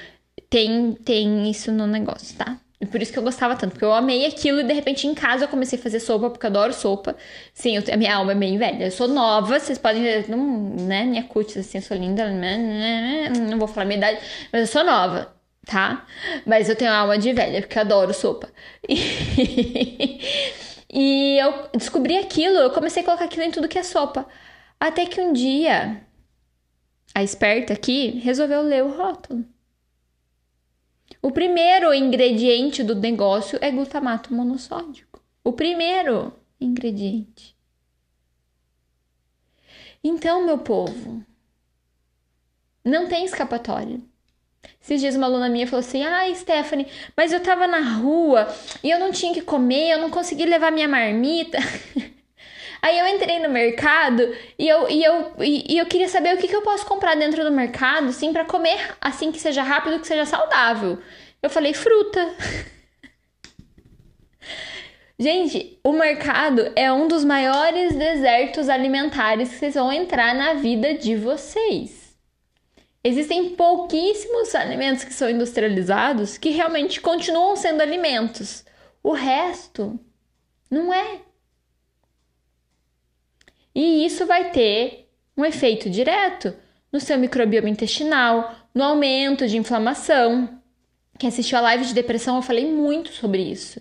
Tem, 0.49 0.93
tem 1.05 1.51
isso 1.51 1.71
no 1.71 1.87
negócio, 1.87 2.37
tá? 2.37 2.59
E 2.81 2.87
por 2.87 3.03
isso 3.03 3.13
que 3.13 3.19
eu 3.19 3.23
gostava 3.23 3.55
tanto, 3.55 3.73
porque 3.73 3.85
eu 3.85 3.93
amei 3.93 4.25
aquilo 4.25 4.61
e 4.61 4.65
de 4.65 4.73
repente 4.73 5.07
em 5.07 5.15
casa 5.15 5.45
eu 5.45 5.49
comecei 5.49 5.79
a 5.79 5.83
fazer 5.83 6.01
sopa, 6.01 6.31
porque 6.31 6.47
eu 6.47 6.51
adoro 6.51 6.73
sopa. 6.73 7.15
Sim, 7.53 7.77
eu, 7.77 7.83
a 7.93 7.97
minha 7.97 8.15
alma 8.17 8.33
é 8.33 8.35
bem 8.35 8.57
velha. 8.57 8.87
Eu 8.87 8.91
sou 8.91 9.07
nova, 9.07 9.59
vocês 9.59 9.77
podem 9.77 10.03
ver, 10.03 10.31
não, 10.31 10.71
né? 10.77 11.05
Minha 11.05 11.25
cutis, 11.25 11.59
assim, 11.59 11.77
eu 11.77 11.83
sou 11.83 11.97
linda, 11.97 12.31
né, 12.31 12.57
né, 12.57 13.29
né, 13.29 13.41
não 13.51 13.59
vou 13.59 13.69
falar 13.69 13.85
minha 13.85 13.99
idade, 13.99 14.21
mas 14.51 14.63
eu 14.63 14.67
sou 14.67 14.83
nova, 14.83 15.31
tá? 15.71 16.07
Mas 16.45 16.69
eu 16.69 16.77
tenho 16.77 16.93
alma 16.93 17.17
de 17.19 17.33
velha, 17.33 17.61
porque 17.61 17.79
eu 17.79 17.83
adoro 17.83 18.13
sopa. 18.15 18.51
E. 18.89 20.21
E 20.93 21.39
eu 21.39 21.69
descobri 21.73 22.19
aquilo, 22.19 22.57
eu 22.57 22.73
comecei 22.73 23.03
a 23.03 23.05
colocar 23.05 23.27
aquilo 23.27 23.45
em 23.45 23.51
tudo 23.53 23.69
que 23.69 23.79
é 23.79 23.83
sopa. 23.83 24.27
Até 24.79 25.07
que 25.07 25.21
um 25.21 25.33
dia, 25.33 26.05
a 27.15 27.23
esperta 27.23 27.73
aqui 27.73 28.19
resolveu 28.19 28.61
ler 28.63 28.83
o 28.83 28.97
rótulo. 28.97 29.45
O 31.23 31.31
primeiro 31.31 31.95
ingrediente 31.95 32.83
do 32.83 32.97
negócio 32.97 33.57
é 33.63 33.71
glutamato 33.71 34.35
monossódico. 34.35 35.23
O 35.45 35.53
primeiro 35.53 36.33
ingrediente. 36.61 37.57
Então, 40.03 40.45
meu 40.45 40.59
povo, 40.59 41.25
não 42.85 43.07
tem 43.07 43.25
escapatória. 43.25 44.01
Esses 44.83 45.01
dias 45.01 45.15
uma 45.17 45.27
aluna 45.27 45.49
minha 45.49 45.67
falou 45.67 45.81
assim: 45.81 46.03
Ai, 46.03 46.33
ah, 46.33 46.35
Stephanie, 46.35 46.87
mas 47.17 47.33
eu 47.33 47.41
tava 47.41 47.67
na 47.67 47.81
rua 47.81 48.49
e 48.83 48.91
eu 48.91 48.99
não 48.99 49.13
tinha 49.13 49.33
que 49.33 49.43
comer, 49.43 49.91
eu 49.91 49.99
não 49.99 50.11
consegui 50.11 50.45
levar 50.45 50.73
minha 50.73 50.89
marmita. 50.89 51.59
Aí 52.83 52.99
eu 52.99 53.07
entrei 53.07 53.39
no 53.39 53.51
mercado 53.51 54.35
e 54.59 54.67
eu, 54.67 54.89
e 54.89 55.05
eu, 55.05 55.33
e, 55.39 55.77
eu 55.77 55.85
queria 55.85 56.09
saber 56.09 56.35
o 56.35 56.39
que, 56.39 56.49
que 56.49 56.57
eu 56.57 56.63
posso 56.63 56.87
comprar 56.87 57.15
dentro 57.15 57.45
do 57.45 57.53
mercado, 57.53 58.09
assim, 58.09 58.33
para 58.33 58.47
comer, 58.47 58.97
assim, 58.99 59.31
que 59.31 59.39
seja 59.39 59.63
rápido, 59.63 60.01
que 60.01 60.07
seja 60.07 60.25
saudável. 60.25 60.99
Eu 61.43 61.51
falei: 61.51 61.75
fruta. 61.75 62.35
Gente, 65.19 65.79
o 65.85 65.93
mercado 65.93 66.73
é 66.75 66.91
um 66.91 67.07
dos 67.07 67.23
maiores 67.27 67.95
desertos 67.95 68.71
alimentares 68.71 69.51
que 69.51 69.57
vocês 69.57 69.75
vão 69.75 69.93
entrar 69.93 70.35
na 70.35 70.55
vida 70.55 70.95
de 70.95 71.15
vocês. 71.15 72.00
Existem 73.03 73.57
pouquíssimos 73.57 74.55
alimentos 74.55 75.05
que 75.05 75.15
são 75.15 75.31
industrializados 75.31 76.37
que 76.37 76.51
realmente 76.51 77.01
continuam 77.01 77.57
sendo 77.57 77.81
alimentos. 77.81 78.63
O 79.03 79.13
resto 79.13 79.99
não 80.71 80.93
é. 80.93 81.23
E 83.75 84.05
isso 84.05 84.27
vai 84.27 84.51
ter 84.51 85.09
um 85.35 85.45
efeito 85.47 85.89
direto 85.89 86.55
no 86.93 87.01
seu 87.01 87.19
microbioma 87.19 87.71
intestinal, 87.71 88.55
no 88.75 88.85
aumento 88.85 89.49
de 89.49 89.57
inflamação. 89.57 90.61
Quem 91.19 91.29
assistiu 91.29 91.57
a 91.57 91.63
live 91.63 91.87
de 91.87 91.95
depressão, 91.95 92.37
eu 92.37 92.43
falei 92.43 92.71
muito 92.71 93.13
sobre 93.13 93.43
isso. 93.43 93.81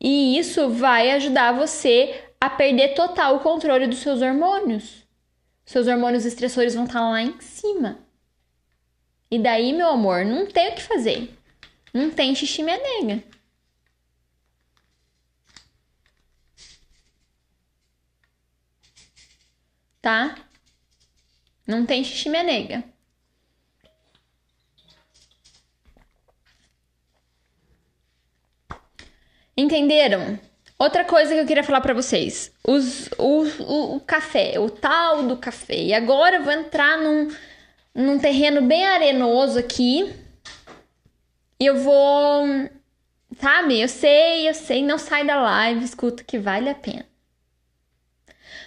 E 0.00 0.38
isso 0.38 0.68
vai 0.68 1.10
ajudar 1.12 1.50
você 1.50 2.22
a 2.40 2.48
perder 2.48 2.94
total 2.94 3.36
o 3.36 3.40
controle 3.40 3.88
dos 3.88 3.98
seus 3.98 4.22
hormônios 4.22 5.03
seus 5.64 5.86
hormônios 5.86 6.24
estressores 6.24 6.74
vão 6.74 6.84
estar 6.84 7.00
lá 7.00 7.20
em 7.22 7.40
cima. 7.40 7.98
E 9.30 9.38
daí, 9.38 9.72
meu 9.72 9.88
amor, 9.88 10.24
não 10.24 10.46
tem 10.46 10.70
o 10.70 10.74
que 10.74 10.82
fazer. 10.82 11.36
Não 11.92 12.10
tem 12.10 12.34
xixi 12.34 12.62
minha 12.62 12.76
nega. 12.76 13.22
Tá? 20.00 20.36
Não 21.66 21.86
tem 21.86 22.04
xixi 22.04 22.28
minha 22.28 22.42
nega. 22.42 22.84
Entenderam? 29.56 30.38
Outra 30.78 31.04
coisa 31.04 31.32
que 31.32 31.40
eu 31.40 31.46
queria 31.46 31.62
falar 31.62 31.80
para 31.80 31.94
vocês: 31.94 32.52
os, 32.66 33.08
o, 33.18 33.44
o, 33.62 33.96
o, 33.96 34.00
café, 34.00 34.58
o 34.58 34.68
tal 34.68 35.22
do 35.22 35.36
café. 35.36 35.76
E 35.76 35.94
agora 35.94 36.36
eu 36.36 36.42
vou 36.42 36.52
entrar 36.52 36.98
num, 36.98 37.28
num 37.94 38.18
terreno 38.18 38.62
bem 38.62 38.84
arenoso 38.84 39.58
aqui. 39.58 40.12
E 41.60 41.66
eu 41.66 41.76
vou. 41.78 42.68
Sabe? 43.38 43.80
Eu 43.80 43.88
sei, 43.88 44.48
eu 44.48 44.54
sei, 44.54 44.82
não 44.82 44.98
sai 44.98 45.24
da 45.24 45.40
live, 45.40 45.84
escuta 45.84 46.24
que 46.24 46.38
vale 46.38 46.68
a 46.68 46.74
pena. 46.74 47.06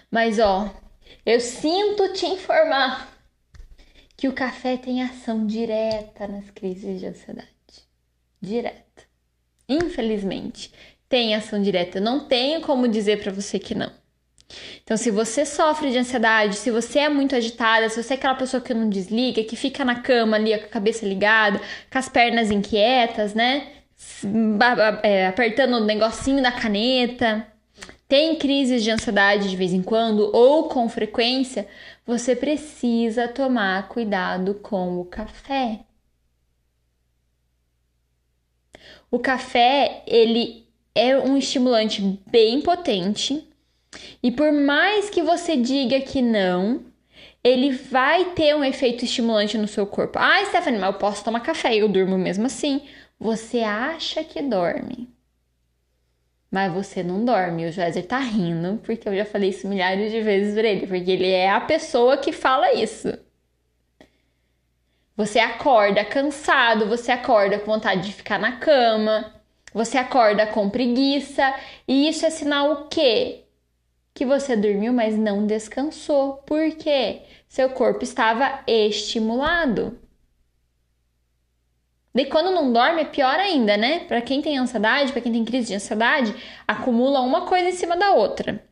Mas 0.10 0.40
ó, 0.40 0.74
eu 1.26 1.40
sinto 1.42 2.14
te 2.14 2.26
informar 2.26 3.14
que 4.16 4.28
o 4.28 4.34
café 4.34 4.78
tem 4.78 5.04
ação 5.04 5.46
direta 5.46 6.28
nas 6.28 6.50
crises 6.52 7.00
de 7.00 7.06
ansiedade. 7.06 7.48
Direta. 8.42 9.04
Infelizmente 9.70 10.72
tem 11.10 11.36
ação 11.36 11.62
direta. 11.62 12.00
Não 12.00 12.28
tenho 12.28 12.62
como 12.62 12.88
dizer 12.88 13.22
para 13.22 13.32
você 13.32 13.60
que 13.60 13.76
não. 13.76 13.92
Então, 14.84 14.96
se 14.96 15.12
você 15.12 15.46
sofre 15.46 15.92
de 15.92 15.98
ansiedade, 15.98 16.56
se 16.56 16.72
você 16.72 17.00
é 17.00 17.10
muito 17.10 17.36
agitada, 17.36 17.90
se 17.90 18.02
você 18.02 18.14
é 18.14 18.18
aquela 18.18 18.36
pessoa 18.36 18.62
que 18.62 18.74
não 18.74 18.90
desliga, 18.90 19.44
que 19.44 19.56
fica 19.58 19.84
na 19.84 20.00
cama 20.00 20.38
ali 20.38 20.58
com 20.58 20.66
a 20.66 20.70
cabeça 20.70 21.06
ligada, 21.06 21.60
com 21.92 21.98
as 21.98 22.08
pernas 22.08 22.50
inquietas, 22.50 23.34
né? 23.34 23.68
É, 25.04 25.28
apertando 25.28 25.76
o 25.76 25.86
negocinho 25.86 26.42
da 26.42 26.52
caneta, 26.52 27.46
tem 28.08 28.38
crises 28.38 28.84
de 28.84 28.92
ansiedade 28.92 29.50
de 29.50 29.56
vez 29.56 29.74
em 29.74 29.82
quando 29.84 30.32
ou 30.34 30.70
com 30.70 30.88
frequência, 30.88 31.68
você 32.06 32.36
precisa 32.36 33.28
tomar 33.28 33.90
cuidado 33.90 34.56
com 34.56 35.00
o 35.00 35.06
café. 35.06 35.82
O 39.12 39.20
café, 39.20 40.04
ele 40.08 40.67
é 40.98 41.18
um 41.18 41.38
estimulante 41.38 42.02
bem 42.30 42.62
potente. 42.62 43.48
E 44.22 44.32
por 44.32 44.52
mais 44.52 45.10
que 45.10 45.22
você 45.22 45.56
diga 45.56 46.02
que 46.02 46.22
não, 46.22 46.86
ele 47.44 47.72
vai 47.72 48.32
ter 48.32 48.56
um 48.56 48.64
efeito 48.64 49.06
estimulante 49.06 49.58
no 49.58 49.68
seu 49.68 49.86
corpo. 49.86 50.18
Ah, 50.20 50.44
Stephanie, 50.46 50.80
mas 50.80 50.94
eu 50.94 51.00
posso 51.00 51.24
tomar 51.24 51.40
café 51.42 51.76
e 51.76 51.80
eu 51.80 51.88
durmo 51.88 52.18
mesmo 52.18 52.48
assim. 52.48 52.82
Você 53.20 53.60
acha 53.60 54.24
que 54.24 54.42
dorme, 54.42 55.10
mas 56.52 56.74
você 56.74 57.04
não 57.04 57.24
dorme. 57.24 57.68
O 57.68 57.72
Joézer 57.72 58.06
tá 58.06 58.20
rindo, 58.20 58.80
porque 58.84 59.08
eu 59.08 59.16
já 59.16 59.26
falei 59.26 59.50
isso 59.50 59.68
milhares 59.68 60.12
de 60.12 60.22
vezes 60.22 60.54
pra 60.54 60.68
ele, 60.68 60.88
porque 60.88 61.12
ele 61.12 61.30
é 61.30 61.50
a 61.50 61.62
pessoa 61.62 62.18
que 62.18 62.32
fala 62.32 62.74
isso. 62.74 63.18
Você 65.16 65.40
acorda 65.40 66.06
cansado, 66.06 66.86
você 66.88 67.12
acorda 67.12 67.58
com 67.58 67.72
vontade 67.72 68.08
de 68.08 68.14
ficar 68.14 68.38
na 68.38 68.58
cama, 68.58 69.37
você 69.78 69.98
acorda 69.98 70.46
com 70.48 70.70
preguiça 70.70 71.54
e 71.88 72.10
isso 72.10 72.26
é 72.26 72.30
sinal 72.30 72.72
o 72.72 72.88
quê? 72.88 73.48
que 74.18 74.26
você 74.26 74.56
dormiu, 74.56 74.92
mas 74.92 75.16
não 75.16 75.46
descansou. 75.46 76.38
Por 76.38 76.72
quê? 76.72 77.22
Seu 77.48 77.70
corpo 77.70 78.04
estava 78.04 78.64
estimulado. 78.66 80.00
E 82.16 82.26
quando 82.26 82.50
não 82.50 82.74
dorme 82.74 83.02
é 83.02 83.06
pior 83.06 83.40
ainda, 83.40 83.78
né? 83.78 84.00
Para 84.06 84.20
quem 84.20 84.42
tem 84.42 84.58
ansiedade, 84.58 85.12
para 85.12 85.22
quem 85.22 85.32
tem 85.32 85.46
crise 85.46 85.68
de 85.68 85.76
ansiedade, 85.76 86.34
acumula 86.68 87.22
uma 87.22 87.46
coisa 87.46 87.70
em 87.70 87.74
cima 87.74 87.96
da 87.96 88.14
outra. 88.14 88.68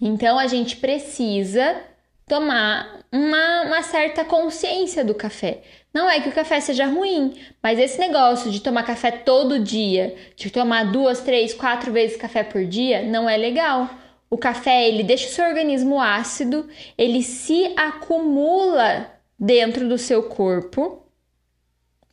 Então 0.00 0.38
a 0.38 0.46
gente 0.46 0.76
precisa 0.76 1.82
tomar 2.26 3.00
uma, 3.10 3.62
uma 3.62 3.82
certa 3.82 4.24
consciência 4.24 5.04
do 5.04 5.14
café. 5.14 5.62
Não 5.92 6.08
é 6.08 6.20
que 6.20 6.28
o 6.28 6.32
café 6.32 6.60
seja 6.60 6.86
ruim, 6.86 7.34
mas 7.62 7.78
esse 7.78 7.98
negócio 7.98 8.50
de 8.50 8.60
tomar 8.60 8.84
café 8.84 9.10
todo 9.10 9.58
dia, 9.58 10.16
de 10.36 10.50
tomar 10.50 10.90
duas, 10.90 11.20
três, 11.20 11.52
quatro 11.52 11.92
vezes 11.92 12.16
café 12.16 12.42
por 12.42 12.64
dia, 12.64 13.02
não 13.02 13.28
é 13.28 13.36
legal. 13.36 13.90
O 14.30 14.38
café 14.38 14.88
ele 14.88 15.02
deixa 15.02 15.28
o 15.28 15.30
seu 15.30 15.44
organismo 15.44 16.00
ácido, 16.00 16.66
ele 16.96 17.22
se 17.22 17.74
acumula 17.76 19.12
dentro 19.38 19.86
do 19.86 19.98
seu 19.98 20.22
corpo, 20.22 21.02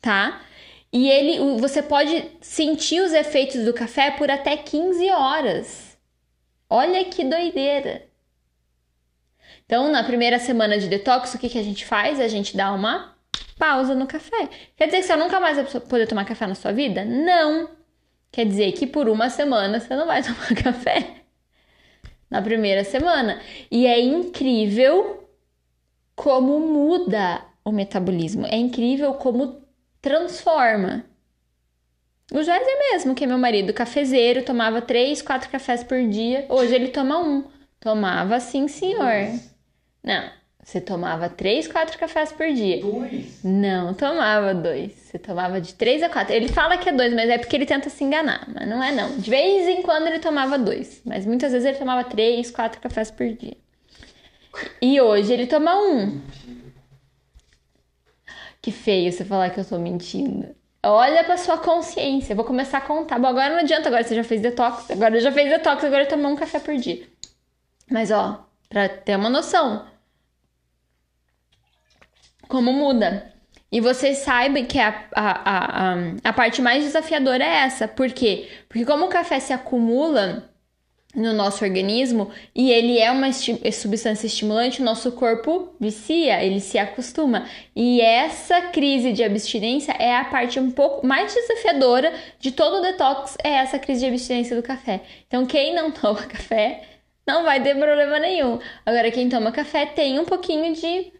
tá? 0.02 0.42
E 0.92 1.08
ele, 1.08 1.58
você 1.58 1.80
pode 1.80 2.30
sentir 2.40 3.00
os 3.00 3.12
efeitos 3.12 3.64
do 3.64 3.72
café 3.72 4.10
por 4.10 4.30
até 4.30 4.56
15 4.56 5.08
horas. 5.10 5.96
Olha 6.68 7.04
que 7.04 7.24
doideira! 7.24 8.09
Então, 9.70 9.88
na 9.88 10.02
primeira 10.02 10.40
semana 10.40 10.76
de 10.76 10.88
detox, 10.88 11.32
o 11.32 11.38
que, 11.38 11.48
que 11.48 11.56
a 11.56 11.62
gente 11.62 11.84
faz? 11.84 12.18
A 12.18 12.26
gente 12.26 12.56
dá 12.56 12.72
uma 12.72 13.14
pausa 13.56 13.94
no 13.94 14.04
café. 14.04 14.48
Quer 14.76 14.86
dizer 14.86 14.96
que 14.96 15.04
você 15.04 15.14
nunca 15.14 15.38
mais 15.38 15.56
vai 15.58 15.80
poder 15.82 16.08
tomar 16.08 16.24
café 16.24 16.44
na 16.44 16.56
sua 16.56 16.72
vida? 16.72 17.04
Não! 17.04 17.70
Quer 18.32 18.46
dizer 18.46 18.72
que 18.72 18.84
por 18.84 19.08
uma 19.08 19.30
semana 19.30 19.78
você 19.78 19.94
não 19.94 20.08
vai 20.08 20.24
tomar 20.26 20.60
café. 20.60 21.22
Na 22.28 22.42
primeira 22.42 22.82
semana. 22.82 23.40
E 23.70 23.86
é 23.86 24.00
incrível 24.00 25.28
como 26.16 26.58
muda 26.58 27.40
o 27.64 27.70
metabolismo. 27.70 28.48
É 28.48 28.56
incrível 28.56 29.14
como 29.14 29.62
transforma. 30.02 31.04
O 32.32 32.42
Joyce 32.42 32.76
mesmo, 32.90 33.14
que 33.14 33.22
é 33.22 33.26
meu 33.28 33.38
marido, 33.38 33.72
cafezeiro, 33.72 34.44
tomava 34.44 34.82
três, 34.82 35.22
quatro 35.22 35.48
cafés 35.48 35.84
por 35.84 36.02
dia. 36.08 36.44
Hoje 36.48 36.74
ele 36.74 36.88
toma 36.88 37.20
um. 37.20 37.44
Tomava 37.78 38.40
sim, 38.40 38.66
senhor. 38.66 39.30
Não, 40.02 40.30
você 40.62 40.80
tomava 40.80 41.28
três, 41.28 41.66
quatro 41.66 41.98
cafés 41.98 42.32
por 42.32 42.46
dia. 42.52 42.80
Dois? 42.80 43.42
Não, 43.42 43.94
tomava 43.94 44.54
dois. 44.54 44.92
Você 44.92 45.18
tomava 45.18 45.60
de 45.60 45.74
três 45.74 46.02
a 46.02 46.08
quatro. 46.08 46.34
Ele 46.34 46.48
fala 46.48 46.76
que 46.76 46.88
é 46.88 46.92
dois, 46.92 47.12
mas 47.14 47.28
é 47.28 47.38
porque 47.38 47.56
ele 47.56 47.66
tenta 47.66 47.90
se 47.90 48.04
enganar. 48.04 48.46
Mas 48.54 48.68
não 48.68 48.82
é 48.82 48.92
não. 48.92 49.16
De 49.16 49.28
vez 49.28 49.66
em 49.66 49.82
quando 49.82 50.06
ele 50.06 50.18
tomava 50.18 50.58
dois. 50.58 51.02
Mas 51.04 51.26
muitas 51.26 51.52
vezes 51.52 51.66
ele 51.66 51.78
tomava 51.78 52.04
três, 52.04 52.50
quatro 52.50 52.80
cafés 52.80 53.10
por 53.10 53.26
dia. 53.28 53.56
E 54.80 55.00
hoje 55.00 55.32
ele 55.32 55.46
toma 55.46 55.74
um. 55.76 56.20
Que 58.62 58.70
feio 58.70 59.10
você 59.10 59.24
falar 59.24 59.50
que 59.50 59.58
eu 59.58 59.64
tô 59.64 59.78
mentindo. 59.78 60.54
Olha 60.82 61.24
pra 61.24 61.36
sua 61.36 61.58
consciência. 61.58 62.34
Vou 62.34 62.44
começar 62.44 62.78
a 62.78 62.82
contar. 62.82 63.18
Bom, 63.18 63.28
agora 63.28 63.50
não 63.50 63.60
adianta, 63.60 63.88
agora 63.88 64.04
você 64.04 64.14
já 64.14 64.24
fez 64.24 64.40
detox. 64.40 64.90
Agora 64.90 65.18
já 65.18 65.32
fez 65.32 65.48
detox, 65.48 65.82
agora 65.82 66.06
tomou 66.06 66.30
um 66.30 66.36
café 66.36 66.60
por 66.60 66.76
dia. 66.76 67.06
Mas 67.90 68.10
ó, 68.10 68.46
pra 68.68 68.88
ter 68.88 69.16
uma 69.16 69.30
noção. 69.30 69.89
Como 72.50 72.72
muda. 72.72 73.32
E 73.72 73.80
vocês 73.80 74.18
saibam 74.18 74.64
que 74.64 74.78
a, 74.78 75.06
a, 75.14 75.92
a, 75.92 75.94
a 76.24 76.32
parte 76.32 76.60
mais 76.60 76.84
desafiadora 76.84 77.44
é 77.44 77.64
essa. 77.64 77.86
Por 77.86 78.10
quê? 78.10 78.48
Porque 78.68 78.84
como 78.84 79.06
o 79.06 79.08
café 79.08 79.38
se 79.38 79.52
acumula 79.52 80.50
no 81.14 81.32
nosso 81.32 81.64
organismo 81.64 82.30
e 82.54 82.70
ele 82.70 82.98
é 82.98 83.10
uma 83.10 83.28
esti 83.28 83.72
substância 83.72 84.26
estimulante, 84.26 84.80
o 84.80 84.84
nosso 84.84 85.12
corpo 85.12 85.74
vicia, 85.80 86.42
ele 86.44 86.60
se 86.60 86.78
acostuma. 86.78 87.46
E 87.74 88.00
essa 88.00 88.60
crise 88.62 89.12
de 89.12 89.22
abstinência 89.22 89.92
é 89.92 90.16
a 90.16 90.24
parte 90.24 90.58
um 90.58 90.70
pouco 90.70 91.06
mais 91.06 91.32
desafiadora 91.32 92.12
de 92.38 92.52
todo 92.52 92.78
o 92.78 92.82
detox, 92.82 93.36
é 93.42 93.50
essa 93.50 93.78
crise 93.78 94.00
de 94.00 94.06
abstinência 94.06 94.56
do 94.56 94.62
café. 94.62 95.02
Então, 95.26 95.46
quem 95.46 95.74
não 95.74 95.90
toma 95.92 96.22
café 96.26 96.82
não 97.26 97.44
vai 97.44 97.62
ter 97.62 97.76
problema 97.76 98.18
nenhum. 98.18 98.58
Agora, 98.84 99.10
quem 99.10 99.28
toma 99.28 99.52
café 99.52 99.86
tem 99.86 100.18
um 100.18 100.24
pouquinho 100.24 100.74
de. 100.74 101.12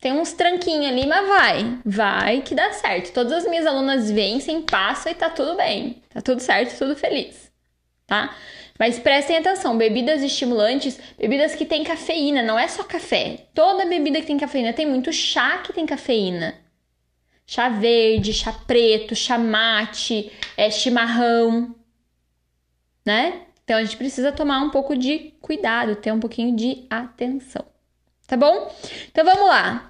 Tem 0.00 0.12
uns 0.12 0.32
tranquinhos 0.32 0.86
ali, 0.86 1.06
mas 1.06 1.28
vai. 1.28 1.78
Vai 1.84 2.40
que 2.40 2.54
dá 2.54 2.72
certo. 2.72 3.12
Todas 3.12 3.32
as 3.32 3.50
minhas 3.50 3.66
alunas 3.66 4.10
vencem, 4.10 4.62
passam 4.62 5.12
e 5.12 5.14
tá 5.14 5.28
tudo 5.28 5.56
bem. 5.56 6.02
Tá 6.08 6.22
tudo 6.22 6.40
certo, 6.40 6.78
tudo 6.78 6.96
feliz. 6.96 7.52
Tá? 8.06 8.34
Mas 8.78 8.98
prestem 8.98 9.36
atenção, 9.36 9.76
bebidas 9.76 10.22
estimulantes, 10.22 10.98
bebidas 11.18 11.54
que 11.54 11.66
têm 11.66 11.84
cafeína, 11.84 12.42
não 12.42 12.58
é 12.58 12.66
só 12.66 12.82
café. 12.82 13.46
Toda 13.52 13.84
bebida 13.84 14.20
que 14.20 14.26
tem 14.26 14.38
cafeína, 14.38 14.72
tem 14.72 14.86
muito 14.86 15.12
chá 15.12 15.58
que 15.58 15.70
tem 15.70 15.84
cafeína. 15.84 16.54
Chá 17.46 17.68
verde, 17.68 18.32
chá 18.32 18.52
preto, 18.52 19.14
chá 19.14 19.36
mate, 19.36 20.32
é, 20.56 20.70
chimarrão, 20.70 21.74
né? 23.04 23.42
Então 23.64 23.76
a 23.76 23.84
gente 23.84 23.98
precisa 23.98 24.32
tomar 24.32 24.60
um 24.60 24.70
pouco 24.70 24.96
de 24.96 25.34
cuidado, 25.42 25.96
ter 25.96 26.10
um 26.10 26.20
pouquinho 26.20 26.56
de 26.56 26.86
atenção. 26.88 27.66
Tá 28.26 28.36
bom? 28.36 28.74
Então 29.10 29.24
vamos 29.24 29.46
lá. 29.46 29.89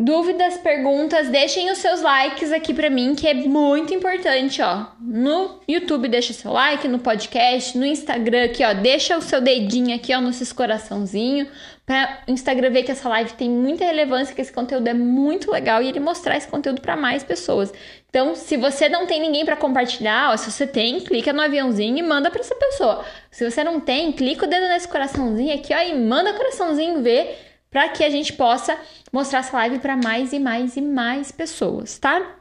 Dúvidas, 0.00 0.56
perguntas, 0.58 1.28
deixem 1.28 1.72
os 1.72 1.78
seus 1.78 2.02
likes 2.02 2.52
aqui 2.52 2.72
para 2.72 2.88
mim, 2.88 3.16
que 3.16 3.26
é 3.26 3.34
muito 3.34 3.92
importante, 3.92 4.62
ó. 4.62 4.86
No 5.00 5.58
YouTube 5.68 6.06
deixa 6.06 6.32
seu 6.32 6.52
like, 6.52 6.86
no 6.86 7.00
podcast, 7.00 7.76
no 7.76 7.84
Instagram 7.84 8.44
aqui, 8.44 8.64
ó, 8.64 8.74
deixa 8.74 9.18
o 9.18 9.20
seu 9.20 9.40
dedinho 9.40 9.92
aqui, 9.96 10.14
ó, 10.14 10.20
nesses 10.20 10.52
coraçãozinho, 10.52 11.48
para 11.84 12.20
o 12.28 12.30
Instagram 12.30 12.70
ver 12.70 12.84
que 12.84 12.92
essa 12.92 13.08
live 13.08 13.32
tem 13.32 13.50
muita 13.50 13.84
relevância, 13.84 14.32
que 14.32 14.40
esse 14.40 14.52
conteúdo 14.52 14.86
é 14.86 14.94
muito 14.94 15.50
legal 15.50 15.82
e 15.82 15.88
ele 15.88 15.98
mostrar 15.98 16.36
esse 16.36 16.46
conteúdo 16.46 16.80
para 16.80 16.96
mais 16.96 17.24
pessoas. 17.24 17.72
Então, 18.08 18.36
se 18.36 18.56
você 18.56 18.88
não 18.88 19.04
tem 19.04 19.20
ninguém 19.20 19.44
para 19.44 19.56
compartilhar, 19.56 20.30
ó, 20.30 20.36
se 20.36 20.48
você 20.48 20.64
tem, 20.64 21.00
clica 21.00 21.32
no 21.32 21.42
aviãozinho 21.42 21.98
e 21.98 22.02
manda 22.02 22.30
para 22.30 22.40
essa 22.40 22.54
pessoa. 22.54 23.04
Se 23.32 23.50
você 23.50 23.64
não 23.64 23.80
tem, 23.80 24.12
clica 24.12 24.46
o 24.46 24.48
dedo 24.48 24.68
nesse 24.68 24.86
coraçãozinho 24.86 25.52
aqui, 25.52 25.74
ó, 25.74 25.80
e 25.80 25.98
manda 25.98 26.34
coraçãozinho 26.34 27.02
ver 27.02 27.47
para 27.70 27.88
que 27.88 28.04
a 28.04 28.10
gente 28.10 28.32
possa 28.32 28.78
mostrar 29.12 29.40
essa 29.40 29.56
live 29.56 29.78
para 29.78 29.96
mais 29.96 30.32
e 30.32 30.38
mais 30.38 30.76
e 30.76 30.80
mais 30.80 31.30
pessoas, 31.30 31.98
tá? 31.98 32.36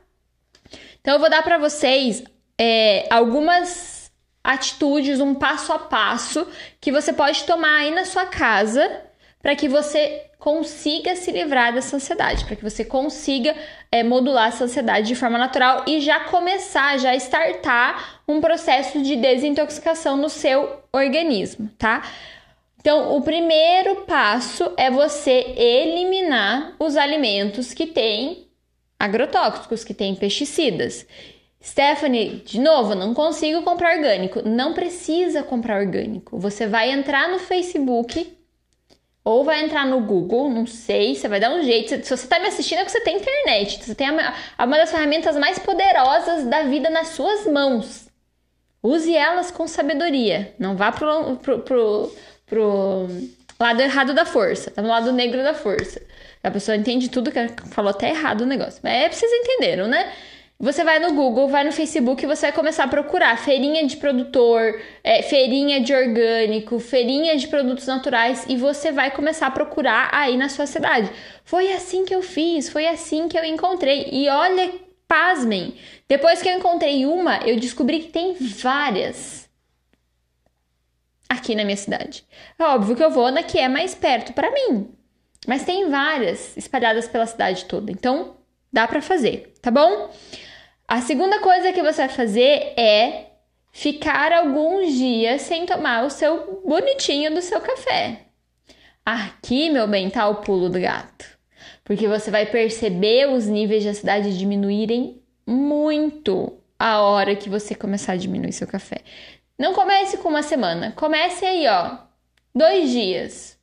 Então 1.01 1.15
eu 1.15 1.19
vou 1.19 1.29
dar 1.29 1.43
para 1.43 1.57
vocês 1.57 2.23
é, 2.59 3.07
algumas 3.09 4.11
atitudes, 4.43 5.19
um 5.19 5.35
passo 5.35 5.73
a 5.73 5.79
passo 5.79 6.47
que 6.79 6.91
você 6.91 7.11
pode 7.11 7.43
tomar 7.43 7.81
aí 7.81 7.91
na 7.91 8.05
sua 8.05 8.25
casa 8.25 9.03
para 9.41 9.55
que 9.55 9.67
você 9.67 10.25
consiga 10.39 11.15
se 11.15 11.31
livrar 11.31 11.73
dessa 11.73 11.95
ansiedade, 11.95 12.45
para 12.45 12.55
que 12.55 12.63
você 12.63 12.83
consiga 12.83 13.55
é, 13.91 14.03
modular 14.03 14.49
essa 14.49 14.63
ansiedade 14.63 15.07
de 15.07 15.15
forma 15.15 15.37
natural 15.37 15.83
e 15.87 15.99
já 15.99 16.21
começar, 16.21 16.97
já 16.97 17.15
startar 17.15 18.21
um 18.27 18.39
processo 18.39 19.01
de 19.01 19.15
desintoxicação 19.15 20.15
no 20.15 20.29
seu 20.29 20.81
organismo, 20.91 21.69
tá? 21.77 22.03
Então, 22.87 23.17
o 23.17 23.21
primeiro 23.21 24.05
passo 24.05 24.71
é 24.77 24.89
você 24.89 25.53
eliminar 25.57 26.73
os 26.79 26.95
alimentos 26.95 27.73
que 27.73 27.85
têm 27.85 28.47
agrotóxicos, 28.97 29.83
que 29.83 29.93
têm 29.93 30.15
pesticidas. 30.15 31.05
Stephanie, 31.61 32.41
de 32.45 32.61
novo, 32.61 32.95
não 32.95 33.13
consigo 33.13 33.61
comprar 33.61 33.97
orgânico. 33.97 34.41
Não 34.47 34.73
precisa 34.73 35.43
comprar 35.43 35.81
orgânico. 35.81 36.39
Você 36.39 36.65
vai 36.65 36.89
entrar 36.89 37.27
no 37.27 37.39
Facebook 37.39 38.37
ou 39.21 39.43
vai 39.43 39.65
entrar 39.65 39.85
no 39.85 39.99
Google, 39.99 40.49
não 40.49 40.65
sei, 40.65 41.13
você 41.13 41.27
vai 41.27 41.41
dar 41.41 41.53
um 41.53 41.63
jeito. 41.63 41.89
Se 41.89 41.97
você 41.97 42.23
está 42.23 42.39
me 42.39 42.47
assistindo 42.47 42.77
é 42.77 42.83
porque 42.85 42.97
você 42.97 43.03
tem 43.03 43.17
internet. 43.17 43.83
Você 43.83 43.95
tem 43.95 44.09
uma 44.09 44.77
das 44.77 44.91
ferramentas 44.91 45.35
mais 45.35 45.59
poderosas 45.59 46.45
da 46.45 46.63
vida 46.63 46.89
nas 46.89 47.09
suas 47.09 47.45
mãos. 47.47 48.07
Use 48.81 49.13
elas 49.13 49.51
com 49.51 49.67
sabedoria. 49.67 50.55
Não 50.57 50.77
vá 50.77 50.89
pro, 50.89 51.35
pro, 51.35 51.59
pro 51.59 52.11
pro 52.47 53.07
lado 53.59 53.81
errado 53.81 54.13
da 54.13 54.25
força, 54.25 54.71
tá 54.71 54.81
no 54.81 54.87
lado 54.87 55.11
negro 55.11 55.43
da 55.43 55.53
força. 55.53 56.01
A 56.43 56.49
pessoa 56.49 56.77
entende 56.77 57.09
tudo 57.09 57.31
que 57.31 57.47
falou 57.71 57.91
até 57.91 58.09
errado 58.09 58.41
o 58.41 58.45
negócio. 58.45 58.79
Mas 58.81 58.93
é, 58.93 59.09
vocês 59.09 59.31
entenderam, 59.31 59.87
né? 59.87 60.11
Você 60.59 60.83
vai 60.83 60.97
no 60.97 61.13
Google, 61.13 61.47
vai 61.47 61.63
no 61.63 61.71
Facebook 61.71 62.23
e 62.23 62.27
você 62.27 62.47
vai 62.47 62.51
começar 62.51 62.85
a 62.85 62.87
procurar 62.87 63.37
feirinha 63.37 63.85
de 63.85 63.95
produtor, 63.97 64.81
é, 65.03 65.21
feirinha 65.21 65.79
de 65.79 65.93
orgânico, 65.93 66.79
feirinha 66.79 67.37
de 67.37 67.47
produtos 67.47 67.85
naturais 67.85 68.43
e 68.49 68.55
você 68.55 68.91
vai 68.91 69.11
começar 69.11 69.47
a 69.47 69.51
procurar 69.51 70.09
aí 70.11 70.35
na 70.35 70.49
sua 70.49 70.65
cidade. 70.65 71.11
Foi 71.43 71.71
assim 71.73 72.05
que 72.05 72.15
eu 72.15 72.23
fiz, 72.23 72.69
foi 72.69 72.87
assim 72.87 73.27
que 73.27 73.37
eu 73.37 73.43
encontrei. 73.43 74.09
E 74.11 74.27
olha, 74.29 74.71
pasmem, 75.07 75.75
depois 76.09 76.41
que 76.41 76.49
eu 76.49 76.53
encontrei 76.53 77.05
uma, 77.05 77.37
eu 77.45 77.59
descobri 77.59 77.99
que 77.99 78.11
tem 78.11 78.33
várias 78.33 79.46
aqui 81.29 81.55
na 81.55 81.63
minha 81.63 81.77
cidade. 81.77 82.25
É 82.57 82.63
óbvio 82.63 82.95
que 82.95 83.03
eu 83.03 83.11
vou 83.11 83.31
na 83.31 83.43
que 83.43 83.59
é 83.59 83.67
mais 83.67 83.93
perto 83.93 84.33
para 84.33 84.51
mim, 84.51 84.89
mas 85.45 85.63
tem 85.63 85.89
várias 85.89 86.55
espalhadas 86.57 87.07
pela 87.07 87.25
cidade 87.25 87.65
toda, 87.65 87.91
então 87.91 88.35
dá 88.71 88.87
para 88.87 89.01
fazer, 89.01 89.53
tá 89.61 89.71
bom? 89.71 90.09
A 90.87 91.01
segunda 91.01 91.39
coisa 91.39 91.73
que 91.73 91.83
você 91.83 92.07
vai 92.07 92.09
fazer 92.09 92.73
é 92.77 93.31
ficar 93.71 94.31
alguns 94.31 94.93
dias 94.93 95.41
sem 95.41 95.65
tomar 95.65 96.05
o 96.05 96.09
seu 96.09 96.63
bonitinho 96.65 97.33
do 97.33 97.41
seu 97.41 97.59
café. 97.59 98.21
Aqui, 99.05 99.69
meu 99.69 99.87
bem, 99.87 100.09
tá 100.09 100.27
o 100.27 100.41
pulo 100.41 100.69
do 100.69 100.79
gato. 100.79 101.25
Porque 101.83 102.07
você 102.07 102.29
vai 102.29 102.45
perceber 102.45 103.29
os 103.29 103.45
níveis 103.45 103.83
de 103.83 103.89
ansiedade 103.89 104.37
diminuírem 104.37 105.21
muito 105.45 106.57
a 106.77 107.01
hora 107.01 107.35
que 107.35 107.49
você 107.49 107.73
começar 107.73 108.13
a 108.13 108.17
diminuir 108.17 108.51
seu 108.51 108.67
café. 108.67 108.97
Não 109.57 109.73
comece 109.73 110.17
com 110.17 110.29
uma 110.29 110.43
semana, 110.43 110.93
comece 110.95 111.45
aí, 111.45 111.67
ó, 111.67 111.97
dois 112.53 112.91
dias. 112.91 113.57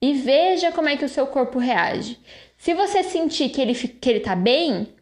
E 0.00 0.14
veja 0.14 0.72
como 0.72 0.88
é 0.88 0.96
que 0.96 1.04
o 1.04 1.08
seu 1.08 1.26
corpo 1.26 1.58
reage. 1.58 2.18
Se 2.56 2.72
você 2.74 3.02
sentir 3.02 3.50
que 3.50 3.60
ele, 3.60 3.74
que 3.74 4.10
ele 4.10 4.20
tá 4.20 4.36
bem, 4.36 4.94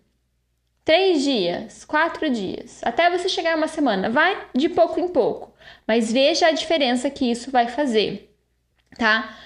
três 0.84 1.22
dias, 1.22 1.84
quatro 1.84 2.30
dias, 2.30 2.80
até 2.82 3.10
você 3.10 3.28
chegar 3.28 3.52
a 3.52 3.56
uma 3.56 3.68
semana, 3.68 4.08
vai 4.08 4.46
de 4.54 4.68
pouco 4.68 4.98
em 4.98 5.08
pouco, 5.08 5.52
mas 5.86 6.10
veja 6.10 6.46
a 6.46 6.52
diferença 6.52 7.10
que 7.10 7.30
isso 7.30 7.50
vai 7.50 7.68
fazer, 7.68 8.34
tá? 8.96 9.36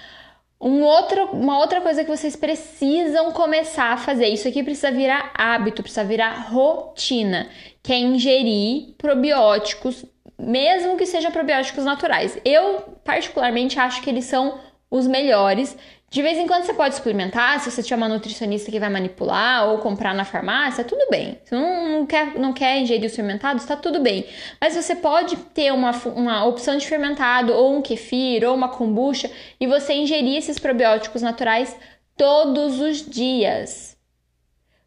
Um 0.59 0.81
outro, 0.81 1.25
uma 1.33 1.59
outra 1.59 1.81
coisa 1.81 2.05
que 2.05 2.09
vocês 2.09 2.37
precisam 2.37 3.33
começar 3.33 3.91
a 3.91 3.97
fazer, 3.97 4.27
isso 4.27 4.47
aqui 4.47 4.63
precisa 4.63 4.89
virar 4.89 5.33
hábito, 5.37 5.83
precisa 5.83 6.05
virar 6.05 6.49
rotina, 6.49 7.49
que 7.81 7.91
é 7.91 7.97
ingerir 7.97 8.93
probióticos, 8.97 10.05
mesmo 10.43 10.97
que 10.97 11.05
sejam 11.05 11.31
probióticos 11.31 11.83
naturais. 11.83 12.37
Eu, 12.43 12.97
particularmente, 13.03 13.79
acho 13.79 14.01
que 14.01 14.09
eles 14.09 14.25
são 14.25 14.59
os 14.89 15.07
melhores. 15.07 15.75
De 16.09 16.21
vez 16.21 16.37
em 16.37 16.45
quando 16.45 16.63
você 16.63 16.73
pode 16.75 16.93
suplementar, 16.95 17.59
se 17.59 17.71
você 17.71 17.81
tiver 17.81 17.95
uma 17.95 18.07
nutricionista 18.07 18.69
que 18.69 18.79
vai 18.79 18.89
manipular 18.89 19.67
ou 19.67 19.79
comprar 19.79 20.13
na 20.13 20.23
farmácia, 20.23 20.83
tudo 20.83 21.07
bem. 21.09 21.39
Se 21.43 21.55
não, 21.55 21.99
não 21.99 22.05
quer, 22.05 22.37
não 22.37 22.53
quer 22.53 22.77
ingerir 22.77 23.09
os 23.09 23.15
fermentados, 23.15 23.65
tá 23.65 23.75
tudo 23.75 23.99
bem. 23.99 24.27
Mas 24.61 24.75
você 24.75 24.95
pode 24.95 25.35
ter 25.35 25.73
uma, 25.73 25.89
uma 26.15 26.45
opção 26.45 26.77
de 26.77 26.85
fermentado, 26.85 27.51
ou 27.51 27.75
um 27.75 27.81
kefir, 27.81 28.47
ou 28.47 28.53
uma 28.53 28.69
kombucha, 28.69 29.31
e 29.59 29.65
você 29.65 29.93
ingerir 29.93 30.37
esses 30.37 30.59
probióticos 30.59 31.23
naturais 31.23 31.75
todos 32.15 32.79
os 32.79 33.03
dias. 33.03 33.92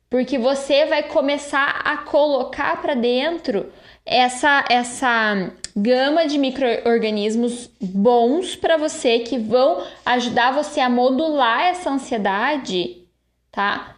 Porque 0.09 0.38
você 0.38 0.86
vai 0.86 1.02
começar 1.02 1.80
a 1.84 1.98
colocar 1.98 2.80
para 2.80 2.94
dentro 2.94 3.72
essa 4.04 4.64
essa 4.70 5.50
gama 5.76 6.26
de 6.26 6.38
micro-organismos 6.38 7.68
bons 7.80 8.54
para 8.54 8.76
você 8.76 9.18
que 9.18 9.36
vão 9.36 9.82
ajudar 10.04 10.52
você 10.52 10.80
a 10.80 10.88
modular 10.88 11.62
essa 11.62 11.90
ansiedade, 11.90 13.04
tá? 13.50 13.96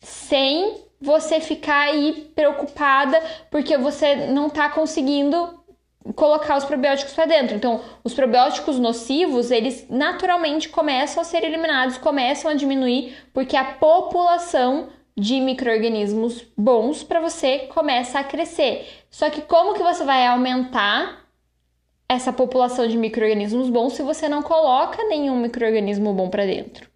Sem 0.00 0.76
você 1.00 1.40
ficar 1.40 1.88
aí 1.88 2.30
preocupada 2.34 3.20
porque 3.50 3.76
você 3.76 4.26
não 4.28 4.48
tá 4.48 4.68
conseguindo 4.68 5.60
colocar 6.14 6.56
os 6.56 6.64
probióticos 6.64 7.12
para 7.12 7.26
dentro. 7.26 7.56
Então, 7.56 7.82
os 8.02 8.14
probióticos 8.14 8.78
nocivos, 8.78 9.50
eles 9.50 9.86
naturalmente 9.88 10.68
começam 10.68 11.20
a 11.20 11.24
ser 11.24 11.44
eliminados, 11.44 11.98
começam 11.98 12.50
a 12.50 12.54
diminuir 12.54 13.16
porque 13.32 13.56
a 13.56 13.64
população 13.64 14.88
de 15.20 15.38
micro-organismos 15.38 16.46
bons 16.56 17.02
para 17.02 17.20
você 17.20 17.68
começa 17.74 18.18
a 18.18 18.24
crescer. 18.24 18.88
Só 19.10 19.28
que 19.28 19.42
como 19.42 19.74
que 19.74 19.82
você 19.82 20.02
vai 20.02 20.26
aumentar 20.26 21.26
essa 22.08 22.32
população 22.32 22.88
de 22.88 22.96
micro-organismos 22.96 23.68
bons 23.68 23.92
se 23.92 24.02
você 24.02 24.30
não 24.30 24.42
coloca 24.42 25.04
nenhum 25.04 25.36
micro-organismo 25.36 26.14
bom 26.14 26.30
para 26.30 26.46
dentro? 26.46 26.88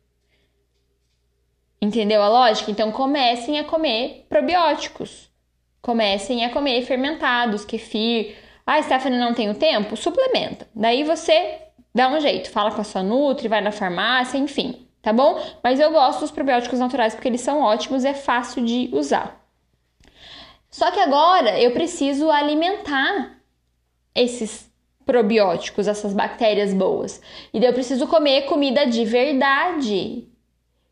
Entendeu 1.83 2.23
a 2.23 2.29
lógica? 2.31 2.71
Então 2.71 2.91
comecem 2.91 3.59
a 3.59 3.65
comer 3.65 4.25
probióticos. 4.27 5.31
Comecem 5.83 6.47
a 6.47 6.51
comer 6.51 6.81
fermentados, 6.81 7.63
kefir. 7.67 8.37
Ah, 8.67 8.83
Stephanie, 8.83 9.19
não 9.19 9.35
tenho 9.35 9.55
tempo? 9.55 9.99
Suplementa. 9.99 10.67
Daí 10.75 11.05
você 11.05 11.59
dá 11.95 12.09
um 12.09 12.19
jeito, 12.19 12.51
fala 12.51 12.71
com 12.71 12.81
a 12.81 12.85
sua 12.85 13.03
Nutri, 13.03 13.49
vai 13.49 13.61
na 13.61 13.71
farmácia, 13.71 14.39
enfim 14.39 14.85
tá 15.05 15.13
bom? 15.13 15.39
Mas 15.63 15.79
eu 15.79 15.93
gosto 15.93 16.21
dos 16.21 16.31
probióticos 16.31 16.79
naturais 16.79 17.15
porque 17.15 17.29
eles 17.29 17.43
são 17.43 17.61
ótimos, 17.61 18.07
é 18.07 18.15
fácil 18.15 18.65
de 18.65 18.89
usar. 18.91 19.39
Só 20.71 20.91
que 20.91 20.99
agora 20.99 21.61
eu 21.61 21.73
preciso 21.73 22.31
alimentar 22.31 23.39
esses 24.15 24.73
probióticos, 25.05 25.87
essas 25.87 26.15
bactérias 26.15 26.73
boas. 26.73 27.21
E 27.53 27.61
daí 27.61 27.69
eu 27.69 27.75
preciso 27.75 28.07
comer 28.07 28.47
comida 28.47 28.87
de 28.87 29.05
verdade. 29.05 30.27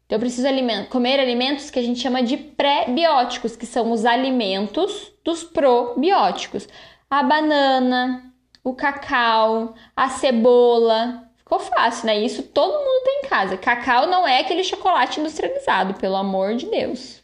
Então 0.04 0.16
eu 0.16 0.20
preciso 0.20 0.46
aliment 0.46 0.88
comer 0.88 1.18
alimentos 1.18 1.70
que 1.70 1.78
a 1.78 1.82
gente 1.82 1.98
chama 1.98 2.22
de 2.22 2.36
pré-bióticos, 2.36 3.56
que 3.56 3.64
são 3.64 3.90
os 3.92 4.04
alimentos 4.04 5.10
dos 5.24 5.42
probióticos. 5.42 6.68
A 7.08 7.22
banana, 7.22 8.30
o 8.62 8.74
cacau, 8.74 9.74
a 9.96 10.10
cebola, 10.10 11.31
Ficou 11.52 11.60
fácil, 11.60 12.06
né? 12.06 12.18
Isso 12.18 12.42
todo 12.44 12.72
mundo 12.72 13.04
tem 13.04 13.20
em 13.24 13.28
casa. 13.28 13.58
Cacau 13.58 14.06
não 14.06 14.26
é 14.26 14.40
aquele 14.40 14.64
chocolate 14.64 15.20
industrializado, 15.20 15.92
pelo 15.94 16.16
amor 16.16 16.54
de 16.54 16.64
Deus. 16.64 17.22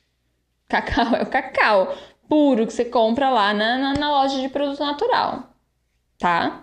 Cacau 0.68 1.06
é 1.16 1.22
o 1.22 1.26
cacau 1.26 1.94
puro 2.28 2.66
que 2.66 2.72
você 2.74 2.84
compra 2.84 3.30
lá 3.30 3.54
na, 3.54 3.78
na, 3.78 3.94
na 3.94 4.10
loja 4.10 4.38
de 4.38 4.50
produto 4.50 4.80
natural, 4.80 5.44
tá? 6.18 6.62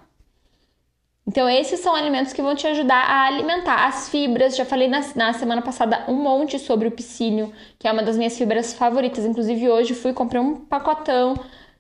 Então, 1.26 1.50
esses 1.50 1.80
são 1.80 1.96
alimentos 1.96 2.34
que 2.34 2.42
vão 2.42 2.54
te 2.54 2.68
ajudar 2.68 3.04
a 3.04 3.26
alimentar 3.26 3.88
as 3.88 4.10
fibras. 4.10 4.56
Já 4.56 4.64
falei 4.64 4.88
na, 4.88 5.00
na, 5.16 5.34
semana 5.34 5.64
passada 5.64 6.06
um 6.08 6.14
monte 6.14 6.60
sobre 6.60 6.88
o 6.88 6.92
piscínio, 6.92 7.52
que 7.80 7.88
é 7.88 7.92
uma 7.92 8.04
das 8.04 8.16
minhas 8.16 8.38
fibras 8.38 8.76
favoritas. 8.76 9.26
Inclusive, 9.26 9.72
hoje 9.72 9.96
fui 9.96 10.14
comprar 10.14 10.40
um 10.40 10.56
pacotão 10.56 11.34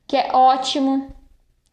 que 0.08 0.18
é 0.18 0.32
ótimo 0.34 1.15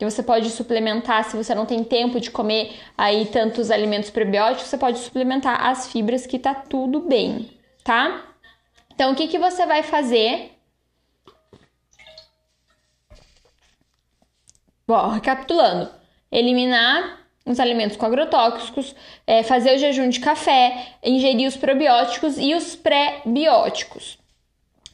que 0.02 0.10
você 0.10 0.20
pode 0.20 0.50
suplementar 0.50 1.22
se 1.22 1.36
você 1.36 1.54
não 1.54 1.64
tem 1.64 1.84
tempo 1.84 2.18
de 2.18 2.28
comer 2.28 2.72
aí 2.98 3.26
tantos 3.26 3.70
alimentos 3.70 4.10
prebióticos, 4.10 4.68
você 4.68 4.76
pode 4.76 4.98
suplementar 4.98 5.64
as 5.64 5.92
fibras 5.92 6.26
que 6.26 6.40
tá 6.40 6.52
tudo 6.52 7.02
bem, 7.02 7.48
tá? 7.84 8.20
Então, 8.92 9.12
o 9.12 9.14
que, 9.14 9.28
que 9.28 9.38
você 9.38 9.64
vai 9.64 9.84
fazer? 9.84 10.58
Bom, 14.88 15.10
recapitulando, 15.10 15.88
eliminar 16.32 17.20
os 17.46 17.60
alimentos 17.60 17.96
com 17.96 18.04
agrotóxicos, 18.04 18.96
é, 19.24 19.44
fazer 19.44 19.76
o 19.76 19.78
jejum 19.78 20.08
de 20.08 20.18
café, 20.18 20.96
ingerir 21.00 21.46
os 21.46 21.56
probióticos 21.56 22.38
e 22.38 22.56
os 22.56 22.74
pré-bióticos. 22.74 24.18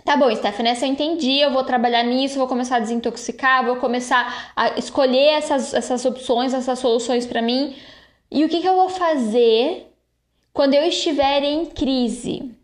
Tá 0.08 0.16
bom, 0.16 0.34
Stephanie, 0.34 0.72
essa 0.72 0.86
eu 0.86 0.90
entendi, 0.90 1.38
eu 1.38 1.52
vou 1.52 1.62
trabalhar 1.64 2.02
nisso, 2.02 2.38
vou 2.38 2.48
começar 2.48 2.76
a 2.76 2.80
desintoxicar, 2.80 3.62
vou 3.62 3.76
começar 3.76 4.50
a 4.56 4.78
escolher 4.78 5.34
essas, 5.34 5.74
essas 5.74 6.02
opções, 6.06 6.54
essas 6.54 6.78
soluções 6.78 7.26
para 7.26 7.42
mim. 7.42 7.76
E 8.30 8.42
o 8.42 8.48
que, 8.48 8.62
que 8.62 8.66
eu 8.66 8.74
vou 8.74 8.88
fazer 8.88 9.92
quando 10.50 10.72
eu 10.72 10.82
estiver 10.84 11.42
em 11.42 11.66
crise, 11.66 12.54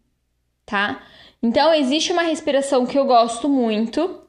tá? 0.65 1.03
Então, 1.43 1.75
existe 1.75 2.13
uma 2.13 2.23
respiração 2.23 2.87
que 2.87 2.99
eu 2.99 3.05
gosto 3.05 3.47
muito, 3.47 4.23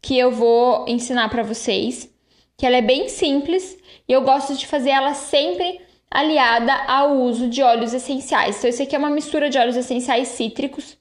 que 0.00 0.16
eu 0.16 0.30
vou 0.30 0.84
ensinar 0.86 1.28
para 1.28 1.42
vocês, 1.42 2.08
que 2.56 2.64
ela 2.64 2.76
é 2.76 2.82
bem 2.82 3.08
simples 3.08 3.76
e 4.08 4.12
eu 4.12 4.22
gosto 4.22 4.54
de 4.54 4.68
fazer 4.68 4.90
ela 4.90 5.12
sempre 5.14 5.80
aliada 6.08 6.72
ao 6.86 7.16
uso 7.16 7.48
de 7.48 7.64
óleos 7.64 7.92
essenciais. 7.92 8.58
Então, 8.58 8.70
esse 8.70 8.84
aqui 8.84 8.94
é 8.94 8.98
uma 8.98 9.10
mistura 9.10 9.50
de 9.50 9.58
óleos 9.58 9.76
essenciais 9.76 10.28
cítricos 10.28 10.99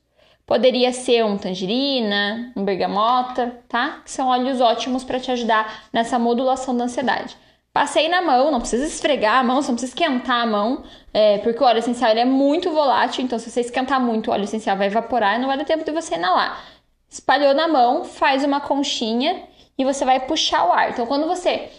Poderia 0.49 0.91
ser 0.91 1.23
um 1.23 1.37
tangerina, 1.37 2.51
um 2.55 2.63
bergamota, 2.63 3.61
tá? 3.69 4.01
Que 4.03 4.09
são 4.09 4.29
óleos 4.29 4.59
ótimos 4.59 5.03
para 5.03 5.19
te 5.19 5.29
ajudar 5.29 5.83
nessa 5.93 6.17
modulação 6.17 6.75
da 6.75 6.85
ansiedade. 6.85 7.37
Passei 7.71 8.09
na 8.09 8.19
mão, 8.19 8.49
não 8.49 8.59
precisa 8.59 8.83
esfregar 8.83 9.35
a 9.35 9.43
mão, 9.43 9.61
você 9.61 9.67
não 9.67 9.75
precisa 9.75 9.91
esquentar 9.91 10.41
a 10.41 10.45
mão, 10.47 10.83
é, 11.13 11.37
porque 11.37 11.63
o 11.63 11.67
óleo 11.67 11.77
essencial 11.77 12.09
é 12.09 12.25
muito 12.25 12.71
volátil, 12.71 13.23
então 13.23 13.37
se 13.37 13.51
você 13.51 13.61
esquentar 13.61 14.01
muito, 14.01 14.31
o 14.31 14.33
óleo 14.33 14.45
essencial 14.45 14.75
vai 14.75 14.87
evaporar 14.87 15.35
e 15.35 15.37
não 15.37 15.47
vai 15.47 15.55
dar 15.55 15.65
tempo 15.65 15.85
de 15.85 15.91
você 15.91 16.15
inalar. 16.15 16.59
Espalhou 17.07 17.53
na 17.53 17.67
mão, 17.67 18.03
faz 18.03 18.43
uma 18.43 18.59
conchinha 18.59 19.43
e 19.77 19.85
você 19.85 20.03
vai 20.03 20.19
puxar 20.19 20.65
o 20.65 20.71
ar. 20.71 20.89
Então, 20.89 21.05
quando 21.05 21.27
você 21.27 21.69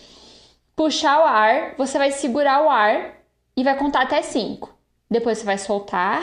puxar 0.76 1.18
o 1.18 1.24
ar, 1.24 1.74
você 1.76 1.98
vai 1.98 2.12
segurar 2.12 2.62
o 2.62 2.70
ar 2.70 3.16
e 3.56 3.64
vai 3.64 3.76
contar 3.76 4.02
até 4.02 4.22
5. 4.22 4.72
Depois 5.10 5.38
você 5.38 5.44
vai 5.44 5.58
soltar 5.58 6.22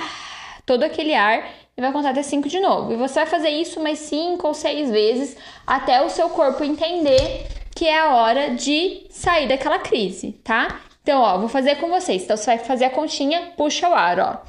todo 0.65 0.83
aquele 0.83 1.13
ar 1.13 1.66
e 1.77 1.81
vai 1.81 1.91
contar 1.91 2.09
até 2.09 2.23
5 2.23 2.49
de 2.49 2.59
novo. 2.59 2.91
E 2.91 2.95
você 2.97 3.15
vai 3.15 3.27
fazer 3.27 3.49
isso 3.49 3.79
mais 3.79 3.99
5 3.99 4.47
ou 4.47 4.53
6 4.53 4.89
vezes 4.89 5.37
até 5.65 6.01
o 6.01 6.09
seu 6.09 6.29
corpo 6.29 6.63
entender 6.63 7.47
que 7.75 7.85
é 7.85 7.99
a 7.99 8.15
hora 8.15 8.55
de 8.55 9.05
sair 9.11 9.47
daquela 9.47 9.77
crise, 9.79 10.31
tá? 10.43 10.81
Então, 11.03 11.21
ó, 11.21 11.37
vou 11.37 11.47
fazer 11.47 11.75
com 11.77 11.87
vocês. 11.89 12.23
Então, 12.23 12.35
você 12.35 12.45
vai 12.47 12.57
fazer 12.59 12.85
a 12.85 12.89
conchinha, 12.89 13.53
puxa 13.55 13.87
o 13.89 13.93
ar, 13.93 14.19
ó. 14.19 14.41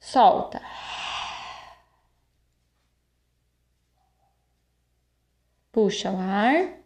Solta. 0.00 0.60
Puxa 5.72 6.10
o 6.10 6.18
ar. 6.18 6.79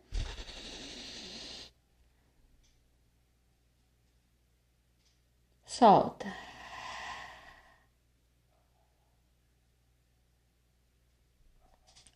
Solta. 5.78 6.26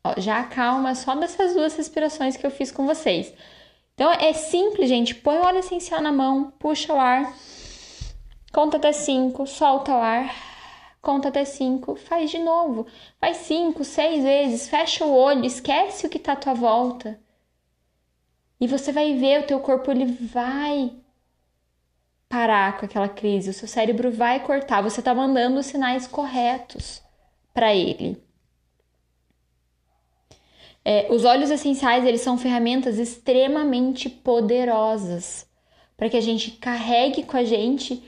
Ó, 0.04 0.14
já 0.20 0.40
acalma 0.40 0.94
só 0.94 1.14
dessas 1.16 1.54
duas 1.54 1.74
respirações 1.76 2.36
que 2.36 2.46
eu 2.46 2.50
fiz 2.50 2.70
com 2.70 2.86
vocês. 2.86 3.32
Então 3.94 4.10
é 4.12 4.32
simples, 4.32 4.88
gente. 4.88 5.14
Põe 5.14 5.38
o 5.38 5.44
óleo 5.44 5.58
essencial 5.58 6.00
na 6.00 6.12
mão, 6.12 6.52
puxa 6.58 6.92
o 6.94 7.00
ar, 7.00 7.34
conta 8.52 8.76
até 8.76 8.92
cinco, 8.92 9.44
solta 9.46 9.92
o 9.92 9.96
ar, 10.00 10.32
conta 11.02 11.28
até 11.28 11.44
cinco, 11.44 11.96
faz 11.96 12.30
de 12.30 12.38
novo. 12.38 12.86
Faz 13.20 13.38
cinco, 13.38 13.84
seis 13.84 14.22
vezes, 14.22 14.68
fecha 14.68 15.04
o 15.04 15.12
olho, 15.12 15.44
esquece 15.44 16.06
o 16.06 16.10
que 16.10 16.18
tá 16.20 16.34
à 16.34 16.36
tua 16.36 16.54
volta. 16.54 17.20
E 18.60 18.68
você 18.68 18.92
vai 18.92 19.14
ver 19.14 19.40
o 19.40 19.46
teu 19.46 19.60
corpo 19.60 19.90
ele 19.90 20.06
vai 20.06 20.92
parar 22.28 22.78
com 22.78 22.84
aquela 22.84 23.08
crise, 23.08 23.50
o 23.50 23.54
seu 23.54 23.66
cérebro 23.66 24.10
vai 24.12 24.40
cortar, 24.40 24.82
você 24.82 25.00
está 25.00 25.14
mandando 25.14 25.58
os 25.58 25.66
sinais 25.66 26.06
corretos 26.06 27.02
para 27.54 27.74
ele. 27.74 28.22
É, 30.84 31.06
os 31.10 31.24
óleos 31.24 31.50
essenciais 31.50 32.04
eles 32.04 32.20
são 32.20 32.38
ferramentas 32.38 32.98
extremamente 32.98 34.08
poderosas 34.08 35.46
para 35.96 36.08
que 36.08 36.16
a 36.16 36.20
gente 36.20 36.52
carregue 36.52 37.24
com 37.24 37.36
a 37.36 37.44
gente 37.44 38.02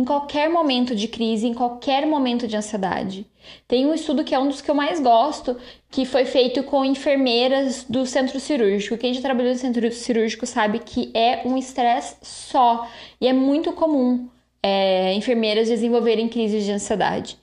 em 0.00 0.04
qualquer 0.04 0.48
momento 0.48 0.96
de 0.96 1.06
crise, 1.06 1.46
em 1.46 1.52
qualquer 1.52 2.06
momento 2.06 2.48
de 2.48 2.56
ansiedade. 2.56 3.26
Tem 3.68 3.84
um 3.84 3.92
estudo 3.92 4.24
que 4.24 4.34
é 4.34 4.38
um 4.38 4.48
dos 4.48 4.62
que 4.62 4.70
eu 4.70 4.74
mais 4.74 4.98
gosto, 4.98 5.58
que 5.90 6.06
foi 6.06 6.24
feito 6.24 6.62
com 6.62 6.82
enfermeiras 6.82 7.84
do 7.86 8.06
centro 8.06 8.40
cirúrgico. 8.40 8.96
Quem 8.96 9.12
já 9.12 9.20
trabalhou 9.20 9.52
no 9.52 9.58
centro 9.58 9.92
cirúrgico 9.92 10.46
sabe 10.46 10.78
que 10.78 11.10
é 11.12 11.42
um 11.44 11.54
estresse 11.58 12.16
só 12.22 12.88
e 13.20 13.28
é 13.28 13.32
muito 13.34 13.72
comum 13.72 14.26
é, 14.62 15.12
enfermeiras 15.12 15.68
desenvolverem 15.68 16.30
crises 16.30 16.64
de 16.64 16.72
ansiedade. 16.72 17.36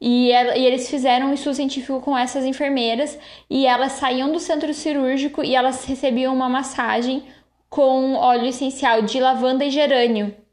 E, 0.00 0.28
e, 0.30 0.66
eles 0.66 0.88
fizeram 0.88 1.30
um 1.30 1.34
estudo 1.34 1.56
científico 1.56 2.00
com 2.00 2.16
essas 2.16 2.44
enfermeiras 2.44 3.18
e 3.50 3.66
elas 3.66 3.92
saíam 3.92 4.30
do 4.30 4.38
centro 4.38 4.72
cirúrgico 4.72 5.42
e 5.42 5.56
elas 5.56 5.84
recebiam 5.84 6.32
uma 6.32 6.48
massagem 6.48 7.24
com 7.68 8.14
óleo 8.14 8.46
essencial 8.46 9.02
de 9.02 9.18
lavanda 9.18 9.64
e 9.64 9.70
gerânio. 9.70 10.43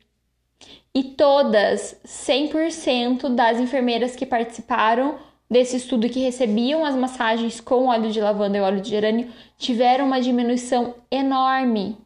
E 0.93 1.03
todas, 1.03 1.95
100% 2.05 3.33
das 3.33 3.59
enfermeiras 3.59 4.15
que 4.15 4.25
participaram 4.25 5.17
desse 5.49 5.77
estudo 5.77 6.09
que 6.09 6.19
recebiam 6.19 6.85
as 6.85 6.95
massagens 6.95 7.59
com 7.59 7.87
óleo 7.87 8.11
de 8.11 8.21
lavanda 8.21 8.57
e 8.57 8.61
óleo 8.61 8.81
de 8.81 8.89
gerânio 8.89 9.29
tiveram 9.57 10.05
uma 10.05 10.21
diminuição 10.21 10.95
enorme 11.09 11.97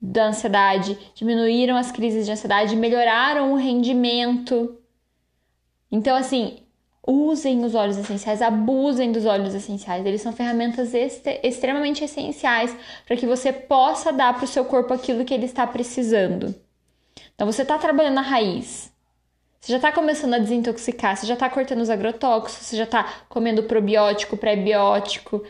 da 0.00 0.26
ansiedade, 0.26 0.98
diminuíram 1.14 1.76
as 1.76 1.90
crises 1.90 2.26
de 2.26 2.32
ansiedade, 2.32 2.76
melhoraram 2.76 3.52
o 3.52 3.56
rendimento. 3.56 4.78
Então, 5.90 6.16
assim, 6.16 6.58
usem 7.06 7.64
os 7.64 7.74
óleos 7.74 7.96
essenciais, 7.96 8.42
abusem 8.42 9.10
dos 9.10 9.24
óleos 9.24 9.54
essenciais. 9.54 10.04
Eles 10.04 10.20
são 10.20 10.32
ferramentas 10.32 10.92
extremamente 11.42 12.04
essenciais 12.04 12.76
para 13.06 13.16
que 13.16 13.26
você 13.26 13.52
possa 13.52 14.12
dar 14.12 14.34
para 14.34 14.44
o 14.44 14.48
seu 14.48 14.64
corpo 14.64 14.92
aquilo 14.92 15.24
que 15.24 15.32
ele 15.32 15.46
está 15.46 15.66
precisando. 15.66 16.54
Então 17.40 17.50
você 17.50 17.62
está 17.62 17.78
trabalhando 17.78 18.16
na 18.16 18.20
raiz. 18.20 18.92
Você 19.58 19.72
já 19.72 19.76
está 19.76 19.90
começando 19.90 20.34
a 20.34 20.38
desintoxicar, 20.38 21.16
você 21.16 21.26
já 21.26 21.32
está 21.32 21.48
cortando 21.48 21.80
os 21.80 21.88
agrotóxicos, 21.88 22.66
você 22.66 22.76
já 22.76 22.84
está 22.84 23.02
comendo 23.30 23.62
probiótico, 23.62 24.36
pré-biótico, 24.36 25.42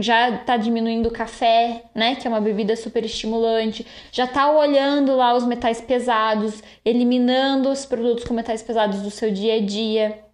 já 0.00 0.28
está 0.30 0.56
diminuindo 0.56 1.08
o 1.08 1.12
café, 1.12 1.84
né? 1.94 2.16
Que 2.16 2.26
é 2.26 2.30
uma 2.30 2.40
bebida 2.40 2.74
super 2.74 3.04
estimulante, 3.04 3.86
já 4.10 4.24
está 4.24 4.50
olhando 4.50 5.14
lá 5.14 5.36
os 5.36 5.46
metais 5.46 5.80
pesados, 5.80 6.64
eliminando 6.84 7.68
os 7.70 7.86
produtos 7.86 8.24
com 8.24 8.34
metais 8.34 8.60
pesados 8.60 9.00
do 9.02 9.10
seu 9.12 9.30
dia 9.30 9.54
a 9.54 9.64
dia, 9.64 10.24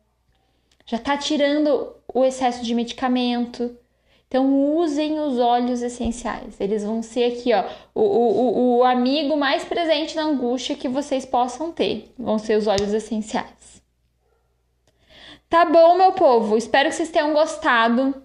já 0.86 0.96
está 0.96 1.14
tirando 1.18 1.94
o 2.08 2.24
excesso 2.24 2.64
de 2.64 2.74
medicamento. 2.74 3.76
Então, 4.32 4.74
usem 4.78 5.20
os 5.20 5.38
óleos 5.38 5.82
essenciais. 5.82 6.58
Eles 6.58 6.82
vão 6.82 7.02
ser 7.02 7.24
aqui, 7.34 7.52
ó, 7.52 7.66
o, 7.94 8.00
o, 8.00 8.78
o 8.78 8.82
amigo 8.82 9.36
mais 9.36 9.62
presente 9.62 10.16
na 10.16 10.22
angústia 10.22 10.74
que 10.74 10.88
vocês 10.88 11.26
possam 11.26 11.70
ter. 11.70 12.10
Vão 12.18 12.38
ser 12.38 12.56
os 12.56 12.66
óleos 12.66 12.94
essenciais. 12.94 13.82
Tá 15.50 15.66
bom, 15.66 15.98
meu 15.98 16.12
povo? 16.12 16.56
Espero 16.56 16.88
que 16.88 16.94
vocês 16.94 17.10
tenham 17.10 17.34
gostado. 17.34 18.24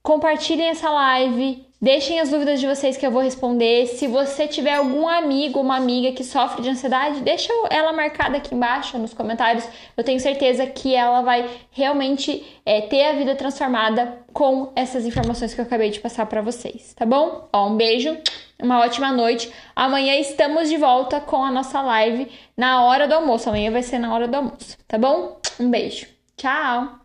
Compartilhem 0.00 0.68
essa 0.68 0.88
live. 0.88 1.66
Deixem 1.82 2.20
as 2.20 2.28
dúvidas 2.28 2.60
de 2.60 2.66
vocês 2.66 2.98
que 2.98 3.06
eu 3.06 3.10
vou 3.10 3.22
responder. 3.22 3.86
Se 3.86 4.06
você 4.06 4.46
tiver 4.46 4.74
algum 4.74 5.08
amigo 5.08 5.60
uma 5.60 5.76
amiga 5.76 6.12
que 6.12 6.22
sofre 6.22 6.60
de 6.60 6.68
ansiedade, 6.68 7.22
deixa 7.22 7.50
ela 7.70 7.90
marcada 7.90 8.36
aqui 8.36 8.54
embaixo 8.54 8.98
nos 8.98 9.14
comentários. 9.14 9.66
Eu 9.96 10.04
tenho 10.04 10.20
certeza 10.20 10.66
que 10.66 10.94
ela 10.94 11.22
vai 11.22 11.48
realmente 11.70 12.44
é, 12.66 12.82
ter 12.82 13.04
a 13.04 13.12
vida 13.14 13.34
transformada 13.34 14.18
com 14.30 14.70
essas 14.76 15.06
informações 15.06 15.54
que 15.54 15.60
eu 15.60 15.64
acabei 15.64 15.88
de 15.88 16.00
passar 16.00 16.26
para 16.26 16.42
vocês, 16.42 16.92
tá 16.92 17.06
bom? 17.06 17.48
Ó, 17.50 17.68
um 17.68 17.76
beijo, 17.78 18.14
uma 18.62 18.80
ótima 18.80 19.10
noite. 19.10 19.50
Amanhã 19.74 20.16
estamos 20.16 20.68
de 20.68 20.76
volta 20.76 21.18
com 21.18 21.42
a 21.42 21.50
nossa 21.50 21.80
live 21.80 22.30
na 22.54 22.84
hora 22.84 23.08
do 23.08 23.14
almoço. 23.14 23.48
Amanhã 23.48 23.70
vai 23.70 23.82
ser 23.82 23.98
na 23.98 24.12
hora 24.14 24.28
do 24.28 24.36
almoço, 24.36 24.76
tá 24.86 24.98
bom? 24.98 25.40
Um 25.58 25.70
beijo. 25.70 26.06
Tchau! 26.36 27.00